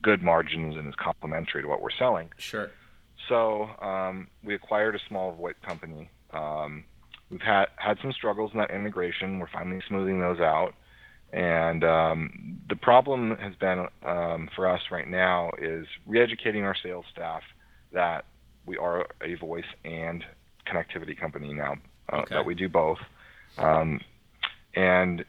good 0.00 0.22
margins 0.22 0.76
and 0.76 0.86
is 0.86 0.94
complementary 0.94 1.62
to 1.62 1.68
what 1.68 1.82
we're 1.82 1.90
selling. 1.90 2.30
Sure. 2.38 2.70
So 3.28 3.68
um, 3.80 4.28
we 4.42 4.54
acquired 4.54 4.94
a 4.94 4.98
small 5.08 5.36
VoIP 5.36 5.54
company. 5.66 6.10
Um, 6.32 6.84
we've 7.30 7.40
had 7.40 7.66
had 7.76 7.98
some 8.02 8.12
struggles 8.12 8.50
in 8.52 8.58
that 8.58 8.70
integration. 8.70 9.38
We're 9.38 9.50
finally 9.52 9.80
smoothing 9.88 10.20
those 10.20 10.40
out. 10.40 10.74
And 11.32 11.84
um, 11.84 12.58
the 12.68 12.76
problem 12.76 13.36
has 13.36 13.54
been 13.56 13.86
um, 14.02 14.48
for 14.56 14.66
us 14.66 14.80
right 14.90 15.06
now 15.06 15.50
is 15.60 15.86
re-educating 16.06 16.64
our 16.64 16.74
sales 16.82 17.04
staff 17.12 17.42
that 17.92 18.24
we 18.64 18.78
are 18.78 19.06
a 19.22 19.34
voice 19.34 19.64
and 19.84 20.24
connectivity 20.66 21.18
company 21.18 21.52
now. 21.52 21.76
Uh, 22.10 22.16
okay. 22.16 22.36
That 22.36 22.46
we 22.46 22.54
do 22.54 22.68
both. 22.68 22.98
Um, 23.58 24.00
and 24.74 25.24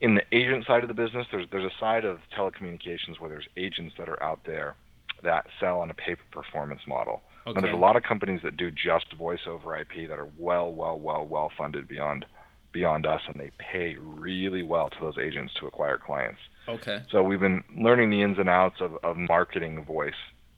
in 0.00 0.14
the 0.14 0.22
agent 0.32 0.64
side 0.66 0.82
of 0.82 0.88
the 0.88 0.94
business, 0.94 1.26
there's 1.30 1.46
there's 1.50 1.70
a 1.70 1.78
side 1.78 2.06
of 2.06 2.18
telecommunications 2.36 3.18
where 3.18 3.28
there's 3.28 3.48
agents 3.58 3.94
that 3.98 4.08
are 4.08 4.22
out 4.22 4.40
there 4.46 4.76
that 5.22 5.46
sell 5.58 5.80
on 5.80 5.90
a 5.90 5.94
pay 5.94 6.14
per 6.14 6.42
performance 6.42 6.80
model. 6.86 7.22
Okay. 7.46 7.56
And 7.56 7.64
there's 7.64 7.74
a 7.74 7.78
lot 7.78 7.96
of 7.96 8.02
companies 8.02 8.40
that 8.42 8.56
do 8.56 8.70
just 8.70 9.12
voice 9.14 9.40
over 9.46 9.76
IP 9.76 10.08
that 10.08 10.18
are 10.18 10.28
well, 10.38 10.72
well, 10.72 10.98
well, 10.98 11.26
well 11.26 11.50
funded 11.56 11.88
beyond 11.88 12.26
beyond 12.72 13.04
us, 13.04 13.20
and 13.26 13.40
they 13.40 13.50
pay 13.58 13.96
really 13.98 14.62
well 14.62 14.90
to 14.90 14.96
those 15.00 15.18
agents 15.18 15.52
to 15.54 15.66
acquire 15.66 15.98
clients. 15.98 16.38
Okay. 16.68 17.02
So 17.10 17.22
we've 17.22 17.40
been 17.40 17.64
learning 17.76 18.10
the 18.10 18.22
ins 18.22 18.38
and 18.38 18.48
outs 18.48 18.80
of, 18.80 18.96
of 19.02 19.16
marketing 19.16 19.84
voice, 19.84 20.14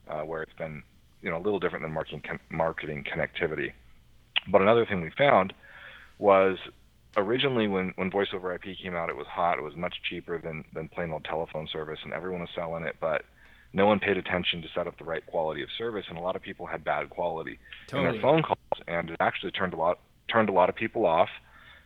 uh, 0.07 0.21
where 0.21 0.43
it's 0.43 0.53
been 0.53 0.83
you 1.21 1.29
know 1.29 1.37
a 1.37 1.43
little 1.43 1.59
different 1.59 1.83
than 1.83 1.91
marketing 1.91 2.21
con- 2.27 2.39
marketing 2.49 3.05
connectivity. 3.05 3.71
But 4.47 4.61
another 4.61 4.85
thing 4.85 5.01
we 5.01 5.09
found 5.17 5.53
was 6.19 6.57
originally 7.15 7.67
when 7.67 7.93
when 7.95 8.11
voice 8.11 8.27
over 8.33 8.53
IP 8.53 8.77
came 8.81 8.95
out, 8.95 9.09
it 9.09 9.15
was 9.15 9.27
hot. 9.27 9.57
It 9.57 9.63
was 9.63 9.75
much 9.75 9.95
cheaper 10.07 10.37
than 10.39 10.65
than 10.73 10.89
plain 10.89 11.11
old 11.11 11.23
telephone 11.23 11.67
service, 11.71 11.99
and 12.03 12.13
everyone 12.13 12.41
was 12.41 12.49
selling 12.53 12.83
it, 12.83 12.97
but 12.99 13.23
no 13.73 13.87
one 13.87 13.99
paid 13.99 14.17
attention 14.17 14.61
to 14.61 14.67
set 14.73 14.87
up 14.87 14.97
the 14.97 15.03
right 15.03 15.25
quality 15.25 15.63
of 15.63 15.69
service, 15.77 16.05
and 16.07 16.17
a 16.17 16.21
lot 16.21 16.35
of 16.35 16.41
people 16.41 16.67
had 16.67 16.83
bad 16.83 17.09
quality 17.09 17.59
totally. 17.87 18.07
in 18.07 18.13
their 18.13 18.21
phone 18.21 18.43
calls, 18.43 18.59
and 18.87 19.09
it 19.09 19.17
actually 19.19 19.51
turned 19.51 19.73
a 19.73 19.77
lot 19.77 19.99
turned 20.29 20.49
a 20.49 20.53
lot 20.53 20.69
of 20.69 20.75
people 20.75 21.05
off, 21.05 21.29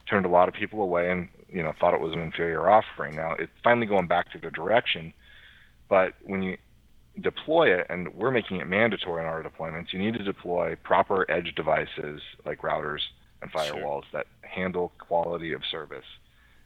turned 0.08 0.26
a 0.26 0.30
lot 0.30 0.48
of 0.48 0.54
people 0.54 0.82
away, 0.82 1.10
and 1.10 1.30
you 1.50 1.64
know 1.64 1.74
thought 1.80 1.94
it 1.94 2.02
was 2.02 2.14
an 2.14 2.20
inferior 2.20 2.70
offering. 2.70 3.16
Now 3.16 3.34
it's 3.40 3.52
finally 3.64 3.88
going 3.88 4.08
back 4.08 4.32
to 4.34 4.38
the 4.38 4.52
direction, 4.52 5.14
but 5.90 6.14
when 6.24 6.44
you 6.44 6.58
deploy 7.22 7.74
it, 7.74 7.88
and 7.90 8.14
we're 8.14 8.32
making 8.32 8.58
it 8.58 8.68
mandatory 8.68 9.22
in 9.22 9.28
our 9.28 9.42
deployments, 9.42 9.94
you 9.94 10.00
need 10.00 10.14
to 10.14 10.24
deploy 10.24 10.76
proper 10.84 11.30
edge 11.32 11.56
devices 11.56 12.22
like 12.46 12.62
routers 12.62 13.02
and 13.42 13.52
firewalls 13.52 14.04
sure. 14.12 14.24
that 14.24 14.28
handle 14.42 14.92
quality 15.00 15.54
of 15.54 15.62
service. 15.72 16.06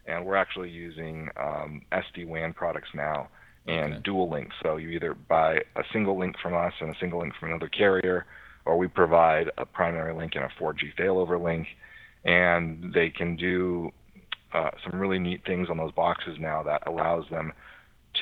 And 0.08 0.26
we're 0.26 0.36
actually 0.36 0.70
using 0.70 1.30
um, 1.38 1.84
SD 1.92 2.28
WAN 2.28 2.54
products 2.54 2.90
now 2.94 3.30
and 3.68 3.94
Okay. 3.94 4.02
dual 4.04 4.30
links. 4.30 4.56
So 4.64 4.78
you 4.78 4.90
either 4.90 5.14
buy 5.14 5.64
a 5.76 5.84
single 5.94 6.18
link 6.18 6.38
from 6.40 6.54
us 6.56 6.74
and 6.80 6.90
a 6.94 7.00
single 7.00 7.20
link 7.20 7.34
from 7.40 7.50
another 7.50 7.68
carrier, 7.68 8.26
or 8.66 8.78
we 8.78 8.88
provide 8.88 9.52
a 9.58 9.66
primary 9.66 10.14
link 10.14 10.36
and 10.36 10.44
a 10.44 10.50
4G 10.60 10.96
failover 10.98 11.42
link, 11.42 11.68
and 12.24 12.94
they 12.94 13.10
can 13.10 13.36
do 13.36 13.92
uh, 14.54 14.72
some 14.84 15.00
really 15.00 15.20
neat 15.20 15.46
things 15.46 15.70
on 15.70 15.78
those 15.78 15.92
boxes 15.92 16.38
now 16.40 16.64
that 16.64 16.86
allows 16.88 17.26
them 17.30 17.54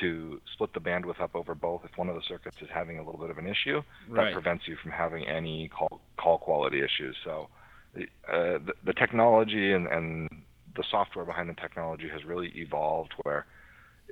to 0.00 0.40
split 0.52 0.72
the 0.72 0.80
bandwidth 0.80 1.20
up 1.20 1.34
over 1.34 1.54
both 1.54 1.82
if 1.84 1.90
one 1.98 2.08
of 2.08 2.14
the 2.14 2.22
circuits 2.28 2.56
is 2.62 2.68
having 2.72 2.98
a 2.98 3.04
little 3.04 3.20
bit 3.20 3.30
of 3.30 3.38
an 3.38 3.46
issue. 3.46 3.82
Right. 4.08 4.26
That 4.26 4.32
prevents 4.32 4.68
you 4.68 4.76
from 4.82 4.92
having 4.92 5.26
any 5.26 5.68
call 5.68 6.00
call 6.16 6.38
quality 6.38 6.78
issues. 6.78 7.16
So 7.24 7.48
the, 7.94 8.02
uh, 8.28 8.58
the, 8.64 8.72
the 8.86 8.92
technology 8.92 9.72
and, 9.72 9.88
and 9.88 10.28
the 10.76 10.84
software 10.90 11.24
behind 11.24 11.48
the 11.48 11.54
technology 11.54 12.08
has 12.08 12.24
really 12.24 12.52
evolved 12.54 13.12
where 13.22 13.46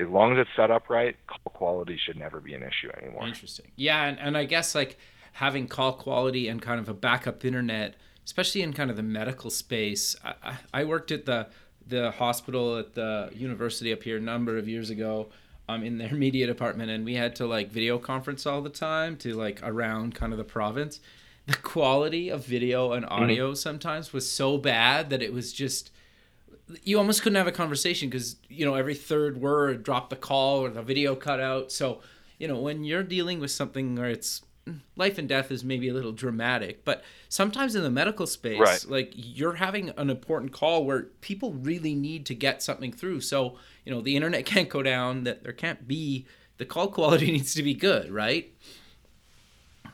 as 0.01 0.09
long 0.09 0.32
as 0.32 0.38
it's 0.38 0.51
set 0.57 0.70
up 0.70 0.88
right, 0.88 1.16
call 1.26 1.53
quality 1.53 1.99
should 2.05 2.16
never 2.16 2.40
be 2.40 2.55
an 2.55 2.62
issue 2.62 2.90
anymore. 3.01 3.26
Interesting. 3.26 3.70
Yeah, 3.76 4.05
and, 4.05 4.18
and 4.18 4.36
I 4.36 4.44
guess 4.44 4.74
like 4.74 4.99
having 5.32 5.66
call 5.68 5.92
quality 5.92 6.49
and 6.49 6.61
kind 6.62 6.80
of 6.80 6.88
a 6.88 6.94
backup 6.94 7.44
internet, 7.44 7.94
especially 8.24 8.62
in 8.62 8.72
kind 8.72 8.90
of 8.90 8.96
the 8.96 9.03
medical 9.03 9.51
space. 9.51 10.16
I, 10.24 10.57
I 10.72 10.84
worked 10.84 11.11
at 11.12 11.26
the 11.26 11.49
the 11.86 12.11
hospital 12.11 12.76
at 12.76 12.94
the 12.94 13.30
university 13.34 13.92
up 13.92 14.03
here 14.03 14.18
a 14.18 14.20
number 14.20 14.59
of 14.59 14.68
years 14.68 14.90
ago 14.90 15.28
um, 15.70 15.82
in 15.82 15.96
their 15.99 16.12
media 16.26 16.46
department, 16.46 16.90
and 16.90 17.05
we 17.05 17.14
had 17.14 17.34
to 17.36 17.46
like 17.46 17.70
video 17.70 17.99
conference 17.99 18.44
all 18.46 18.61
the 18.61 18.68
time 18.70 19.16
to 19.18 19.34
like 19.34 19.61
around 19.62 20.14
kind 20.14 20.32
of 20.32 20.38
the 20.38 20.44
province. 20.44 21.01
The 21.46 21.57
quality 21.57 22.28
of 22.28 22.44
video 22.44 22.92
and 22.92 23.07
Mm-hmm. 23.07 23.22
audio 23.22 23.55
sometimes 23.55 24.12
was 24.12 24.30
so 24.30 24.59
bad 24.59 25.09
that 25.11 25.22
it 25.22 25.32
was 25.32 25.53
just 25.53 25.90
you 26.83 26.99
almost 26.99 27.23
couldn't 27.23 27.37
have 27.37 27.47
a 27.47 27.53
conversation 27.53 28.09
because 28.11 28.37
you 28.49 28.64
know 28.64 28.75
every 28.75 28.95
third 28.95 29.41
word 29.41 29.83
dropped 29.83 30.11
the 30.11 30.16
call 30.16 30.61
or 30.64 30.71
the 30.71 30.83
video 30.83 31.14
cut 31.14 31.41
out. 31.41 31.73
So 31.73 32.01
you 32.39 32.49
know 32.49 32.59
when 32.61 32.85
you're 32.85 33.03
dealing 33.03 33.41
with 33.41 33.51
something 33.51 33.95
where 33.97 34.11
it's 34.11 34.43
mm, 34.66 34.81
life 34.97 35.19
and 35.19 35.29
death 35.29 35.51
is 35.51 35.64
maybe 35.64 35.89
a 35.89 35.95
little 35.95 36.12
dramatic, 36.12 36.85
but 36.85 37.03
sometimes 37.29 37.75
in 37.75 37.83
the 37.83 37.91
medical 37.91 38.27
space, 38.27 38.59
Right. 38.61 38.85
like 38.89 39.12
you're 39.14 39.55
having 39.55 39.91
an 39.97 40.11
important 40.11 40.53
call 40.53 40.85
where 40.85 41.05
people 41.21 41.53
really 41.55 41.95
need 41.95 42.27
to 42.27 42.35
get 42.35 42.62
something 42.62 42.93
through. 42.93 43.21
So 43.23 43.57
you 43.85 43.93
know 43.95 44.01
the 44.01 44.14
internet 44.16 44.45
can't 44.55 44.69
go 44.69 44.83
down. 44.83 45.25
That 45.25 45.43
there 45.45 45.53
can't 45.53 45.89
be 45.89 46.27
the 46.59 46.64
call 46.66 46.89
quality 46.89 47.31
needs 47.33 47.55
to 47.55 47.62
be 47.62 47.75
good, 47.75 48.11
right? 48.11 48.53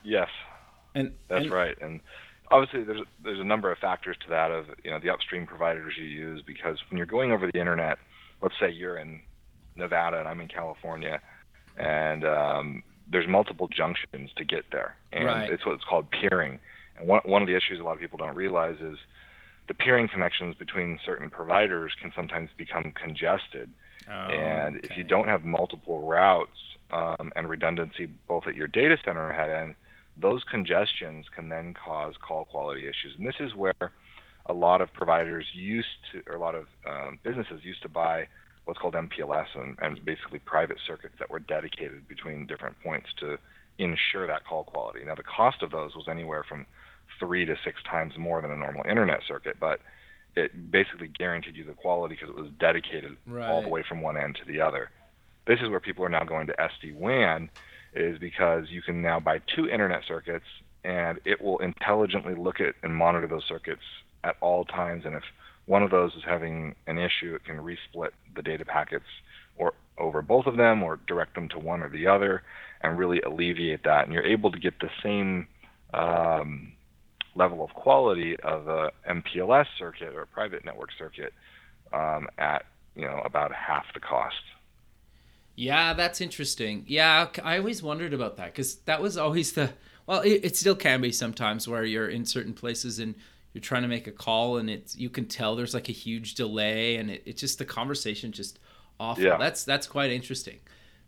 Yes, 0.03 0.29
And 0.95 1.13
that's 1.29 1.45
and- 1.45 1.53
right. 1.53 1.77
And 1.81 2.01
obviously, 2.55 2.85
there's 2.85 3.03
there's 3.23 3.41
a 3.41 3.45
number 3.45 3.71
of 3.73 3.79
factors 3.79 4.17
to 4.25 4.31
that 4.31 4.51
of 4.51 4.67
you 4.85 4.91
know 4.91 5.01
the 5.01 5.11
upstream 5.11 5.47
providers 5.47 5.95
you 5.99 6.05
use 6.05 6.43
because 6.47 6.79
when 6.89 6.97
you're 6.97 7.07
going 7.07 7.33
over 7.33 7.51
the 7.53 7.59
internet, 7.59 7.99
let's 8.43 8.55
say 8.61 8.71
you're 8.71 8.97
in 8.97 9.21
Nevada 9.77 10.19
and 10.19 10.29
I'm 10.29 10.41
in 10.41 10.49
California, 10.49 11.21
and 11.77 12.25
um, 12.25 12.83
there's 13.11 13.29
multiple 13.29 13.69
junctions 13.69 14.31
to 14.37 14.45
get 14.45 14.65
there, 14.71 14.97
and 15.13 15.25
Right. 15.27 15.51
it's 15.51 15.67
what's 15.67 15.85
called 15.85 16.07
peering. 16.11 16.61
And 16.97 17.09
one 17.09 17.21
one 17.25 17.43
of 17.43 17.49
the 17.49 17.57
issues 17.57 17.81
a 17.81 17.83
lot 17.83 17.95
of 17.95 18.01
people 18.01 18.19
don't 18.19 18.37
realize 18.37 18.77
is 18.81 18.99
the 19.67 19.75
peering 19.75 20.09
connections 20.09 20.55
between 20.57 21.01
certain 21.05 21.31
providers 21.31 21.93
can 22.01 22.13
sometimes 22.15 22.51
become 22.57 22.93
congested. 22.95 23.71
Oh, 24.09 24.13
and 24.13 24.77
if 24.85 24.97
you 24.97 25.05
don't 25.05 25.29
have 25.29 25.45
multiple 25.45 26.07
routes 26.07 26.59
um, 26.93 27.33
and 27.35 27.49
redundancy 27.49 28.07
both 28.29 28.47
at 28.47 28.55
your 28.55 28.67
data 28.69 28.97
center 29.05 29.33
head 29.33 29.51
end, 29.51 29.75
those 30.17 30.45
congestions 30.45 31.27
can 31.35 31.49
then 31.49 31.75
cause 31.75 32.15
call 32.21 32.45
quality 32.45 32.83
issues. 32.83 33.15
And 33.19 33.27
this 33.27 33.41
is 33.41 33.55
where 33.55 33.93
a 34.47 34.53
lot 34.53 34.81
of 34.81 34.93
providers 34.93 35.47
used 35.55 35.89
to, 36.13 36.23
or 36.27 36.37
a 36.37 36.41
lot 36.41 36.55
of 36.55 36.67
um, 36.87 37.19
businesses 37.23 37.65
used 37.65 37.83
to 37.83 37.89
buy 37.89 38.29
what's 38.65 38.79
called 38.79 38.95
MPLS 38.95 39.47
and, 39.55 39.77
and 39.83 40.05
basically 40.05 40.39
private 40.39 40.79
circuits 40.87 41.15
that 41.19 41.31
were 41.31 41.41
dedicated 41.41 42.07
between 42.09 42.47
different 42.47 42.77
points 42.83 43.09
to 43.21 43.39
ensure 43.79 44.27
that 44.27 44.45
call 44.47 44.65
quality. 44.65 45.01
Now, 45.05 45.15
the 45.15 45.23
cost 45.23 45.63
of 45.63 45.71
those 45.71 45.95
was 45.95 46.07
anywhere 46.09 46.45
from 46.49 46.67
three 47.19 47.45
to 47.45 47.57
six 47.65 47.83
times 47.83 48.15
more 48.17 48.41
than 48.41 48.51
a 48.51 48.57
normal 48.57 48.85
internet 48.89 49.21
circuit, 49.27 49.57
but 49.61 49.81
it 50.37 50.71
basically 50.71 51.09
guaranteed 51.09 51.57
you 51.57 51.65
the 51.65 51.73
quality 51.73 52.15
because 52.15 52.31
it 52.31 52.41
was 52.41 52.51
dedicated 52.59 53.17
all 53.51 53.63
the 53.63 53.69
way 53.69 53.85
from 53.89 54.01
one 54.01 54.17
end 54.17 54.37
to 54.37 54.45
the 54.51 54.61
other. 54.61 54.91
This 55.47 55.61
is 55.61 55.69
where 55.69 55.81
people 55.81 56.05
are 56.05 56.09
now 56.09 56.25
going 56.25 56.47
to 56.47 56.55
SD-WAN, 56.55 57.51
is 57.95 58.19
because 58.19 58.65
you 58.71 58.83
can 58.83 59.03
now 59.03 59.21
buy 59.21 59.41
two 59.55 59.69
internet 59.69 60.03
circuits 60.07 60.45
and 60.85 61.19
it 61.25 61.41
will 61.41 61.59
intelligently 61.59 62.35
look 62.35 62.61
at 62.61 62.75
and 62.83 62.95
monitor 62.95 63.27
those 63.27 63.45
circuits 63.49 63.83
at 64.23 64.37
all 64.41 64.65
times. 64.65 65.05
And 65.07 65.15
if 65.15 65.23
one 65.67 65.83
of 65.83 65.91
those 65.91 66.13
is 66.15 66.23
having 66.27 66.75
an 66.87 66.99
issue, 66.99 67.35
it 67.35 67.45
can 67.45 67.57
resplit 67.57 68.11
the 68.37 68.43
data 68.43 68.65
packets 68.65 69.05
or 69.57 69.73
over 69.99 70.21
both 70.23 70.47
of 70.47 70.57
them 70.57 70.83
or 70.83 70.99
direct 71.07 71.35
them 71.35 71.49
to 71.51 71.59
one 71.59 71.83
or 71.83 71.89
the 71.89 72.07
other 72.07 72.43
and 72.83 72.99
really 72.99 73.21
alleviate 73.21 73.85
that. 73.85 74.05
And 74.05 74.13
you're 74.13 74.27
able 74.27 74.51
to 74.53 74.59
get 74.59 74.75
the 74.81 74.91
same 75.03 75.47
um, 75.95 76.73
level 77.35 77.65
of 77.65 77.71
quality 77.71 78.37
of 78.41 78.69
a 78.69 78.91
MPLS 79.09 79.67
circuit 79.79 80.15
or 80.15 80.23
a 80.23 80.27
private 80.27 80.65
network 80.65 80.91
circuit 80.99 81.33
um, 81.93 82.29
at 82.39 82.65
you 82.95 83.07
know 83.07 83.21
about 83.25 83.53
half 83.53 83.85
the 83.95 84.01
cost. 84.01 84.37
Yeah, 85.57 85.95
that's 85.95 86.21
interesting. 86.21 86.85
Yeah, 86.87 87.29
I 87.43 87.59
always 87.59 87.83
wondered 87.83 88.13
about 88.13 88.37
that 88.37 88.47
because 88.47 88.77
that 88.87 89.01
was 89.01 89.17
always 89.17 89.53
the 89.53 89.71
well, 90.07 90.21
it, 90.21 90.41
it 90.45 90.57
still 90.57 90.75
can 90.75 91.01
be 91.01 91.13
sometimes 91.13 91.67
where 91.67 91.85
you're 91.85 92.09
in 92.09 92.27
certain 92.27 92.53
places 92.53 92.99
and 92.99 93.15
you're 93.53 93.63
trying 93.63 93.83
to 93.83 93.89
make 93.89 94.07
a 94.07 94.13
call 94.13 94.59
and 94.59 94.69
it's 94.69 94.97
you 94.97 95.09
can 95.09 95.27
tell 95.27 95.55
there's 95.55 95.75
like 95.75 95.89
a 95.89 95.93
huge 95.93 96.35
delay 96.35 96.97
and 96.97 97.11
it, 97.11 97.23
it's 97.25 97.41
just 97.41 97.59
the 97.59 97.65
conversation 97.65 98.33
just 98.33 98.59
awful. 98.99 99.23
Yeah. 99.25 99.37
That's 99.37 99.65
that's 99.65 99.87
quite 99.87 100.11
interesting. 100.11 100.59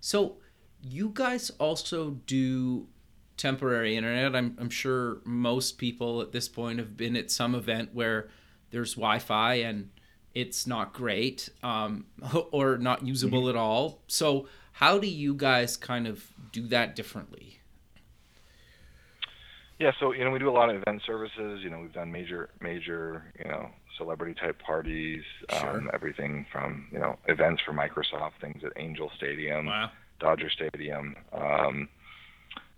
So 0.00 0.36
you 0.80 1.10
guys 1.12 1.50
also 1.58 2.10
do 2.26 2.86
temporary 3.36 3.96
internet. 3.96 4.36
I'm 4.36 4.56
I'm 4.60 4.70
sure 4.70 5.18
most 5.24 5.78
people 5.78 6.22
at 6.22 6.32
this 6.32 6.48
point 6.48 6.78
have 6.78 6.96
been 6.96 7.16
at 7.16 7.30
some 7.30 7.54
event 7.54 7.90
where 7.92 8.28
there's 8.70 8.94
Wi-Fi 8.94 9.54
and 9.54 9.90
it's 10.36 10.66
not 10.66 10.92
great 10.92 11.48
um, 11.62 12.04
or 12.52 12.76
not 12.76 13.04
usable 13.06 13.48
at 13.48 13.56
all. 13.56 14.02
So 14.06 14.46
how 14.72 14.98
do 14.98 15.06
you 15.08 15.34
guys 15.34 15.76
kind 15.78 16.06
of 16.06 16.30
do 16.52 16.66
that 16.68 16.94
differently? 16.94 17.60
Yeah, 19.78 19.92
so 20.00 20.12
you 20.12 20.24
know 20.24 20.30
we 20.30 20.38
do 20.38 20.48
a 20.48 20.52
lot 20.60 20.70
of 20.70 20.76
event 20.76 21.02
services. 21.06 21.60
You 21.62 21.70
know 21.70 21.80
we've 21.80 21.92
done 21.92 22.10
major 22.12 22.50
major 22.60 23.24
you 23.38 23.48
know 23.50 23.68
celebrity 23.98 24.34
type 24.38 24.58
parties, 24.62 25.22
Sure. 25.50 25.70
um, 25.78 25.90
everything 25.94 26.46
from 26.52 26.86
you 26.92 26.98
know 26.98 27.16
events 27.28 27.62
for 27.64 27.72
Microsoft, 27.72 28.32
things 28.40 28.62
at 28.64 28.72
Angel 28.76 29.10
Stadium, 29.16 29.66
Wow. 29.66 29.90
Dodger 30.20 30.50
Stadium, 30.50 31.16
um, 31.32 31.88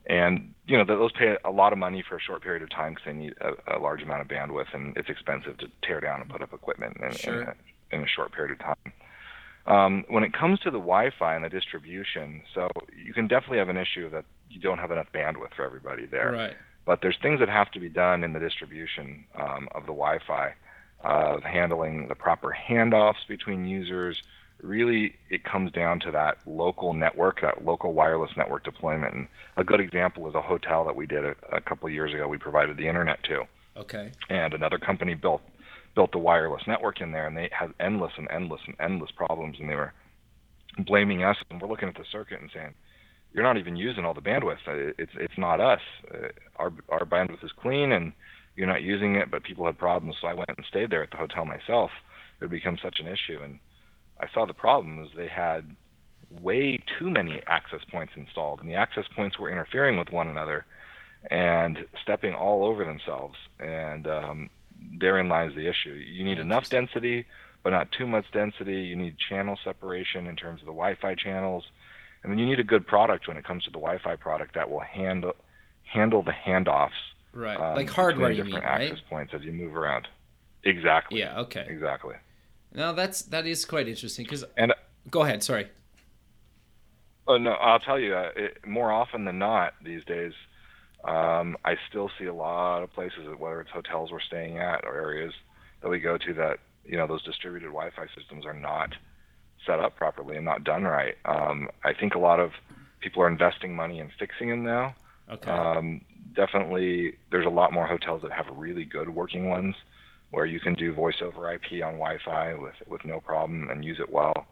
and 0.08 0.54
you 0.66 0.76
know 0.76 0.84
th- 0.84 0.98
those 0.98 1.12
pay 1.12 1.36
a 1.44 1.50
lot 1.50 1.72
of 1.72 1.78
money 1.78 2.02
for 2.08 2.16
a 2.16 2.20
short 2.20 2.42
period 2.42 2.62
of 2.62 2.70
time 2.70 2.92
because 2.94 3.04
they 3.06 3.12
need 3.12 3.34
a, 3.40 3.76
a 3.76 3.78
large 3.78 4.02
amount 4.02 4.22
of 4.22 4.28
bandwidth, 4.28 4.72
and 4.74 4.96
it's 4.96 5.08
expensive 5.08 5.56
to 5.58 5.66
tear 5.82 6.00
down 6.00 6.20
and 6.20 6.30
put 6.30 6.42
up 6.42 6.52
equipment 6.52 6.96
in, 7.02 7.12
Sure. 7.12 7.42
in, 7.42 7.48
a, 7.48 7.54
in 7.96 8.02
a 8.02 8.06
short 8.08 8.32
period 8.32 8.52
of 8.52 8.58
time. 8.58 8.92
Um, 9.66 10.04
when 10.08 10.24
it 10.24 10.32
comes 10.32 10.60
to 10.60 10.70
the 10.70 10.78
Wi-Fi 10.78 11.34
and 11.34 11.44
the 11.44 11.50
distribution, 11.50 12.42
so 12.54 12.68
you 13.04 13.12
can 13.12 13.28
definitely 13.28 13.58
have 13.58 13.68
an 13.68 13.76
issue 13.76 14.08
that 14.10 14.24
you 14.48 14.60
don't 14.60 14.78
have 14.78 14.90
enough 14.90 15.08
bandwidth 15.12 15.52
for 15.54 15.62
everybody 15.64 16.06
there 16.06 16.32
Right. 16.32 16.56
but 16.86 17.02
there's 17.02 17.18
things 17.20 17.38
that 17.40 17.50
have 17.50 17.70
to 17.72 17.80
be 17.80 17.90
done 17.90 18.24
in 18.24 18.32
the 18.32 18.40
distribution 18.40 19.24
um, 19.34 19.68
of 19.74 19.82
the 19.82 19.92
Wi-Fi, 19.92 20.54
of 21.04 21.42
handling 21.42 22.08
the 22.08 22.14
proper 22.14 22.56
handoffs 22.68 23.26
between 23.28 23.66
users. 23.66 24.22
Really, 24.62 25.14
it 25.30 25.44
comes 25.44 25.70
down 25.70 26.00
to 26.00 26.10
that 26.10 26.38
local 26.46 26.92
network, 26.92 27.40
that 27.42 27.64
local 27.64 27.92
wireless 27.92 28.32
network 28.36 28.64
deployment. 28.64 29.14
And 29.14 29.28
a 29.56 29.62
good 29.62 29.80
example 29.80 30.28
is 30.28 30.34
a 30.34 30.42
hotel 30.42 30.84
that 30.84 30.96
we 30.96 31.06
did 31.06 31.24
a, 31.24 31.34
a 31.52 31.60
couple 31.60 31.86
of 31.86 31.92
years 31.94 32.12
ago. 32.12 32.26
We 32.26 32.38
provided 32.38 32.76
the 32.76 32.88
internet 32.88 33.22
to, 33.24 33.44
Okay. 33.76 34.10
and 34.28 34.52
another 34.54 34.78
company 34.78 35.14
built 35.14 35.42
built 35.94 36.12
the 36.12 36.18
wireless 36.18 36.62
network 36.66 37.00
in 37.00 37.12
there, 37.12 37.26
and 37.26 37.36
they 37.36 37.48
had 37.52 37.72
endless 37.80 38.12
and 38.18 38.28
endless 38.30 38.60
and 38.66 38.76
endless 38.80 39.10
problems, 39.10 39.58
and 39.58 39.68
they 39.68 39.74
were 39.74 39.92
blaming 40.86 41.24
us. 41.24 41.36
And 41.50 41.60
we're 41.60 41.68
looking 41.68 41.88
at 41.88 41.96
the 41.96 42.04
circuit 42.10 42.40
and 42.40 42.50
saying, 42.54 42.74
you're 43.32 43.42
not 43.42 43.56
even 43.58 43.76
using 43.76 44.04
all 44.04 44.14
the 44.14 44.20
bandwidth. 44.20 44.58
Uh, 44.66 44.92
It's 44.98 45.12
it's 45.14 45.38
not 45.38 45.60
us. 45.60 45.80
Uh, 46.12 46.28
our 46.56 46.72
our 46.88 47.04
bandwidth 47.04 47.44
is 47.44 47.52
clean, 47.52 47.92
and 47.92 48.12
you're 48.56 48.66
not 48.66 48.82
using 48.82 49.14
it. 49.16 49.30
But 49.30 49.44
people 49.44 49.66
had 49.66 49.78
problems, 49.78 50.16
so 50.20 50.26
I 50.26 50.34
went 50.34 50.50
and 50.56 50.66
stayed 50.66 50.90
there 50.90 51.02
at 51.04 51.10
the 51.12 51.16
hotel 51.16 51.44
myself. 51.44 51.90
It 52.40 52.44
had 52.44 52.50
become 52.50 52.78
such 52.82 52.98
an 53.00 53.06
issue, 53.06 53.38
and 53.42 53.58
I 54.20 54.26
saw 54.32 54.46
the 54.46 54.54
problem 54.54 55.02
is 55.04 55.10
they 55.16 55.28
had 55.28 55.76
way 56.30 56.80
too 56.98 57.10
many 57.10 57.40
access 57.46 57.80
points 57.90 58.12
installed, 58.16 58.60
and 58.60 58.68
the 58.68 58.74
access 58.74 59.04
points 59.14 59.38
were 59.38 59.50
interfering 59.50 59.98
with 59.98 60.10
one 60.10 60.28
another 60.28 60.66
and 61.30 61.78
stepping 62.02 62.34
all 62.34 62.64
over 62.64 62.84
themselves. 62.84 63.36
And 63.58 64.06
um, 64.06 64.50
therein 64.98 65.28
lies 65.28 65.54
the 65.54 65.68
issue. 65.68 65.92
You 65.92 66.24
need 66.24 66.38
enough 66.38 66.68
density, 66.68 67.26
but 67.62 67.70
not 67.70 67.90
too 67.92 68.06
much 68.06 68.26
density. 68.32 68.82
You 68.82 68.96
need 68.96 69.16
channel 69.28 69.58
separation 69.64 70.26
in 70.26 70.36
terms 70.36 70.60
of 70.60 70.66
the 70.66 70.72
Wi-Fi 70.72 71.14
channels, 71.14 71.64
and 72.22 72.32
then 72.32 72.38
you 72.38 72.46
need 72.46 72.60
a 72.60 72.64
good 72.64 72.86
product 72.86 73.28
when 73.28 73.36
it 73.36 73.44
comes 73.44 73.64
to 73.64 73.70
the 73.70 73.78
Wi-Fi 73.78 74.16
product 74.16 74.54
that 74.54 74.70
will 74.70 74.80
handle 74.80 75.34
handle 75.84 76.22
the 76.22 76.32
handoffs. 76.32 76.90
Right. 77.32 77.58
um, 77.58 77.76
like 77.76 77.88
hardware, 77.88 78.30
you 78.30 78.44
mean, 78.44 78.46
different 78.46 78.66
right? 78.66 78.90
access 78.90 79.04
points 79.08 79.32
as 79.34 79.42
you 79.42 79.52
move 79.52 79.76
around. 79.76 80.08
Exactly. 80.64 81.20
Yeah. 81.20 81.40
Okay. 81.40 81.66
Exactly. 81.68 82.16
No, 82.74 82.92
that's 82.92 83.22
that 83.22 83.46
is 83.46 83.64
quite 83.64 83.88
interesting 83.88 84.24
because. 84.24 84.44
And 84.56 84.72
Go 85.10 85.22
ahead. 85.22 85.42
Sorry. 85.42 85.68
Oh 87.26 87.36
no, 87.36 87.52
I'll 87.52 87.78
tell 87.78 87.98
you. 87.98 88.14
Uh, 88.14 88.30
it, 88.36 88.66
more 88.66 88.90
often 88.90 89.24
than 89.24 89.38
not, 89.38 89.74
these 89.84 90.04
days, 90.04 90.32
um, 91.04 91.56
I 91.64 91.76
still 91.88 92.10
see 92.18 92.26
a 92.26 92.34
lot 92.34 92.82
of 92.82 92.92
places, 92.92 93.26
whether 93.38 93.60
it's 93.60 93.70
hotels 93.70 94.10
we're 94.10 94.20
staying 94.20 94.58
at 94.58 94.84
or 94.84 94.94
areas 94.94 95.32
that 95.82 95.88
we 95.88 96.00
go 96.00 96.18
to, 96.18 96.34
that 96.34 96.58
you 96.84 96.96
know 96.96 97.06
those 97.06 97.22
distributed 97.22 97.66
Wi-Fi 97.66 98.06
systems 98.16 98.44
are 98.46 98.54
not 98.54 98.94
set 99.66 99.80
up 99.80 99.96
properly 99.96 100.36
and 100.36 100.44
not 100.44 100.64
done 100.64 100.84
right. 100.84 101.16
Um, 101.24 101.68
I 101.84 101.92
think 101.92 102.14
a 102.14 102.18
lot 102.18 102.40
of 102.40 102.52
people 103.00 103.22
are 103.22 103.28
investing 103.28 103.74
money 103.76 103.98
in 103.98 104.10
fixing 104.18 104.50
them 104.50 104.64
now. 104.64 104.94
Okay. 105.30 105.50
Um, 105.50 106.00
definitely, 106.34 107.14
there's 107.30 107.46
a 107.46 107.50
lot 107.50 107.72
more 107.72 107.86
hotels 107.86 108.22
that 108.22 108.32
have 108.32 108.46
really 108.56 108.84
good 108.84 109.10
working 109.10 109.48
ones 109.48 109.74
where 110.30 110.46
you 110.46 110.60
can 110.60 110.74
do 110.74 110.92
voice 110.92 111.22
over 111.22 111.52
IP 111.52 111.82
on 111.84 111.94
Wi-Fi 111.94 112.54
with 112.54 112.74
with 112.86 113.04
no 113.04 113.20
problem 113.20 113.68
and 113.70 113.84
use 113.84 113.98
it 114.00 114.10
well. 114.10 114.46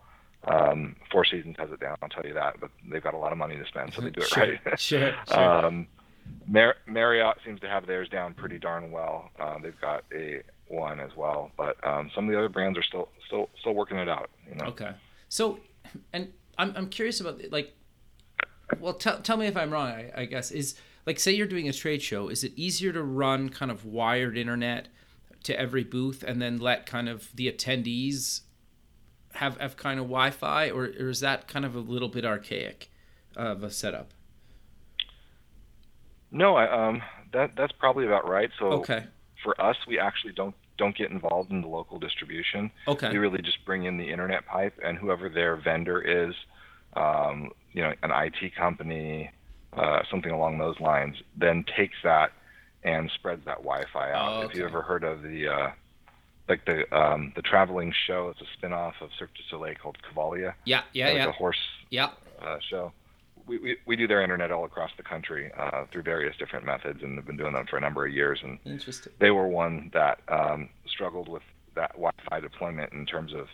Um, 0.45 0.97
Four 1.11 1.25
Seasons 1.25 1.57
has 1.59 1.71
it 1.73 1.81
down, 1.81 1.97
I'll 2.03 2.09
tell 2.09 2.25
you 2.25 2.35
that, 2.35 2.61
but 2.61 2.71
they've 2.89 3.03
got 3.03 3.15
a 3.15 3.19
lot 3.19 3.33
of 3.33 3.39
money 3.39 3.57
to 3.57 3.67
spend, 3.67 3.93
so 3.93 4.01
they 4.01 4.11
do 4.11 4.21
it 4.21 4.29
sure, 4.29 4.43
right. 4.45 4.61
sure, 4.81 5.15
sure. 5.29 5.39
Um, 5.39 5.89
Mar- 6.47 6.77
Marriott 6.87 7.39
seems 7.45 7.61
to 7.61 7.69
have 7.69 7.87
theirs 7.87 8.09
down 8.09 8.35
pretty 8.35 8.59
darn 8.59 8.91
well. 8.91 9.31
Uh, 9.41 9.59
they've 9.63 9.81
got 9.81 10.05
a 10.15 10.43
one 10.69 11.01
as 11.01 11.11
well, 11.17 11.51
but 11.57 11.77
um, 11.87 12.11
some 12.15 12.25
of 12.27 12.33
the 12.33 12.39
other 12.39 12.49
brands 12.49 12.79
are 12.79 12.83
still 12.83 13.09
still 13.27 13.49
still 13.61 13.75
working 13.75 13.99
it 13.99 14.09
out. 14.09 14.31
You 14.49 14.57
know? 14.57 14.67
Okay. 14.67 14.93
So, 15.29 15.59
and 16.13 16.33
I'm 16.59 16.73
I'm 16.77 16.89
curious 16.89 17.21
about 17.21 17.41
like, 17.51 17.75
well, 18.81 18.95
tell 18.95 19.21
tell 19.21 19.37
me 19.37 19.47
if 19.47 19.57
I'm 19.57 19.71
wrong. 19.71 19.89
I, 19.89 20.11
I 20.17 20.25
guess 20.27 20.51
is 20.51 20.77
like 21.07 21.19
say 21.19 21.33
you're 21.33 21.47
doing 21.47 21.69
a 21.69 21.73
trade 21.73 22.03
show. 22.03 22.29
Is 22.29 22.45
it 22.45 22.53
easier 22.57 22.93
to 22.93 23.03
run 23.03 23.49
kind 23.49 23.71
of 23.71 23.85
wired 23.85 24.37
internet 24.39 24.89
to 25.47 25.59
every 25.59 25.85
booth 25.85 26.25
and 26.27 26.43
then 26.43 26.59
let 26.59 26.87
kind 26.87 27.09
of 27.09 27.31
the 27.35 27.51
attendees 27.51 28.43
have 29.35 29.59
have 29.59 29.77
kind 29.77 29.99
of 30.01 30.07
Wi-Fi, 30.07 30.71
or, 30.71 30.85
or 30.85 31.09
is 31.09 31.21
that 31.21 31.47
kind 31.47 31.65
of 31.65 31.75
a 31.75 31.81
little 31.81 32.09
bit 32.09 32.25
archaic 32.25 32.91
of 33.37 33.63
a 33.63 33.71
setup? 33.71 34.13
No, 36.31 36.57
I, 36.57 36.89
um, 36.89 37.03
that 37.33 37.53
that's 37.57 37.73
probably 37.79 38.07
about 38.07 38.29
right. 38.29 38.51
So 38.59 38.67
Okay. 38.81 39.05
for 39.43 39.61
us, 39.61 39.77
we 39.87 39.99
actually 39.99 40.33
don't 40.33 40.55
don't 40.79 40.97
get 40.97 41.11
involved 41.11 41.51
in 41.51 41.63
the 41.63 41.69
local 41.69 41.99
distribution. 41.99 42.71
Okay. 42.87 43.11
We 43.11 43.19
really 43.19 43.41
just 43.41 43.65
bring 43.65 43.85
in 43.85 43.97
the 43.97 44.11
internet 44.11 44.47
pipe, 44.47 44.79
and 44.85 44.99
whoever 44.99 45.29
their 45.29 45.57
vendor 45.57 46.01
is, 46.03 46.35
um, 46.95 47.51
you 47.73 47.83
know, 47.83 47.93
an 48.03 48.11
IT 48.11 48.55
company, 48.57 49.31
uh, 49.75 50.01
something 50.11 50.31
along 50.33 50.59
those 50.59 50.79
lines, 50.81 51.17
then 51.37 51.65
takes 51.77 51.97
that 52.03 52.33
and 52.87 53.11
spreads 53.17 53.45
that 53.45 53.59
Wi-Fi 53.59 54.13
out. 54.13 54.45
Oh, 54.45 54.49
If 54.49 54.55
you 54.55 54.65
ever 54.65 54.81
heard 54.81 55.03
of 55.05 55.23
the 55.23 55.49
uh, 55.49 55.71
like 56.49 56.65
the 56.65 56.85
um, 56.97 57.33
the 57.35 57.43
traveling 57.43 57.93
show, 58.07 58.29
it's 58.31 58.41
a 58.41 58.47
spin-off 58.57 58.95
of 59.01 59.11
Cirque 59.19 59.35
du 59.35 59.43
Soleil 59.51 59.75
called 59.75 59.99
Cavalia. 60.09 60.55
Yeah. 60.65 60.83
Yeah. 60.93 61.11
Yeah. 61.13 61.29
a 61.29 61.33
horse 61.33 61.59
Yeah. 61.91 62.11
uh, 62.41 62.59
show. 62.71 62.93
We, 63.47 63.59
we, 63.59 63.77
we 63.87 63.95
do 63.97 64.09
their 64.09 64.23
internet 64.23 64.51
all 64.51 64.65
across 64.65 64.91
the 64.97 65.03
country 65.05 65.53
uh, 65.57 65.85
through 65.93 66.03
various 66.03 66.37
different 66.37 66.65
methods, 66.65 67.03
and 67.03 67.17
have 67.17 67.27
been 67.27 67.37
doing 67.37 67.53
them 67.53 67.67
for 67.69 67.77
a 67.77 67.81
number 67.81 68.05
of 68.07 68.13
years. 68.13 68.41
And 68.43 68.59
Interesting. 68.65 69.13
they 69.21 69.31
were 69.31 69.47
one 69.47 69.91
that 69.95 70.21
um, 70.29 70.69
struggled 70.89 71.29
with 71.29 71.43
that 71.77 71.93
Wi-Fi 71.93 72.41
deployment 72.41 72.93
in 72.93 73.07
terms 73.07 73.33
of 73.35 73.47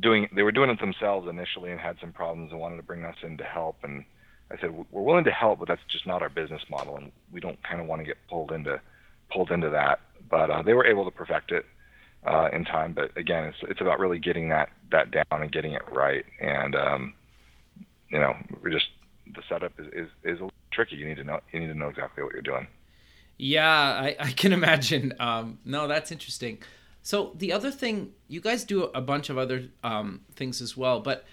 doing. 0.00 0.28
They 0.34 0.42
were 0.42 0.52
doing 0.52 0.70
it 0.70 0.80
themselves 0.80 1.28
initially 1.28 1.70
and 1.70 1.80
had 1.80 1.96
some 2.00 2.12
problems 2.12 2.50
and 2.52 2.60
wanted 2.60 2.76
to 2.76 2.82
bring 2.82 3.04
us 3.04 3.16
in 3.22 3.36
to 3.38 3.44
help. 3.44 3.76
And 3.84 4.04
I 4.50 4.58
said 4.60 4.74
we're 4.90 5.02
willing 5.02 5.24
to 5.24 5.30
help, 5.30 5.58
but 5.58 5.68
that's 5.68 5.82
just 5.88 6.06
not 6.06 6.22
our 6.22 6.28
business 6.28 6.62
model, 6.70 6.96
and 6.96 7.10
we 7.32 7.40
don't 7.40 7.62
kind 7.62 7.80
of 7.80 7.86
want 7.86 8.00
to 8.00 8.04
get 8.04 8.16
pulled 8.28 8.52
into 8.52 8.80
pulled 9.32 9.50
into 9.50 9.70
that. 9.70 10.00
But 10.28 10.50
uh, 10.50 10.62
they 10.62 10.74
were 10.74 10.86
able 10.86 11.04
to 11.04 11.10
perfect 11.10 11.52
it 11.52 11.64
uh, 12.26 12.48
in 12.52 12.64
time. 12.64 12.92
But 12.92 13.16
again, 13.16 13.44
it's 13.44 13.58
it's 13.62 13.80
about 13.80 13.98
really 13.98 14.18
getting 14.18 14.48
that 14.50 14.70
that 14.90 15.10
down 15.10 15.24
and 15.30 15.50
getting 15.50 15.72
it 15.72 15.82
right. 15.90 16.24
And 16.40 16.74
um, 16.74 17.14
you 18.08 18.18
know, 18.18 18.34
we're 18.62 18.70
just 18.70 18.86
the 19.34 19.42
setup 19.48 19.72
is, 19.78 19.86
is 19.92 20.08
is 20.24 20.50
tricky. 20.70 20.96
You 20.96 21.06
need 21.06 21.16
to 21.16 21.24
know 21.24 21.40
you 21.52 21.60
need 21.60 21.68
to 21.68 21.74
know 21.74 21.88
exactly 21.88 22.22
what 22.22 22.32
you're 22.32 22.42
doing. 22.42 22.66
Yeah, 23.36 23.68
I, 23.68 24.16
I 24.20 24.30
can 24.30 24.52
imagine. 24.52 25.14
Um, 25.18 25.58
no, 25.64 25.88
that's 25.88 26.12
interesting. 26.12 26.58
So 27.02 27.32
the 27.34 27.52
other 27.52 27.70
thing, 27.70 28.12
you 28.28 28.40
guys 28.40 28.64
do 28.64 28.84
a 28.84 29.00
bunch 29.00 29.28
of 29.28 29.36
other 29.36 29.64
um, 29.82 30.22
things 30.36 30.62
as 30.62 30.76
well, 30.76 31.00
but 31.00 31.24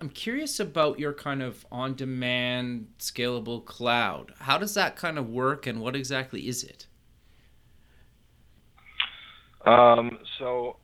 I'm 0.00 0.10
curious 0.10 0.60
about 0.60 0.98
your 0.98 1.12
kind 1.12 1.42
of 1.42 1.66
on-demand 1.70 2.88
scalable 2.98 3.64
cloud. 3.64 4.32
How 4.40 4.58
does 4.58 4.74
that 4.74 4.96
kind 4.96 5.18
of 5.18 5.28
work, 5.28 5.66
and 5.66 5.80
what 5.80 5.94
exactly 5.96 6.48
is 6.48 6.62
it? 6.64 6.86
Um, 9.66 10.18
so 10.38 10.76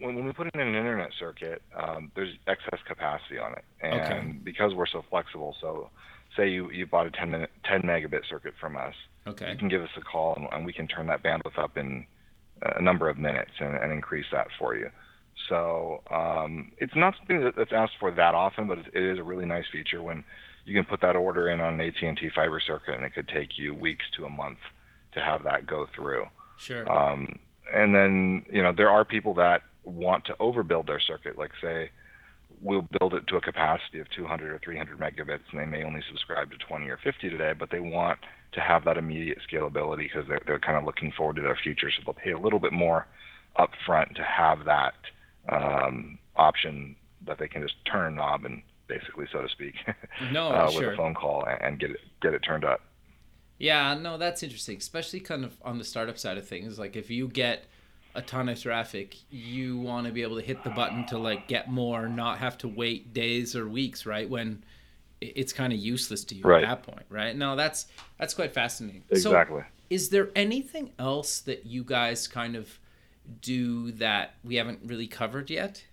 when, 0.00 0.14
when 0.16 0.24
we 0.24 0.32
put 0.32 0.52
in 0.54 0.60
an 0.60 0.74
internet 0.74 1.10
circuit, 1.18 1.62
um, 1.76 2.10
there's 2.14 2.34
excess 2.46 2.80
capacity 2.86 3.38
on 3.38 3.52
it, 3.52 3.64
and 3.80 3.94
Okay. 4.00 4.32
because 4.44 4.74
we're 4.74 4.86
so 4.86 5.04
flexible, 5.08 5.54
so 5.60 5.90
say 6.36 6.48
you, 6.48 6.70
you 6.70 6.86
bought 6.86 7.06
a 7.06 7.10
10 7.10 7.30
minute 7.30 7.50
10 7.64 7.82
megabit 7.82 8.28
circuit 8.28 8.54
from 8.60 8.76
us, 8.76 8.94
Okay. 9.26 9.50
you 9.52 9.58
can 9.58 9.68
give 9.68 9.82
us 9.82 9.90
a 9.96 10.00
call 10.00 10.34
and, 10.36 10.46
and 10.52 10.64
we 10.66 10.72
can 10.72 10.86
turn 10.88 11.06
that 11.06 11.22
bandwidth 11.22 11.58
up 11.58 11.76
in 11.76 12.06
a 12.62 12.82
number 12.82 13.08
of 13.08 13.18
minutes 13.18 13.52
and, 13.60 13.76
and 13.76 13.92
increase 13.92 14.26
that 14.32 14.48
for 14.58 14.74
you. 14.76 14.90
So 15.48 16.02
um, 16.10 16.72
it's 16.78 16.94
not 16.94 17.14
something 17.18 17.50
that's 17.56 17.72
asked 17.72 17.94
for 17.98 18.10
that 18.10 18.34
often, 18.34 18.68
but 18.68 18.78
it, 18.78 18.90
is 18.94 19.18
a 19.18 19.22
really 19.22 19.46
nice 19.46 19.64
feature 19.72 20.02
when 20.02 20.24
you 20.64 20.74
can 20.74 20.84
put 20.84 21.00
that 21.00 21.16
order 21.16 21.48
in 21.48 21.60
on 21.60 21.80
an 21.80 21.80
AT&T 21.80 22.30
fiber 22.34 22.60
circuit, 22.60 22.94
and 22.94 23.04
it 23.04 23.14
could 23.14 23.28
take 23.28 23.58
you 23.58 23.74
weeks 23.74 24.04
to 24.16 24.24
a 24.24 24.30
month 24.30 24.58
to 25.14 25.20
have 25.20 25.44
that 25.44 25.66
go 25.66 25.86
through. 25.94 26.26
Sure. 26.58 26.90
Um, 26.90 27.38
and 27.74 27.94
then 27.94 28.44
you 28.50 28.62
know 28.62 28.72
there 28.76 28.90
are 28.90 29.04
people 29.04 29.34
that 29.34 29.62
want 29.84 30.24
to 30.26 30.34
overbuild 30.34 30.86
their 30.86 31.00
circuit, 31.00 31.38
like 31.38 31.52
say 31.62 31.90
we'll 32.60 32.86
build 32.98 33.14
it 33.14 33.26
to 33.28 33.36
a 33.36 33.40
capacity 33.40 34.00
of 34.00 34.06
200 34.16 34.50
or 34.50 34.60
300 34.64 34.98
megabits, 34.98 35.40
and 35.52 35.60
they 35.60 35.66
may 35.66 35.84
only 35.84 36.02
subscribe 36.08 36.50
to 36.50 36.56
20 36.56 36.88
or 36.88 36.98
50 37.02 37.30
today, 37.30 37.52
but 37.56 37.70
they 37.70 37.78
want 37.78 38.18
to 38.52 38.60
have 38.60 38.84
that 38.84 38.96
immediate 38.96 39.38
scalability 39.50 40.08
because 40.08 40.26
they're 40.28 40.42
they're 40.46 40.58
kind 40.58 40.76
of 40.76 40.84
looking 40.84 41.12
forward 41.16 41.36
to 41.36 41.42
their 41.42 41.58
future, 41.62 41.90
so 41.90 42.02
they'll 42.04 42.14
pay 42.14 42.32
a 42.32 42.38
little 42.38 42.58
bit 42.58 42.72
more 42.72 43.06
upfront 43.58 44.14
to 44.14 44.22
have 44.22 44.64
that 44.64 44.94
um, 45.48 46.18
option 46.36 46.96
that 47.26 47.38
they 47.38 47.48
can 47.48 47.62
just 47.62 47.74
turn 47.84 48.12
a 48.12 48.16
knob 48.16 48.44
and 48.44 48.62
basically, 48.86 49.26
so 49.32 49.42
to 49.42 49.48
speak, 49.48 49.74
No, 50.32 50.48
uh, 50.48 50.70
sure. 50.70 50.80
with 50.90 50.94
a 50.94 50.96
phone 50.96 51.14
call 51.14 51.44
and, 51.60 51.78
get 51.78 51.90
it 51.90 52.00
get 52.22 52.34
it 52.34 52.40
turned 52.40 52.64
up. 52.64 52.80
Yeah, 53.58 53.94
no, 53.94 54.18
that's 54.18 54.42
interesting, 54.42 54.76
especially 54.78 55.20
kind 55.20 55.44
of 55.44 55.52
on 55.62 55.78
the 55.78 55.84
startup 55.84 56.16
side 56.18 56.38
of 56.38 56.46
things. 56.46 56.78
Like 56.78 56.94
if 56.96 57.10
you 57.10 57.28
get 57.28 57.64
a 58.14 58.22
ton 58.22 58.48
of 58.48 58.60
traffic, 58.60 59.16
you 59.30 59.78
want 59.78 60.06
to 60.06 60.12
be 60.12 60.22
able 60.22 60.36
to 60.36 60.42
hit 60.42 60.62
the 60.64 60.70
button 60.70 61.04
to 61.06 61.18
like 61.18 61.48
get 61.48 61.68
more, 61.70 62.08
not 62.08 62.38
have 62.38 62.56
to 62.58 62.68
wait 62.68 63.12
days 63.12 63.54
or 63.56 63.68
weeks, 63.68 64.06
right? 64.06 64.28
When 64.30 64.62
it's 65.20 65.52
kind 65.52 65.72
of 65.72 65.78
useless 65.80 66.22
to 66.26 66.34
you 66.36 66.42
Right. 66.44 66.62
at 66.62 66.68
that 66.84 66.92
point, 66.92 67.06
right? 67.10 67.36
No, 67.36 67.56
that's 67.56 67.86
that's 68.18 68.32
quite 68.34 68.54
fascinating. 68.54 69.02
Exactly. 69.10 69.60
So, 69.62 69.66
is 69.90 70.10
there 70.10 70.28
anything 70.36 70.92
else 70.98 71.40
that 71.40 71.66
you 71.66 71.82
guys 71.82 72.28
kind 72.28 72.54
of 72.56 72.78
do 73.40 73.92
that 73.92 74.34
we 74.44 74.56
haven't 74.56 74.80
really 74.84 75.06
covered 75.06 75.50
yet? 75.50 75.84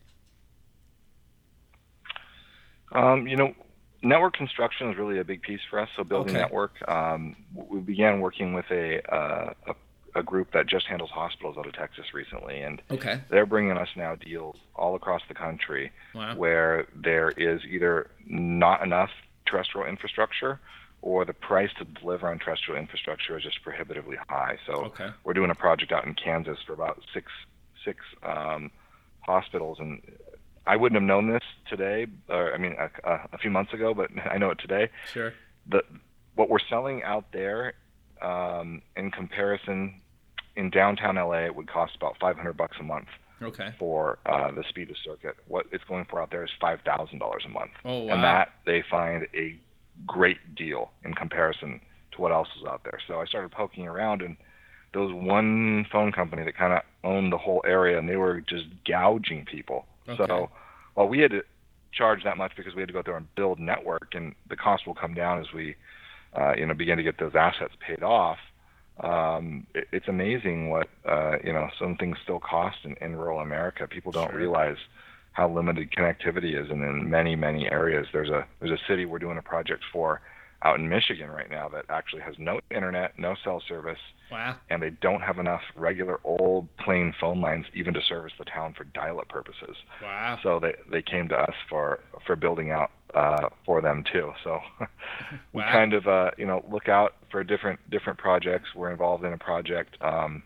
Um, 2.91 3.27
you 3.27 3.35
know, 3.35 3.53
network 4.03 4.35
construction 4.35 4.89
is 4.89 4.97
really 4.97 5.19
a 5.19 5.23
big 5.23 5.41
piece 5.41 5.59
for 5.69 5.79
us. 5.79 5.89
So 5.95 6.03
building 6.03 6.33
Okay. 6.33 6.41
network, 6.41 6.73
um, 6.87 7.35
we 7.53 7.79
began 7.79 8.19
working 8.21 8.53
with 8.53 8.65
a, 8.71 9.01
uh, 9.13 9.53
a 9.67 9.75
a 10.17 10.23
group 10.23 10.53
that 10.53 10.65
just 10.65 10.87
handles 10.87 11.09
hospitals 11.11 11.57
out 11.57 11.67
of 11.67 11.73
Texas 11.73 12.05
recently, 12.13 12.61
and 12.61 12.81
Okay. 12.89 13.19
they're 13.29 13.45
bringing 13.45 13.77
us 13.77 13.89
now 13.97 14.15
deals 14.15 14.55
all 14.73 14.95
across 14.95 15.21
the 15.27 15.33
country 15.33 15.91
Wow. 16.13 16.37
where 16.37 16.87
there 16.95 17.31
is 17.31 17.59
either 17.69 18.09
not 18.25 18.81
enough 18.81 19.09
terrestrial 19.45 19.85
infrastructure 19.85 20.61
or 21.05 21.23
the 21.23 21.33
price 21.33 21.69
to 21.77 21.85
deliver 21.85 22.27
on 22.29 22.39
terrestrial 22.39 22.79
infrastructure 22.81 23.37
is 23.37 23.43
just 23.43 23.61
prohibitively 23.63 24.17
high. 24.27 24.57
So 24.65 24.85
Okay. 24.85 25.09
we're 25.23 25.35
doing 25.35 25.51
a 25.51 25.55
project 25.55 25.91
out 25.91 26.03
in 26.05 26.15
Kansas 26.15 26.57
for 26.65 26.73
about 26.73 26.99
six 27.13 27.31
six 27.85 27.99
um, 28.23 28.71
hospitals, 29.21 29.77
and 29.79 30.01
I 30.65 30.75
wouldn't 30.75 30.99
have 30.99 31.07
known 31.07 31.31
this 31.31 31.43
today, 31.69 32.07
or 32.27 32.53
I 32.53 32.57
mean 32.57 32.75
a, 32.79 33.11
a, 33.31 33.37
few 33.37 33.51
months 33.51 33.71
ago, 33.71 33.93
but 33.93 34.09
I 34.29 34.39
know 34.39 34.49
it 34.49 34.57
today. 34.59 34.89
Sure. 35.13 35.31
The 35.69 35.83
what 36.33 36.49
we're 36.49 36.57
selling 36.67 37.03
out 37.03 37.25
there, 37.31 37.73
um, 38.21 38.81
in 38.97 39.11
comparison, 39.11 40.01
in 40.55 40.71
downtown 40.71 41.15
LA, 41.17 41.45
it 41.45 41.55
would 41.55 41.67
cost 41.67 41.95
about 41.95 42.17
500 42.19 42.57
bucks 42.57 42.77
a 42.79 42.83
month 42.83 43.07
Okay. 43.41 43.69
for 43.77 44.17
uh, 44.25 44.49
the 44.51 44.63
speed 44.69 44.89
of 44.89 44.95
circuit. 45.05 45.35
What 45.47 45.67
it's 45.71 45.83
going 45.83 46.05
for 46.09 46.19
out 46.19 46.31
there 46.31 46.43
is 46.43 46.49
five 46.59 46.79
thousand 46.81 47.19
dollars 47.19 47.43
a 47.45 47.49
month, 47.49 47.71
Oh 47.85 48.05
wow. 48.05 48.13
and 48.15 48.23
that 48.23 48.47
they 48.65 48.83
find 48.89 49.27
a 49.35 49.59
great 50.05 50.55
deal 50.55 50.91
in 51.03 51.13
comparison 51.13 51.79
to 52.13 52.21
what 52.21 52.31
else 52.31 52.47
is 52.59 52.65
out 52.65 52.83
there. 52.83 52.99
So 53.07 53.19
I 53.19 53.25
started 53.25 53.51
poking 53.51 53.87
around, 53.87 54.21
and 54.21 54.37
there 54.93 55.01
was 55.01 55.13
one 55.13 55.85
phone 55.91 56.11
company 56.11 56.43
that 56.43 56.55
kind 56.57 56.73
of 56.73 56.81
owned 57.03 57.31
the 57.31 57.37
whole 57.37 57.61
area, 57.65 57.97
and 57.97 58.07
they 58.07 58.15
were 58.15 58.41
just 58.41 58.65
gouging 58.87 59.45
people. 59.45 59.85
Okay. 60.07 60.25
So 60.25 60.49
while 60.93 61.07
we 61.07 61.19
had 61.19 61.31
to 61.31 61.43
charge 61.91 62.23
that 62.23 62.37
much 62.37 62.51
because 62.55 62.75
we 62.75 62.81
had 62.81 62.87
to 62.87 62.93
go 62.93 63.01
there 63.03 63.17
and 63.17 63.33
build 63.35 63.59
network, 63.59 64.13
and 64.13 64.35
the 64.49 64.55
cost 64.55 64.85
will 64.85 64.95
come 64.95 65.13
down 65.13 65.39
as 65.39 65.51
we, 65.53 65.75
uh, 66.33 66.53
you 66.57 66.65
know, 66.65 66.73
begin 66.73 66.97
to 66.97 67.03
get 67.03 67.17
those 67.17 67.35
assets 67.35 67.73
paid 67.79 68.03
off. 68.03 68.37
Um, 68.99 69.67
it, 69.73 69.87
it's 69.91 70.07
amazing 70.07 70.69
what 70.69 70.87
uh, 71.05 71.35
you 71.43 71.51
know 71.51 71.69
some 71.77 71.97
things 71.97 72.17
still 72.23 72.39
cost 72.39 72.77
in, 72.83 72.95
in 73.01 73.15
rural 73.15 73.39
America. 73.39 73.87
People 73.87 74.11
don't 74.11 74.29
Sure. 74.29 74.39
realize 74.39 74.77
how 75.35 75.49
limited 75.49 75.91
connectivity 75.91 76.59
is, 76.61 76.69
and 76.71 76.81
in 76.81 77.09
many 77.09 77.35
many 77.35 77.69
areas, 77.69 78.07
there's 78.13 78.29
a 78.29 78.45
there's 78.59 78.71
a 78.71 78.81
city 78.87 79.05
we're 79.05 79.19
doing 79.19 79.37
a 79.37 79.41
project 79.41 79.83
for 79.91 80.21
out 80.63 80.79
in 80.79 80.87
Michigan 80.89 81.29
right 81.29 81.51
now 81.51 81.67
that 81.69 81.85
actually 81.89 82.21
has 82.23 82.33
no 82.39 82.59
internet, 82.71 83.19
no 83.19 83.35
cell 83.43 83.61
service, 83.67 83.99
Wow. 84.31 84.55
and 84.71 84.81
they 84.81 84.89
don't 84.89 85.21
have 85.21 85.37
enough 85.37 85.61
regular 85.75 86.19
old 86.23 86.67
plain 86.77 87.13
phone 87.19 87.39
lines 87.41 87.65
even 87.75 87.93
to 87.93 88.01
service 88.01 88.31
the 88.39 88.45
town 88.45 88.73
for 88.75 88.85
dial-up 88.85 89.27
purposes. 89.29 89.75
Wow. 90.01 90.39
So 90.41 90.59
they 90.59 90.73
they 90.91 91.01
came 91.03 91.27
to 91.29 91.35
us 91.35 91.53
for 91.69 91.99
for 92.25 92.35
building 92.37 92.71
out 92.71 92.91
uh, 93.13 93.49
for 93.65 93.81
them 93.81 94.03
too. 94.11 94.31
So 94.43 94.59
we 95.53 95.61
Wow. 95.61 95.71
kind 95.71 95.93
of 95.93 96.07
uh, 96.07 96.31
you 96.37 96.45
know 96.47 96.63
look 96.71 96.87
out 96.89 97.15
for 97.29 97.43
different 97.43 97.79
different 97.91 98.17
projects. 98.17 98.69
We're 98.73 98.91
involved 98.91 99.25
in 99.25 99.33
a 99.33 99.37
project 99.37 99.97
um, 100.01 100.41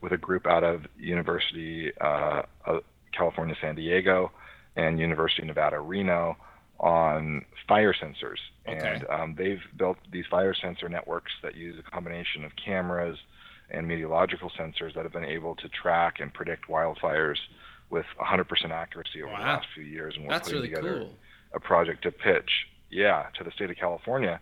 with 0.00 0.12
a 0.12 0.16
group 0.18 0.46
out 0.46 0.64
of 0.64 0.86
University 0.98 1.92
uh, 2.00 2.42
of 2.64 2.82
California 3.18 3.56
San 3.60 3.74
Diego 3.74 4.30
and 4.76 4.98
University 5.00 5.42
of 5.42 5.48
Nevada 5.48 5.80
Reno 5.80 6.36
on 6.78 7.44
fire 7.66 7.92
sensors. 7.92 8.38
Okay. 8.68 8.78
And 8.78 9.06
um, 9.10 9.34
they've 9.36 9.62
built 9.76 9.98
these 10.12 10.24
fire 10.30 10.54
sensor 10.54 10.88
networks 10.88 11.32
that 11.42 11.56
use 11.56 11.76
a 11.78 11.90
combination 11.90 12.44
of 12.44 12.52
cameras 12.56 13.18
and 13.70 13.86
meteorological 13.86 14.50
sensors 14.58 14.94
that 14.94 15.02
have 15.02 15.12
been 15.12 15.24
able 15.24 15.54
to 15.56 15.68
track 15.68 16.20
and 16.20 16.32
predict 16.32 16.68
wildfires 16.68 17.38
with 17.90 18.06
100% 18.20 18.70
accuracy 18.70 19.22
over 19.22 19.32
the 19.32 19.42
last 19.42 19.66
few 19.74 19.82
years. 19.84 20.14
And 20.16 20.24
we're 20.24 20.30
That's 20.30 20.48
putting 20.48 20.62
really 20.62 20.68
together 20.74 20.98
cool. 21.00 21.14
a 21.54 21.60
project 21.60 22.02
to 22.04 22.12
pitch, 22.12 22.66
yeah, 22.90 23.26
to 23.36 23.44
the 23.44 23.50
state 23.50 23.70
of 23.70 23.76
California 23.76 24.40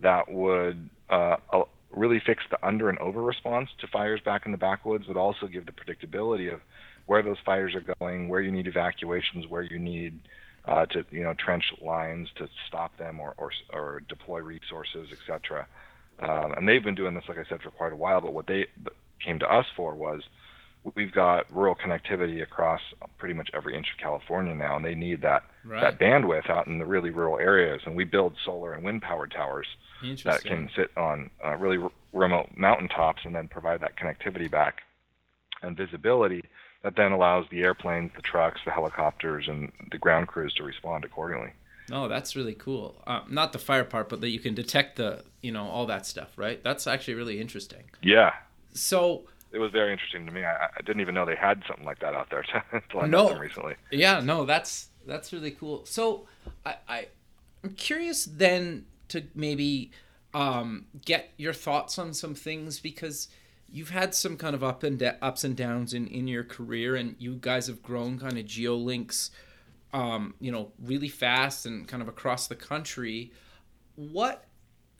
that 0.00 0.30
would 0.30 0.88
uh, 1.08 1.36
uh, 1.52 1.62
really 1.90 2.20
fix 2.24 2.42
the 2.50 2.66
under 2.66 2.88
and 2.88 2.98
over 2.98 3.22
response 3.22 3.70
to 3.80 3.86
fires 3.86 4.20
back 4.24 4.46
in 4.46 4.52
the 4.52 4.58
backwoods, 4.58 5.04
but 5.06 5.16
also 5.16 5.46
give 5.46 5.66
the 5.66 5.72
predictability 5.72 6.52
of 6.52 6.60
where 7.06 7.22
those 7.22 7.38
fires 7.44 7.74
are 7.74 7.94
going, 8.00 8.28
where 8.28 8.40
you 8.40 8.50
need 8.50 8.66
evacuations, 8.66 9.46
where 9.46 9.62
you 9.62 9.78
need 9.78 10.18
uh, 10.66 10.86
to 10.86 11.04
you 11.10 11.22
know 11.22 11.34
trench 11.34 11.64
lines 11.80 12.28
to 12.36 12.48
stop 12.68 12.96
them 12.98 13.20
or 13.20 13.34
or, 13.38 13.50
or 13.72 14.02
deploy 14.08 14.40
resources, 14.40 15.08
etc. 15.12 15.66
Um, 16.18 16.52
and 16.56 16.68
they've 16.68 16.82
been 16.82 16.94
doing 16.94 17.14
this, 17.14 17.24
like 17.28 17.38
I 17.38 17.44
said, 17.48 17.62
for 17.62 17.70
quite 17.70 17.92
a 17.92 17.96
while. 17.96 18.20
But 18.20 18.32
what 18.32 18.46
they 18.46 18.66
came 19.24 19.38
to 19.38 19.52
us 19.52 19.66
for 19.76 19.94
was 19.94 20.22
we've 20.94 21.12
got 21.12 21.52
rural 21.54 21.74
connectivity 21.74 22.42
across 22.42 22.80
pretty 23.18 23.34
much 23.34 23.50
every 23.54 23.76
inch 23.76 23.88
of 23.92 23.98
California 24.00 24.54
now, 24.54 24.76
and 24.76 24.84
they 24.84 24.94
need 24.94 25.22
that 25.22 25.42
Right. 25.64 25.80
that 25.80 25.98
bandwidth 25.98 26.48
out 26.48 26.68
in 26.68 26.78
the 26.78 26.84
really 26.86 27.10
rural 27.10 27.38
areas. 27.40 27.82
And 27.86 27.96
we 27.96 28.04
build 28.04 28.34
solar 28.44 28.72
and 28.72 28.84
wind 28.84 29.02
powered 29.02 29.32
towers 29.32 29.66
that 30.22 30.42
can 30.44 30.70
sit 30.76 30.96
on 30.96 31.28
uh, 31.44 31.56
really 31.56 31.78
r- 31.78 31.90
remote 32.12 32.50
mountaintops 32.56 33.22
and 33.24 33.34
then 33.34 33.48
provide 33.48 33.80
that 33.80 33.96
connectivity 33.96 34.48
back 34.48 34.82
and 35.62 35.76
visibility 35.76 36.44
that 36.86 36.94
then 36.94 37.10
allows 37.10 37.46
the 37.50 37.62
airplanes, 37.62 38.12
the 38.14 38.22
trucks, 38.22 38.60
the 38.64 38.70
helicopters, 38.70 39.48
and 39.48 39.72
the 39.90 39.98
ground 39.98 40.28
crews 40.28 40.54
to 40.54 40.62
respond 40.62 41.04
accordingly. 41.04 41.50
No, 41.90 42.06
that's 42.06 42.36
really 42.36 42.54
cool. 42.54 43.02
Uh, 43.04 43.22
not 43.28 43.52
the 43.52 43.58
fire 43.58 43.82
part, 43.82 44.08
but 44.08 44.20
that 44.20 44.28
you 44.28 44.38
can 44.38 44.54
detect 44.54 44.94
the, 44.94 45.24
you 45.42 45.50
know, 45.50 45.64
all 45.66 45.86
that 45.86 46.06
stuff, 46.06 46.30
right? 46.36 46.62
That's 46.62 46.86
actually 46.86 47.14
really 47.14 47.40
interesting. 47.40 47.82
Yeah, 48.02 48.34
So, 48.72 49.24
it 49.52 49.58
was 49.58 49.72
very 49.72 49.90
interesting 49.90 50.26
to 50.26 50.32
me. 50.32 50.44
I, 50.44 50.66
I 50.66 50.80
didn't 50.84 51.00
even 51.00 51.14
know 51.16 51.24
they 51.26 51.34
had 51.34 51.62
something 51.66 51.84
like 51.84 51.98
that 52.00 52.14
out 52.14 52.30
there 52.30 52.44
until 52.72 53.00
I 53.00 53.06
No. 53.08 53.24
met 53.24 53.32
them 53.32 53.40
recently. 53.42 53.74
yeah, 53.90 54.20
no, 54.20 54.44
that's 54.44 54.88
that's 55.08 55.32
really 55.32 55.50
cool. 55.50 55.84
So, 55.86 56.26
I, 56.64 56.76
I 56.88 57.06
I'm 57.64 57.70
curious 57.74 58.26
then 58.26 58.86
to 59.08 59.24
maybe 59.34 59.90
um, 60.34 60.86
get 61.04 61.30
your 61.36 61.52
thoughts 61.52 61.98
on 61.98 62.14
some 62.14 62.34
things 62.36 62.78
because 62.78 63.26
you've 63.70 63.90
had 63.90 64.14
some 64.14 64.36
kind 64.36 64.54
of 64.54 64.62
up 64.62 64.82
and 64.82 64.98
da- 64.98 65.16
ups 65.20 65.44
and 65.44 65.56
downs 65.56 65.94
in 65.94 66.06
in 66.06 66.28
your 66.28 66.44
career, 66.44 66.96
and 66.96 67.16
you 67.18 67.36
guys 67.36 67.66
have 67.66 67.82
grown 67.82 68.18
kind 68.18 68.38
of 68.38 68.44
geolinks, 68.44 69.30
um, 69.92 70.34
you 70.40 70.52
know, 70.52 70.72
really 70.82 71.08
fast 71.08 71.66
and 71.66 71.86
kind 71.86 72.02
of 72.02 72.08
across 72.08 72.46
the 72.46 72.56
country. 72.56 73.32
What 73.96 74.44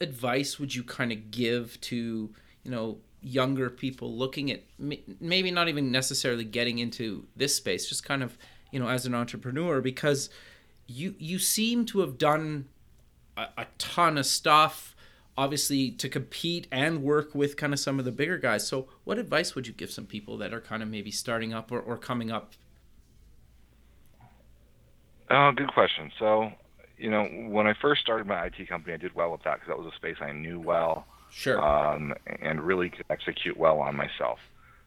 advice 0.01 0.59
would 0.59 0.75
you 0.75 0.83
kind 0.83 1.12
of 1.12 1.31
give 1.31 1.81
to 1.81 2.31
you 2.62 2.71
know 2.71 2.99
younger 3.23 3.71
people 3.71 4.17
looking 4.17 4.51
at 4.51 4.62
maybe 4.79 5.51
not 5.51 5.69
even 5.69 5.91
necessarily 5.91 6.45
getting 6.45 6.79
into 6.79 7.27
this 7.35 7.57
space 7.57 7.89
just 7.89 8.05
kind 8.05 8.23
of 8.23 8.39
you 8.71 8.79
know 8.79 8.89
as 8.89 9.07
an 9.07 9.14
entrepreneur 9.14 9.81
because 9.81 10.31
you 10.87 11.14
you 11.19 11.39
seem 11.39 11.85
to 11.85 12.01
have 12.01 12.19
done 12.19 12.67
a, 13.37 13.47
a 13.59 13.67
ton 13.79 14.19
of 14.19 14.27
stuff 14.27 14.95
obviously 15.39 15.91
to 15.91 16.09
compete 16.09 16.66
and 16.72 17.03
work 17.03 17.34
with 17.34 17.57
kind 17.57 17.72
of 17.72 17.78
some 17.80 17.99
of 17.99 18.05
the 18.05 18.12
bigger 18.12 18.39
guys 18.39 18.66
so 18.66 18.89
what 19.05 19.18
advice 19.18 19.55
would 19.55 19.66
you 19.66 19.72
give 19.72 19.91
some 19.91 20.07
people 20.07 20.37
that 20.39 20.53
are 20.55 20.61
kind 20.61 20.82
of 20.82 20.89
maybe 20.89 21.11
starting 21.11 21.53
up 21.53 21.70
or, 21.70 21.80
or 21.80 21.97
coming 21.99 22.30
up 22.30 22.55
Oh, 25.30 25.51
good 25.53 25.72
question. 25.72 26.12
So, 26.18 26.53
you 26.99 27.11
know, 27.11 27.24
when 27.24 27.66
I 27.66 27.74
first 27.80 28.01
started 28.01 28.26
my 28.26 28.45
IT 28.47 28.68
company, 28.68 28.95
I 28.95 28.97
did 28.97 29.14
well 29.14 29.32
with 29.32 29.43
that 29.43 29.55
because 29.55 29.68
that 29.68 29.78
was 29.78 29.93
a 29.93 29.97
space 29.97 30.16
I 30.20 30.32
knew 30.32 30.61
well. 30.61 31.07
sure 31.28 31.61
um, 31.61 32.14
and 32.41 32.62
really 32.62 32.91
could 32.91 33.05
execute 33.11 33.57
well 33.57 33.80
on 33.80 33.97
myself. 33.97 34.39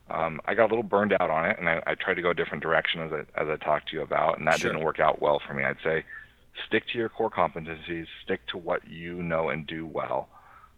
Um, 0.09 0.39
I 0.45 0.55
got 0.55 0.65
a 0.65 0.69
little 0.69 0.83
burned 0.83 1.13
out 1.13 1.29
on 1.29 1.45
it, 1.45 1.59
and 1.59 1.69
I, 1.69 1.83
I 1.85 1.95
tried 1.95 2.15
to 2.15 2.21
go 2.21 2.31
a 2.31 2.33
different 2.33 2.63
direction 2.63 3.01
as 3.01 3.11
I, 3.11 3.19
as 3.41 3.47
I 3.49 3.57
talked 3.57 3.89
to 3.89 3.95
you 3.97 4.01
about, 4.01 4.39
and 4.39 4.47
that 4.47 4.59
Sure. 4.59 4.71
didn't 4.71 4.83
work 4.83 4.99
out 4.99 5.21
well 5.21 5.39
for 5.45 5.53
me. 5.53 5.63
I'd 5.63 5.77
say 5.83 6.03
stick 6.67 6.83
to 6.93 6.97
your 6.97 7.09
core 7.09 7.29
competencies, 7.29 8.07
stick 8.23 8.39
to 8.47 8.57
what 8.57 8.87
you 8.89 9.21
know 9.21 9.49
and 9.49 9.67
do 9.67 9.85
well. 9.85 10.29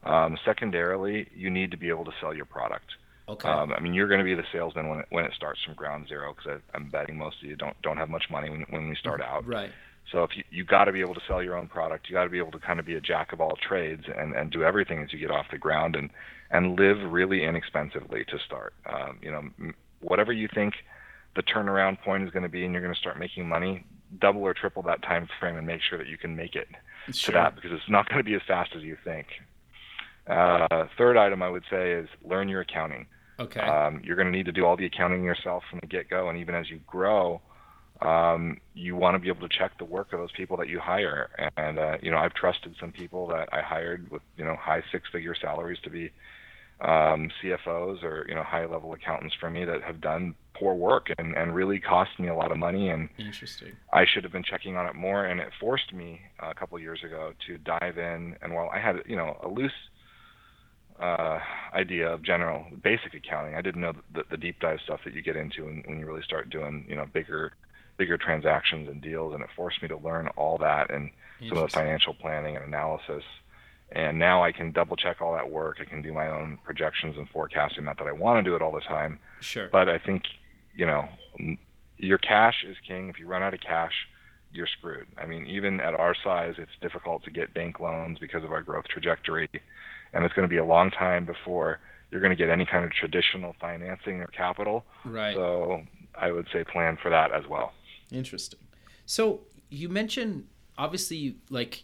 Um, 0.03 0.37
secondarily, 0.43 1.27
you 1.35 1.49
need 1.49 1.71
to 1.71 1.77
be 1.77 1.89
able 1.89 2.05
to 2.05 2.11
sell 2.19 2.33
your 2.33 2.45
product. 2.45 2.87
okay 3.29 3.47
Um, 3.47 3.71
I 3.71 3.79
mean, 3.79 3.93
you're 3.93 4.07
going 4.07 4.19
to 4.19 4.25
be 4.25 4.33
the 4.33 4.45
salesman 4.51 4.89
when 4.89 4.99
it, 4.99 5.05
when 5.09 5.25
it 5.25 5.33
starts 5.35 5.63
from 5.63 5.75
ground 5.75 6.07
zero, 6.07 6.33
because 6.35 6.61
I'm 6.73 6.89
betting 6.89 7.17
most 7.17 7.37
of 7.41 7.49
you 7.49 7.55
don't 7.55 7.79
don't 7.81 7.97
have 7.97 8.09
much 8.09 8.29
money 8.29 8.49
when, 8.49 8.61
when 8.69 8.89
we 8.89 8.95
start 8.95 9.21
out. 9.21 9.45
right 9.45 9.71
So 10.11 10.23
if 10.23 10.35
you 10.35 10.43
you 10.49 10.63
got 10.63 10.85
to 10.85 10.91
be 10.91 11.01
able 11.01 11.13
to 11.13 11.21
sell 11.27 11.43
your 11.43 11.55
own 11.55 11.67
product, 11.67 12.09
you 12.09 12.13
got 12.13 12.23
to 12.23 12.29
be 12.29 12.39
able 12.39 12.51
to 12.51 12.59
kind 12.59 12.79
of 12.79 12.85
be 12.85 12.95
a 12.95 13.01
jack 13.01 13.31
of 13.33 13.41
all 13.41 13.55
trades 13.55 14.05
and 14.15 14.33
and 14.35 14.51
do 14.51 14.63
everything 14.63 15.01
as 15.03 15.13
you 15.13 15.19
get 15.19 15.31
off 15.31 15.45
the 15.51 15.57
ground 15.57 15.95
and 15.95 16.09
and 16.49 16.77
live 16.79 16.97
really 17.11 17.43
inexpensively 17.43 18.25
to 18.25 18.39
start. 18.39 18.73
Um, 18.85 19.19
you 19.21 19.31
know, 19.31 19.43
whatever 20.01 20.33
you 20.33 20.49
think 20.53 20.73
the 21.35 21.43
turnaround 21.43 22.01
point 22.01 22.23
is 22.23 22.31
going 22.31 22.43
to 22.43 22.49
be, 22.49 22.65
and 22.65 22.73
you're 22.73 22.81
going 22.81 22.93
to 22.93 22.99
start 22.99 23.17
making 23.17 23.47
money, 23.47 23.85
double 24.19 24.41
or 24.41 24.53
triple 24.53 24.81
that 24.83 25.01
time 25.01 25.29
frame 25.39 25.55
and 25.55 25.65
make 25.65 25.81
sure 25.81 25.97
that 25.97 26.07
you 26.07 26.17
can 26.17 26.35
make 26.35 26.55
it 26.55 26.67
sure 27.11 27.31
to 27.31 27.31
that 27.31 27.55
because 27.55 27.71
it's 27.71 27.89
not 27.89 28.09
going 28.09 28.17
to 28.17 28.23
be 28.23 28.33
as 28.33 28.41
fast 28.47 28.71
as 28.75 28.83
you 28.83 28.97
think. 29.03 29.27
Uh, 30.27 30.85
third 30.97 31.17
item 31.17 31.41
I 31.41 31.49
would 31.49 31.63
say 31.69 31.93
is 31.93 32.07
learn 32.23 32.47
your 32.47 32.61
accounting. 32.61 33.07
okay 33.39 33.59
Um, 33.59 34.01
you're 34.03 34.15
going 34.15 34.31
to 34.31 34.37
need 34.37 34.45
to 34.45 34.51
do 34.51 34.65
all 34.65 34.77
the 34.77 34.85
accounting 34.85 35.23
yourself 35.23 35.63
from 35.69 35.79
the 35.79 35.87
get-go, 35.87 36.29
and 36.29 36.37
even 36.37 36.55
as 36.55 36.69
you 36.69 36.79
grow, 36.85 37.41
um, 38.01 38.57
you 38.73 38.95
want 38.95 39.15
to 39.15 39.19
be 39.19 39.27
able 39.27 39.47
to 39.47 39.57
check 39.57 39.77
the 39.77 39.85
work 39.85 40.13
of 40.13 40.19
those 40.19 40.31
people 40.31 40.57
that 40.57 40.67
you 40.67 40.79
hire. 40.79 41.29
And 41.57 41.79
uh, 41.79 41.97
you 42.01 42.11
know, 42.11 42.17
I've 42.17 42.33
trusted 42.33 42.75
some 42.79 42.91
people 42.91 43.27
that 43.27 43.49
I 43.51 43.61
hired 43.61 44.09
with 44.11 44.21
you 44.37 44.45
know 44.45 44.55
high 44.55 44.83
six-figure 44.91 45.35
salaries 45.39 45.79
to 45.83 45.89
be 45.89 46.11
um, 46.81 47.29
CFOs 47.41 48.03
or 48.03 48.25
you 48.27 48.35
know 48.35 48.43
high-level 48.43 48.93
accountants 48.93 49.35
for 49.39 49.49
me 49.49 49.65
that 49.65 49.81
have 49.83 50.01
done 50.01 50.35
poor 50.53 50.73
work 50.75 51.07
and, 51.17 51.35
and 51.35 51.55
really 51.55 51.79
cost 51.79 52.19
me 52.19 52.27
a 52.27 52.35
lot 52.35 52.51
of 52.51 52.57
money. 52.57 52.89
And 52.89 53.09
interesting 53.17 53.73
I 53.93 54.05
should 54.05 54.23
have 54.23 54.31
been 54.31 54.43
checking 54.43 54.77
on 54.77 54.87
it 54.87 54.95
more, 54.95 55.25
and 55.25 55.39
it 55.39 55.49
forced 55.59 55.93
me 55.93 56.21
a 56.39 56.53
couple 56.53 56.77
of 56.77 56.83
years 56.83 57.03
ago 57.03 57.33
to 57.47 57.57
dive 57.57 57.97
in. 57.97 58.35
And 58.41 58.53
while 58.53 58.69
I 58.73 58.79
had, 58.79 58.97
you 59.05 59.15
know, 59.15 59.37
a 59.43 59.47
loose 59.47 59.71
uh, 61.01 61.39
idea 61.73 62.13
of 62.13 62.21
general 62.21 62.65
basic 62.83 63.13
accounting, 63.13 63.55
I 63.55 63.61
didn't 63.61 63.81
know 63.81 63.93
the, 64.13 64.23
the 64.29 64.37
deep 64.37 64.59
dive 64.59 64.79
stuff 64.83 65.01
that 65.05 65.13
you 65.13 65.21
get 65.21 65.35
into 65.35 65.65
when, 65.65 65.83
when 65.85 65.99
you 65.99 66.05
really 66.05 66.21
start 66.21 66.49
doing, 66.49 66.85
you 66.87 66.95
know, 66.95 67.05
bigger, 67.05 67.53
bigger 67.97 68.17
transactions 68.17 68.87
and 68.87 69.01
deals. 69.01 69.33
And 69.33 69.43
it 69.43 69.49
forced 69.55 69.81
me 69.81 69.87
to 69.87 69.97
learn 69.97 70.27
all 70.37 70.57
that 70.59 70.91
and 70.91 71.11
some 71.49 71.57
of 71.57 71.63
the 71.63 71.75
financial 71.75 72.13
planning 72.13 72.55
and 72.55 72.65
analysis. 72.65 73.23
And 73.91 74.19
now 74.19 74.43
I 74.43 74.51
can 74.51 74.71
double 74.71 74.95
check 74.95 75.21
all 75.21 75.33
that 75.33 75.49
work. 75.49 75.77
I 75.81 75.85
can 75.85 76.01
do 76.01 76.13
my 76.13 76.29
own 76.29 76.59
projections 76.63 77.17
and 77.17 77.27
forecasting. 77.29 77.83
Not 77.83 77.97
that 77.97 78.07
I 78.07 78.13
want 78.13 78.43
to 78.43 78.49
do 78.49 78.55
it 78.55 78.61
all 78.61 78.71
the 78.71 78.79
time, 78.81 79.19
sure 79.41 79.67
but 79.69 79.89
I 79.89 79.97
think, 79.97 80.23
you 80.75 80.85
know, 80.85 81.09
your 81.97 82.17
cash 82.17 82.63
is 82.65 82.77
king. 82.87 83.09
If 83.09 83.19
you 83.19 83.27
run 83.27 83.43
out 83.43 83.53
of 83.53 83.59
cash, 83.59 84.07
you're 84.53 84.67
screwed. 84.67 85.07
I 85.17 85.25
mean, 85.25 85.45
even 85.47 85.81
at 85.81 85.93
our 85.93 86.15
size, 86.23 86.55
it's 86.57 86.71
difficult 86.81 87.23
to 87.23 87.31
get 87.31 87.53
bank 87.53 87.79
loans 87.79 88.19
because 88.19 88.43
of 88.43 88.51
our 88.51 88.61
growth 88.61 88.85
trajectory. 88.87 89.49
And 90.13 90.23
it's 90.25 90.33
going 90.33 90.47
to 90.47 90.49
be 90.49 90.57
a 90.57 90.65
long 90.65 90.91
time 90.91 91.25
before 91.25 91.79
you're 92.11 92.21
going 92.21 92.31
to 92.31 92.35
get 92.35 92.49
any 92.49 92.65
kind 92.65 92.83
of 92.83 92.91
traditional 92.91 93.55
financing 93.59 94.19
or 94.21 94.27
capital. 94.27 94.85
right 95.05 95.35
So 95.35 95.83
I 96.15 96.31
would 96.31 96.47
say 96.51 96.63
plan 96.63 96.97
for 97.01 97.09
that 97.09 97.31
as 97.31 97.47
well. 97.47 97.73
Interesting. 98.11 98.59
So 99.05 99.41
you 99.69 99.89
mentioned 99.89 100.47
obviously 100.77 101.37
like 101.49 101.83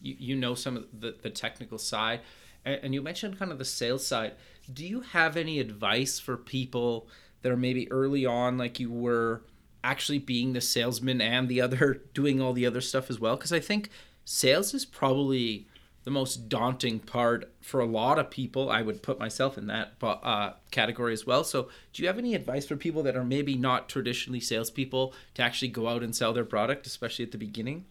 you, 0.00 0.16
you 0.18 0.36
know 0.36 0.54
some 0.54 0.76
of 0.76 0.86
the, 0.98 1.14
the 1.22 1.30
technical 1.30 1.78
side 1.78 2.20
and, 2.64 2.80
and 2.82 2.94
you 2.94 3.02
mentioned 3.02 3.38
kind 3.38 3.52
of 3.52 3.58
the 3.58 3.64
sales 3.64 4.06
side. 4.06 4.32
Do 4.72 4.84
you 4.84 5.00
have 5.00 5.36
any 5.36 5.60
advice 5.60 6.18
for 6.18 6.36
people 6.36 7.08
that 7.42 7.52
are 7.52 7.56
maybe 7.56 7.90
early 7.90 8.24
on 8.24 8.56
like 8.56 8.80
you 8.80 8.90
were 8.90 9.42
actually 9.84 10.18
being 10.18 10.52
the 10.52 10.60
salesman 10.60 11.20
and 11.20 11.48
the 11.48 11.60
other 11.60 12.02
doing 12.14 12.40
all 12.40 12.52
the 12.52 12.66
other 12.66 12.80
stuff 12.80 13.10
as 13.10 13.20
well? 13.20 13.36
Because 13.36 13.52
I 13.52 13.60
think 13.60 13.90
sales 14.24 14.72
is 14.72 14.84
probably 14.84 15.66
the 16.04 16.10
most 16.10 16.48
daunting 16.48 16.98
part 16.98 17.52
for 17.60 17.80
a 17.80 17.86
lot 17.86 18.18
of 18.18 18.30
people. 18.30 18.70
I 18.70 18.82
would 18.82 19.02
put 19.02 19.18
myself 19.18 19.56
in 19.56 19.66
that 19.68 19.94
uh, 20.02 20.52
category 20.70 21.12
as 21.12 21.26
well. 21.26 21.44
So, 21.44 21.68
do 21.92 22.02
you 22.02 22.08
have 22.08 22.18
any 22.18 22.34
advice 22.34 22.66
for 22.66 22.76
people 22.76 23.02
that 23.04 23.16
are 23.16 23.24
maybe 23.24 23.54
not 23.56 23.88
traditionally 23.88 24.40
salespeople 24.40 25.14
to 25.34 25.42
actually 25.42 25.68
go 25.68 25.88
out 25.88 26.02
and 26.02 26.14
sell 26.14 26.32
their 26.32 26.44
product, 26.44 26.86
especially 26.86 27.24
at 27.24 27.32
the 27.32 27.38
beginning? 27.38 27.84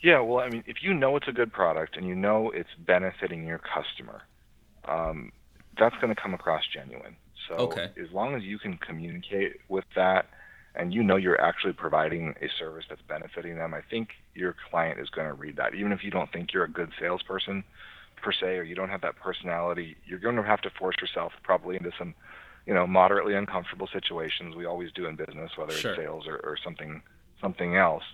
Yeah, 0.00 0.20
well, 0.20 0.38
I 0.44 0.48
mean, 0.48 0.62
if 0.66 0.76
you 0.82 0.94
know 0.94 1.16
it's 1.16 1.26
a 1.28 1.32
good 1.32 1.52
product 1.52 1.96
and 1.96 2.06
you 2.06 2.14
know 2.14 2.50
it's 2.50 2.68
benefiting 2.78 3.46
your 3.46 3.58
customer, 3.58 4.22
um, 4.86 5.32
that's 5.78 5.96
going 5.96 6.14
to 6.14 6.20
come 6.20 6.34
across 6.34 6.62
genuine. 6.72 7.16
So 7.48 7.56
Okay. 7.64 7.90
as 8.00 8.10
long 8.12 8.34
as 8.34 8.42
you 8.42 8.58
can 8.58 8.76
communicate 8.78 9.56
with 9.68 9.84
that 9.96 10.26
and 10.78 10.94
you 10.94 11.02
know 11.02 11.16
you're 11.16 11.40
actually 11.40 11.72
providing 11.72 12.34
a 12.40 12.48
service 12.58 12.84
that's 12.88 13.02
benefiting 13.02 13.56
them, 13.56 13.74
I 13.74 13.80
think 13.82 14.10
your 14.34 14.54
client 14.70 15.00
is 15.00 15.10
going 15.10 15.26
to 15.26 15.34
read 15.34 15.56
that. 15.56 15.74
Even 15.74 15.90
if 15.92 16.04
you 16.04 16.10
don't 16.10 16.32
think 16.32 16.52
you're 16.54 16.64
a 16.64 16.70
good 16.70 16.90
salesperson 16.98 17.64
per 18.22 18.32
se 18.32 18.56
or 18.56 18.62
you 18.62 18.76
don't 18.76 18.88
have 18.88 19.00
that 19.02 19.16
personality, 19.16 19.96
you're 20.06 20.20
going 20.20 20.36
to 20.36 20.42
have 20.42 20.60
to 20.62 20.70
force 20.70 20.96
yourself 21.00 21.32
probably 21.42 21.76
into 21.76 21.90
some, 21.98 22.14
you 22.64 22.72
know, 22.72 22.86
moderately 22.86 23.34
uncomfortable 23.34 23.88
situations. 23.92 24.54
We 24.54 24.66
always 24.66 24.92
do 24.92 25.06
in 25.06 25.16
business, 25.16 25.50
whether 25.56 25.72
Sure. 25.72 25.92
it's 25.92 26.00
sales 26.00 26.26
or, 26.26 26.36
or 26.36 26.56
something 26.62 27.02
something 27.40 27.76
else. 27.76 28.04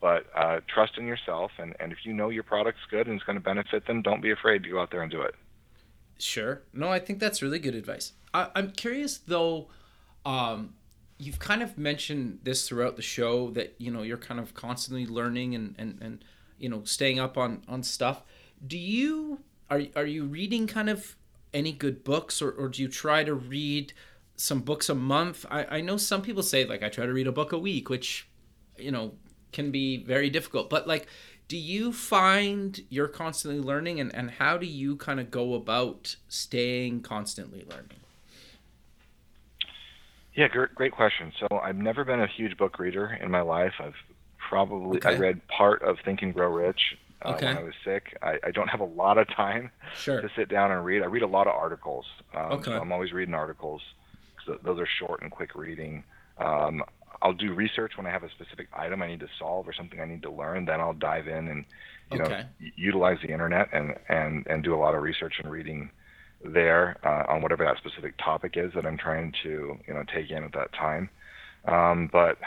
But 0.00 0.26
uh, 0.34 0.60
trust 0.72 0.96
in 0.96 1.06
yourself, 1.06 1.50
and, 1.58 1.74
and 1.80 1.92
if 1.92 1.98
you 2.04 2.12
know 2.14 2.28
your 2.30 2.42
product's 2.44 2.82
good 2.90 3.06
and 3.06 3.16
it's 3.16 3.24
going 3.24 3.36
to 3.36 3.44
benefit 3.44 3.86
them, 3.86 4.00
don't 4.00 4.22
be 4.22 4.30
afraid 4.30 4.62
to 4.62 4.70
go 4.70 4.80
out 4.80 4.90
there 4.90 5.02
and 5.02 5.10
do 5.10 5.22
it. 5.22 5.34
Sure. 6.18 6.62
No, 6.72 6.88
I 6.88 7.00
think 7.00 7.18
that's 7.18 7.42
really 7.42 7.58
good 7.58 7.74
advice. 7.74 8.12
I, 8.32 8.48
I'm 8.54 8.70
curious 8.70 9.18
though. 9.18 9.68
Um, 10.24 10.74
you've 11.18 11.38
kind 11.38 11.62
of 11.62 11.76
mentioned 11.76 12.40
this 12.44 12.68
throughout 12.68 12.96
the 12.96 13.02
show 13.02 13.50
that 13.50 13.74
you 13.78 13.90
know 13.90 14.02
you're 14.02 14.16
kind 14.16 14.40
of 14.40 14.54
constantly 14.54 15.06
learning 15.06 15.54
and 15.54 15.74
and, 15.78 15.98
and 16.00 16.24
you 16.58 16.68
know 16.68 16.82
staying 16.84 17.18
up 17.18 17.36
on 17.36 17.62
on 17.68 17.82
stuff. 17.82 18.22
Do 18.66 18.78
you 18.78 19.40
are 19.70 19.82
are 19.96 20.06
you 20.06 20.24
reading 20.24 20.66
kind 20.66 20.88
of 20.88 21.16
any 21.52 21.72
good 21.72 22.04
books 22.04 22.40
or, 22.40 22.50
or 22.50 22.68
do 22.68 22.82
you 22.82 22.88
try 22.88 23.24
to 23.24 23.34
read 23.34 23.92
some 24.36 24.60
books 24.60 24.88
a 24.88 24.94
month? 24.94 25.44
I, 25.50 25.78
I 25.78 25.80
know 25.80 25.96
some 25.96 26.22
people 26.22 26.42
say 26.42 26.64
like 26.64 26.82
I 26.82 26.88
try 26.88 27.06
to 27.06 27.12
read 27.12 27.26
a 27.26 27.32
book 27.32 27.52
a 27.52 27.58
week, 27.58 27.88
which 27.88 28.28
you 28.78 28.90
know 28.90 29.14
can 29.52 29.70
be 29.70 30.04
very 30.04 30.30
difficult. 30.30 30.70
But 30.70 30.86
like 30.86 31.08
do 31.48 31.56
you 31.56 31.94
find 31.94 32.84
you're 32.90 33.08
constantly 33.08 33.58
learning 33.58 33.98
and, 33.98 34.14
and 34.14 34.30
how 34.32 34.58
do 34.58 34.66
you 34.66 34.96
kind 34.96 35.18
of 35.18 35.30
go 35.30 35.54
about 35.54 36.16
staying 36.28 37.00
constantly 37.00 37.64
learning 37.68 38.00
Yeah, 40.38 40.46
great, 40.46 40.72
great 40.76 40.92
question. 40.92 41.32
So 41.40 41.48
I've 41.58 41.74
never 41.74 42.04
been 42.04 42.20
a 42.20 42.26
huge 42.28 42.56
book 42.56 42.78
reader 42.78 43.18
in 43.20 43.28
my 43.28 43.40
life. 43.40 43.72
I've 43.80 43.96
probably 44.48 45.00
I 45.04 45.16
read 45.16 45.40
part 45.48 45.82
of 45.82 45.96
Think 46.04 46.22
and 46.22 46.32
Grow 46.32 46.48
Rich 46.54 46.80
uh, 47.24 47.30
Okay. 47.30 47.46
when 47.46 47.56
I 47.56 47.62
was 47.64 47.74
sick. 47.84 48.16
I, 48.22 48.38
I 48.46 48.52
don't 48.52 48.68
have 48.68 48.78
a 48.78 48.84
lot 48.84 49.18
of 49.18 49.26
time 49.34 49.72
sure 49.96 50.20
to 50.20 50.28
sit 50.36 50.48
down 50.48 50.70
and 50.70 50.84
read. 50.84 51.02
I 51.02 51.06
read 51.06 51.24
a 51.24 51.26
lot 51.26 51.48
of 51.48 51.54
articles. 51.54 52.06
Um, 52.36 52.52
Okay. 52.52 52.70
So 52.70 52.80
I'm 52.80 52.92
always 52.92 53.10
reading 53.12 53.34
articles. 53.34 53.82
So 54.46 54.56
those 54.62 54.78
are 54.78 54.86
short 54.86 55.22
and 55.22 55.32
quick 55.32 55.56
reading. 55.56 56.04
Um, 56.38 56.84
I'll 57.20 57.32
do 57.32 57.52
research 57.52 57.96
when 57.96 58.06
I 58.06 58.10
have 58.10 58.22
a 58.22 58.30
specific 58.30 58.68
item 58.72 59.02
I 59.02 59.08
need 59.08 59.18
to 59.20 59.28
solve 59.40 59.66
or 59.66 59.72
something 59.72 60.00
I 60.00 60.04
need 60.04 60.22
to 60.22 60.30
learn. 60.30 60.66
Then 60.66 60.80
I'll 60.80 60.92
dive 60.92 61.26
in 61.26 61.48
and 61.48 61.64
you 62.12 62.18
know 62.18 62.26
Okay. 62.26 62.44
u- 62.60 62.70
utilize 62.76 63.18
the 63.22 63.32
internet 63.32 63.70
and, 63.72 63.96
and, 64.08 64.46
and 64.46 64.62
do 64.62 64.72
a 64.72 64.78
lot 64.78 64.94
of 64.94 65.02
research 65.02 65.40
and 65.42 65.50
reading 65.50 65.90
there 66.44 66.96
uh, 67.04 67.32
on 67.32 67.42
whatever 67.42 67.64
that 67.64 67.76
specific 67.78 68.14
topic 68.18 68.52
is 68.56 68.72
that 68.74 68.86
I'm 68.86 68.96
trying 68.98 69.32
to 69.42 69.78
you 69.86 69.94
know 69.94 70.04
take 70.14 70.30
in 70.30 70.44
at 70.44 70.52
that 70.52 70.72
time. 70.72 71.10
Um, 71.66 72.08
but 72.12 72.38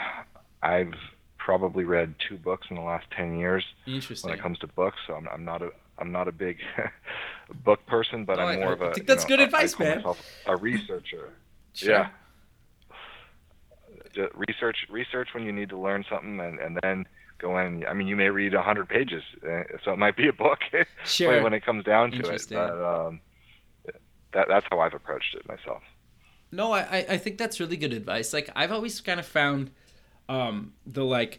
I've 0.62 0.94
probably 1.38 1.84
read 1.84 2.14
two 2.28 2.36
books 2.38 2.68
in 2.70 2.76
the 2.76 2.82
last 2.82 3.06
ten 3.16 3.38
years 3.38 3.64
interesting 3.86 4.30
when 4.30 4.38
it 4.38 4.42
comes 4.42 4.58
to 4.60 4.66
books. 4.68 4.96
So 5.06 5.14
I'm, 5.14 5.28
I'm 5.28 5.44
not 5.44 5.62
a 5.62 5.70
I'm 5.98 6.10
not 6.12 6.26
a 6.28 6.32
big 6.32 6.58
book 7.64 7.84
person, 7.86 8.24
but 8.24 8.36
No, 8.38 8.44
I'm 8.44 8.60
more 8.60 8.70
I 8.70 8.72
of 8.72 8.80
a 8.82 8.84
think 8.94 8.98
you 8.98 9.02
that's 9.04 9.24
know, 9.24 9.28
good 9.36 9.40
advice, 9.40 9.74
I 9.78 9.84
man. 9.84 10.04
a 10.46 10.56
researcher. 10.56 11.30
Sure. 11.74 11.90
Yeah. 11.90 12.08
Just 14.14 14.34
research 14.34 14.76
research 14.90 15.28
when 15.32 15.44
you 15.44 15.52
need 15.52 15.70
to 15.70 15.78
learn 15.78 16.04
something, 16.10 16.38
and 16.38 16.58
and 16.58 16.78
then 16.82 17.06
go 17.38 17.56
in. 17.58 17.86
I 17.86 17.94
mean, 17.94 18.06
you 18.06 18.14
may 18.16 18.28
read 18.28 18.52
a 18.52 18.60
hundred 18.60 18.90
pages, 18.90 19.22
uh, 19.42 19.62
so 19.82 19.92
it 19.92 19.98
might 19.98 20.16
be 20.18 20.28
a 20.28 20.32
book. 20.34 20.58
Sure. 21.06 21.42
when 21.42 21.54
it 21.54 21.64
comes 21.64 21.84
down 21.84 22.10
to 22.10 22.18
it, 22.30 22.46
but 22.50 22.70
um, 23.06 23.20
that 24.32 24.48
that's 24.48 24.66
how 24.70 24.80
I've 24.80 24.94
approached 24.94 25.34
it 25.34 25.46
myself. 25.48 25.82
No, 26.50 26.72
I, 26.72 27.04
I- 27.08 27.16
think 27.18 27.38
that's 27.38 27.60
really 27.60 27.76
good 27.76 27.92
advice. 27.92 28.32
Like 28.32 28.50
I've 28.54 28.72
always 28.72 29.00
kind 29.00 29.18
of 29.20 29.26
found 29.26 29.70
um, 30.28 30.74
the 30.86 31.04
like 31.04 31.38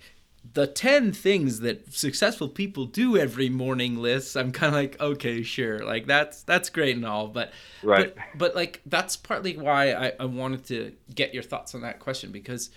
the 0.53 0.67
ten 0.67 1.11
things 1.13 1.59
that 1.61 1.93
successful 1.93 2.49
people 2.49 2.85
do 2.85 3.15
every 3.17 3.47
morning 3.49 3.97
lists. 3.97 4.35
I'm 4.35 4.51
kind 4.51 4.69
of 4.75 4.81
like, 4.81 4.99
okay, 4.99 5.43
sure, 5.43 5.85
like 5.85 6.05
that's 6.07 6.43
that's 6.43 6.69
great 6.69 6.95
and 6.95 7.05
all, 7.05 7.27
but 7.27 7.51
Right. 7.81 8.13
but, 8.15 8.37
but 8.37 8.55
like 8.55 8.81
that's 8.85 9.15
partly 9.15 9.55
why 9.57 9.93
I, 9.93 10.13
I 10.19 10.25
wanted 10.25 10.65
to 10.65 10.93
get 11.13 11.33
your 11.33 11.43
thoughts 11.43 11.75
on 11.75 11.81
that 11.81 11.99
question 11.99 12.31
because 12.31 12.71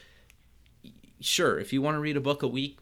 sure, 1.21 1.59
if 1.59 1.73
you 1.73 1.83
want 1.83 1.97
to 1.97 2.01
read 2.01 2.17
a 2.17 2.21
book 2.21 2.43
a 2.43 2.49
week, 2.49 2.79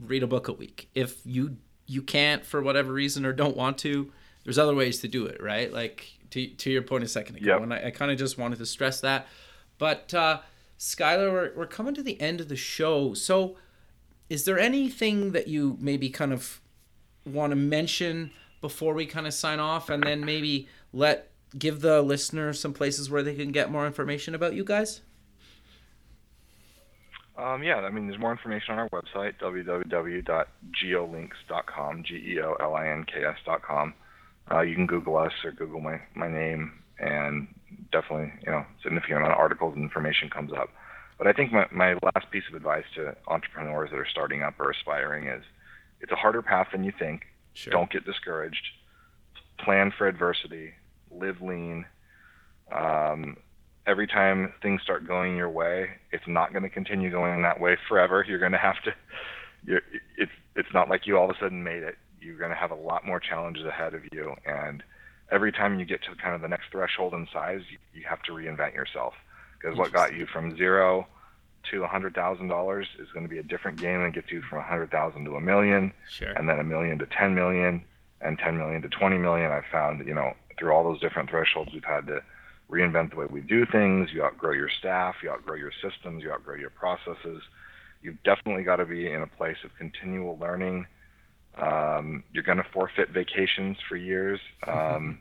read 0.00 0.22
a 0.22 0.26
book 0.26 0.48
a 0.48 0.52
week. 0.52 0.88
If 0.94 1.20
you 1.24 1.56
you 1.86 2.02
can't 2.02 2.44
for 2.44 2.62
whatever 2.62 2.92
reason 2.92 3.24
or 3.24 3.32
don't 3.32 3.56
want 3.56 3.78
to, 3.78 4.12
there's 4.44 4.58
other 4.58 4.74
ways 4.74 5.00
to 5.00 5.08
do 5.08 5.26
it, 5.26 5.42
right? 5.42 5.72
Like 5.72 6.17
to 6.30 6.46
to 6.46 6.70
your 6.70 6.82
point 6.82 7.04
a 7.04 7.08
second 7.08 7.36
ago, 7.36 7.52
Yep. 7.54 7.62
and 7.62 7.74
I, 7.74 7.86
I 7.86 7.90
kind 7.90 8.10
of 8.10 8.18
just 8.18 8.38
wanted 8.38 8.58
to 8.58 8.66
stress 8.66 9.00
that. 9.00 9.26
But 9.78 10.12
uh, 10.14 10.40
Skyler, 10.78 11.30
we're 11.32 11.52
we're 11.56 11.66
coming 11.66 11.94
to 11.94 12.02
the 12.02 12.20
end 12.20 12.40
of 12.40 12.48
the 12.48 12.56
show, 12.56 13.14
so 13.14 13.56
is 14.28 14.44
there 14.44 14.58
anything 14.58 15.32
that 15.32 15.48
you 15.48 15.76
maybe 15.80 16.10
kind 16.10 16.32
of 16.32 16.60
want 17.24 17.50
to 17.52 17.56
mention 17.56 18.30
before 18.60 18.92
we 18.94 19.06
kind 19.06 19.26
of 19.26 19.32
sign 19.34 19.60
off, 19.60 19.88
and 19.88 20.02
then 20.02 20.24
maybe 20.24 20.68
let 20.92 21.30
give 21.58 21.80
the 21.80 22.02
listener 22.02 22.52
some 22.52 22.72
places 22.74 23.08
where 23.08 23.22
they 23.22 23.34
can 23.34 23.52
get 23.52 23.70
more 23.70 23.86
information 23.86 24.34
about 24.34 24.52
you 24.54 24.64
guys? 24.64 25.00
Um, 27.38 27.62
yeah, 27.62 27.76
I 27.76 27.90
mean, 27.90 28.08
there's 28.08 28.18
more 28.18 28.32
information 28.32 28.72
on 28.74 28.80
our 28.80 28.88
website, 28.88 29.34
www.geolinks.com, 29.40 32.02
G-E-O-L-I-N-K-S.com. 32.04 33.94
Uh, 34.50 34.60
you 34.60 34.74
can 34.74 34.86
Google 34.86 35.16
us 35.16 35.32
or 35.44 35.52
Google 35.52 35.80
my, 35.80 36.00
my 36.14 36.28
name, 36.28 36.72
and 36.98 37.48
definitely, 37.92 38.32
you 38.44 38.50
know, 38.50 38.64
significant 38.82 39.18
amount 39.18 39.32
of 39.32 39.38
articles 39.38 39.74
and 39.74 39.84
information 39.84 40.30
comes 40.30 40.52
up. 40.52 40.70
But 41.18 41.26
I 41.26 41.32
think 41.32 41.52
my, 41.52 41.66
my 41.70 41.94
last 41.94 42.30
piece 42.30 42.44
of 42.48 42.54
advice 42.54 42.84
to 42.94 43.16
entrepreneurs 43.26 43.90
that 43.90 43.98
are 43.98 44.06
starting 44.10 44.42
up 44.42 44.54
or 44.58 44.70
aspiring 44.70 45.26
is 45.26 45.42
it's 46.00 46.12
a 46.12 46.16
harder 46.16 46.42
path 46.42 46.68
than 46.72 46.84
you 46.84 46.92
think. 46.96 47.22
Sure. 47.54 47.72
Don't 47.72 47.90
get 47.90 48.04
discouraged. 48.04 48.64
Plan 49.58 49.92
for 49.96 50.06
adversity. 50.06 50.72
Live 51.10 51.42
lean. 51.42 51.84
Um, 52.70 53.36
every 53.86 54.06
time 54.06 54.52
things 54.62 54.82
start 54.82 55.08
going 55.08 55.36
your 55.36 55.50
way, 55.50 55.88
it's 56.12 56.26
not 56.26 56.52
going 56.52 56.62
to 56.62 56.68
continue 56.68 57.10
going 57.10 57.42
that 57.42 57.58
way 57.60 57.76
forever. 57.88 58.24
You're 58.26 58.38
going 58.38 58.52
to 58.52 58.58
have 58.58 58.80
to. 58.84 58.94
You're, 59.64 59.80
it's 60.16 60.30
it's 60.54 60.68
not 60.72 60.88
like 60.88 61.06
you 61.06 61.16
all 61.18 61.30
of 61.30 61.36
a 61.36 61.38
sudden 61.40 61.64
made 61.64 61.82
it. 61.82 61.96
You're 62.20 62.38
going 62.38 62.50
to 62.50 62.56
have 62.56 62.70
a 62.70 62.74
lot 62.76 63.06
more 63.06 63.20
challenges 63.20 63.64
ahead 63.64 63.94
of 63.94 64.02
you, 64.12 64.34
and 64.46 64.82
every 65.30 65.52
time 65.52 65.78
you 65.78 65.84
get 65.86 66.02
to 66.04 66.14
kind 66.16 66.34
of 66.34 66.40
the 66.40 66.48
next 66.48 66.70
threshold 66.70 67.14
in 67.14 67.26
size, 67.32 67.60
you, 67.70 67.78
you 67.94 68.06
have 68.08 68.22
to 68.22 68.32
reinvent 68.32 68.74
yourself. 68.74 69.14
Because 69.60 69.76
what 69.76 69.92
got 69.92 70.14
you 70.14 70.26
from 70.26 70.56
zero 70.56 71.06
to 71.70 71.82
a 71.84 71.86
hundred 71.88 72.14
thousand 72.14 72.48
dollars 72.48 72.86
is 72.98 73.08
going 73.12 73.24
to 73.24 73.28
be 73.28 73.38
a 73.38 73.42
different 73.42 73.78
game 73.80 74.02
than 74.02 74.12
gets 74.12 74.30
you 74.30 74.40
from 74.42 74.58
a 74.60 74.62
hundred 74.62 74.90
thousand 74.90 75.24
to 75.24 75.34
a 75.34 75.40
million 75.40 75.92
Sure. 76.08 76.30
and 76.30 76.48
then 76.48 76.58
a 76.60 76.64
million 76.64 76.98
to 77.00 77.06
10 77.06 77.34
million 77.34 77.84
and 78.20 78.38
10 78.38 78.56
million 78.56 78.80
to 78.82 78.88
20 78.88 79.18
million. 79.18 79.50
I've 79.50 79.66
found, 79.70 80.06
you 80.06 80.14
know, 80.14 80.34
through 80.58 80.72
all 80.72 80.84
those 80.84 81.00
different 81.00 81.28
thresholds, 81.30 81.72
we've 81.72 81.84
had 81.84 82.06
to 82.06 82.22
reinvent 82.70 83.10
the 83.10 83.16
way 83.16 83.26
we 83.28 83.40
do 83.40 83.66
things. 83.66 84.10
You 84.12 84.22
outgrow 84.22 84.52
your 84.52 84.68
staff, 84.70 85.16
you 85.22 85.30
outgrow 85.30 85.56
your 85.56 85.72
systems, 85.82 86.22
you 86.22 86.30
outgrow 86.30 86.54
your 86.54 86.70
processes. 86.70 87.42
You've 88.02 88.22
definitely 88.22 88.62
got 88.62 88.76
to 88.76 88.86
be 88.86 89.10
in 89.10 89.22
a 89.22 89.26
place 89.26 89.56
of 89.64 89.70
continual 89.76 90.38
learning. 90.38 90.86
Um, 91.58 92.24
you're 92.32 92.44
going 92.44 92.58
to 92.58 92.66
forfeit 92.72 93.10
vacations 93.10 93.76
for 93.88 93.96
years. 93.96 94.40
Um, 94.68 95.20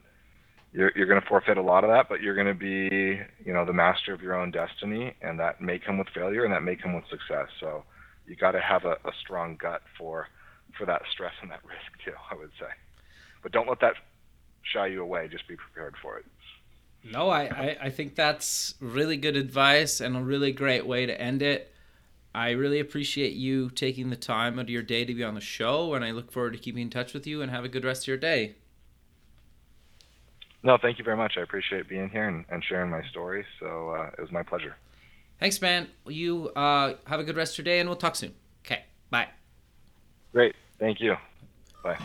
you're, 0.73 0.91
you're 0.95 1.07
going 1.07 1.21
to 1.21 1.27
forfeit 1.27 1.57
a 1.57 1.61
lot 1.61 1.85
of 1.85 1.89
that, 1.89 2.09
but 2.09 2.21
you're 2.21 2.35
going 2.35 2.47
to 2.47 2.53
be, 2.53 3.19
you 3.43 3.53
know, 3.53 3.65
the 3.65 3.73
master 3.73 4.13
of 4.13 4.21
your 4.21 4.35
own 4.35 4.51
destiny, 4.51 5.15
and 5.21 5.39
that 5.39 5.61
may 5.61 5.79
come 5.79 5.97
with 5.97 6.09
failure, 6.13 6.43
and 6.43 6.53
that 6.53 6.61
may 6.61 6.75
come 6.75 6.93
with 6.93 7.05
success. 7.09 7.47
So 7.59 7.83
you 8.27 8.35
got 8.35 8.51
to 8.51 8.59
have 8.59 8.83
a, 8.83 8.97
a 9.05 9.11
strong 9.21 9.55
gut 9.55 9.81
for 9.97 10.27
for 10.77 10.85
that 10.85 11.01
stress 11.11 11.33
and 11.41 11.49
that 11.49 11.61
risk 11.63 12.03
too. 12.03 12.11
I 12.29 12.35
would 12.35 12.51
say, 12.59 12.67
but 13.41 13.53
don't 13.53 13.67
let 13.67 13.79
that 13.79 13.93
shy 14.61 14.87
you 14.87 15.01
away. 15.01 15.29
Just 15.29 15.47
be 15.47 15.55
prepared 15.55 15.95
for 16.01 16.19
it. 16.19 16.25
No, 17.03 17.29
I, 17.29 17.43
I, 17.43 17.77
I 17.83 17.89
think 17.89 18.15
that's 18.15 18.75
really 18.79 19.17
good 19.17 19.35
advice 19.37 20.01
and 20.01 20.17
a 20.17 20.21
really 20.21 20.51
great 20.51 20.85
way 20.85 21.05
to 21.05 21.21
end 21.21 21.41
it. 21.41 21.71
I 22.33 22.51
really 22.51 22.79
appreciate 22.79 23.33
you 23.33 23.69
taking 23.69 24.09
the 24.09 24.15
time 24.15 24.59
out 24.59 24.63
of 24.65 24.69
your 24.69 24.83
day 24.83 25.05
to 25.05 25.13
be 25.13 25.23
on 25.23 25.35
the 25.35 25.41
show, 25.41 25.93
and 25.93 26.05
I 26.05 26.11
look 26.11 26.31
forward 26.31 26.53
to 26.53 26.59
keeping 26.59 26.83
in 26.83 26.89
touch 26.89 27.13
with 27.13 27.25
you 27.25 27.41
and 27.41 27.49
have 27.51 27.65
a 27.65 27.69
good 27.69 27.83
rest 27.83 28.03
of 28.03 28.07
your 28.07 28.17
day. 28.17 28.55
No, 30.63 30.77
thank 30.77 30.97
you 30.97 31.03
very 31.03 31.17
much. 31.17 31.33
I 31.37 31.41
appreciate 31.41 31.87
being 31.87 32.09
here 32.09 32.27
and, 32.27 32.45
and 32.49 32.63
sharing 32.63 32.89
my 32.89 33.01
story. 33.09 33.45
So 33.59 33.91
uh, 33.91 34.09
it 34.17 34.21
was 34.21 34.31
my 34.31 34.43
pleasure. 34.43 34.75
Thanks, 35.39 35.61
man. 35.61 35.87
You 36.05 36.49
uh, 36.49 36.93
have 37.05 37.19
a 37.19 37.23
good 37.23 37.35
rest 37.35 37.53
of 37.53 37.65
your 37.65 37.73
day, 37.73 37.79
and 37.79 37.87
we'll 37.87 37.97
talk 37.97 38.15
soon. 38.15 38.33
Okay, 38.65 38.83
bye. 39.09 39.27
Great. 40.33 40.55
Thank 40.79 40.99
you. 40.99 41.15
Bye. 41.83 41.97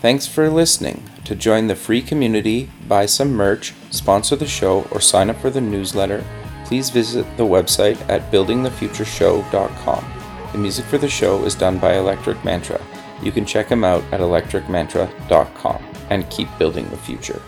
Thanks 0.00 0.26
for 0.26 0.50
listening. 0.50 1.08
To 1.26 1.36
join 1.36 1.68
the 1.68 1.76
free 1.76 2.02
community, 2.02 2.70
buy 2.88 3.06
some 3.06 3.32
merch, 3.32 3.72
sponsor 3.90 4.34
the 4.34 4.46
show, 4.46 4.88
or 4.90 5.00
sign 5.00 5.30
up 5.30 5.40
for 5.40 5.50
the 5.50 5.60
newsletter, 5.60 6.24
please 6.72 6.88
visit 6.88 7.26
the 7.36 7.42
website 7.44 8.00
at 8.08 8.22
buildingthefutureshow.com. 8.32 10.12
The 10.52 10.58
music 10.58 10.86
for 10.86 10.96
the 10.96 11.06
show 11.06 11.44
is 11.44 11.54
done 11.54 11.78
by 11.78 11.98
Electric 11.98 12.42
Mantra. 12.46 12.80
You 13.22 13.30
can 13.30 13.44
check 13.44 13.68
him 13.68 13.84
out 13.84 14.02
at 14.04 14.20
electricmantra.com 14.20 15.84
and 16.08 16.30
keep 16.30 16.48
building 16.58 16.88
the 16.88 16.96
future. 16.96 17.42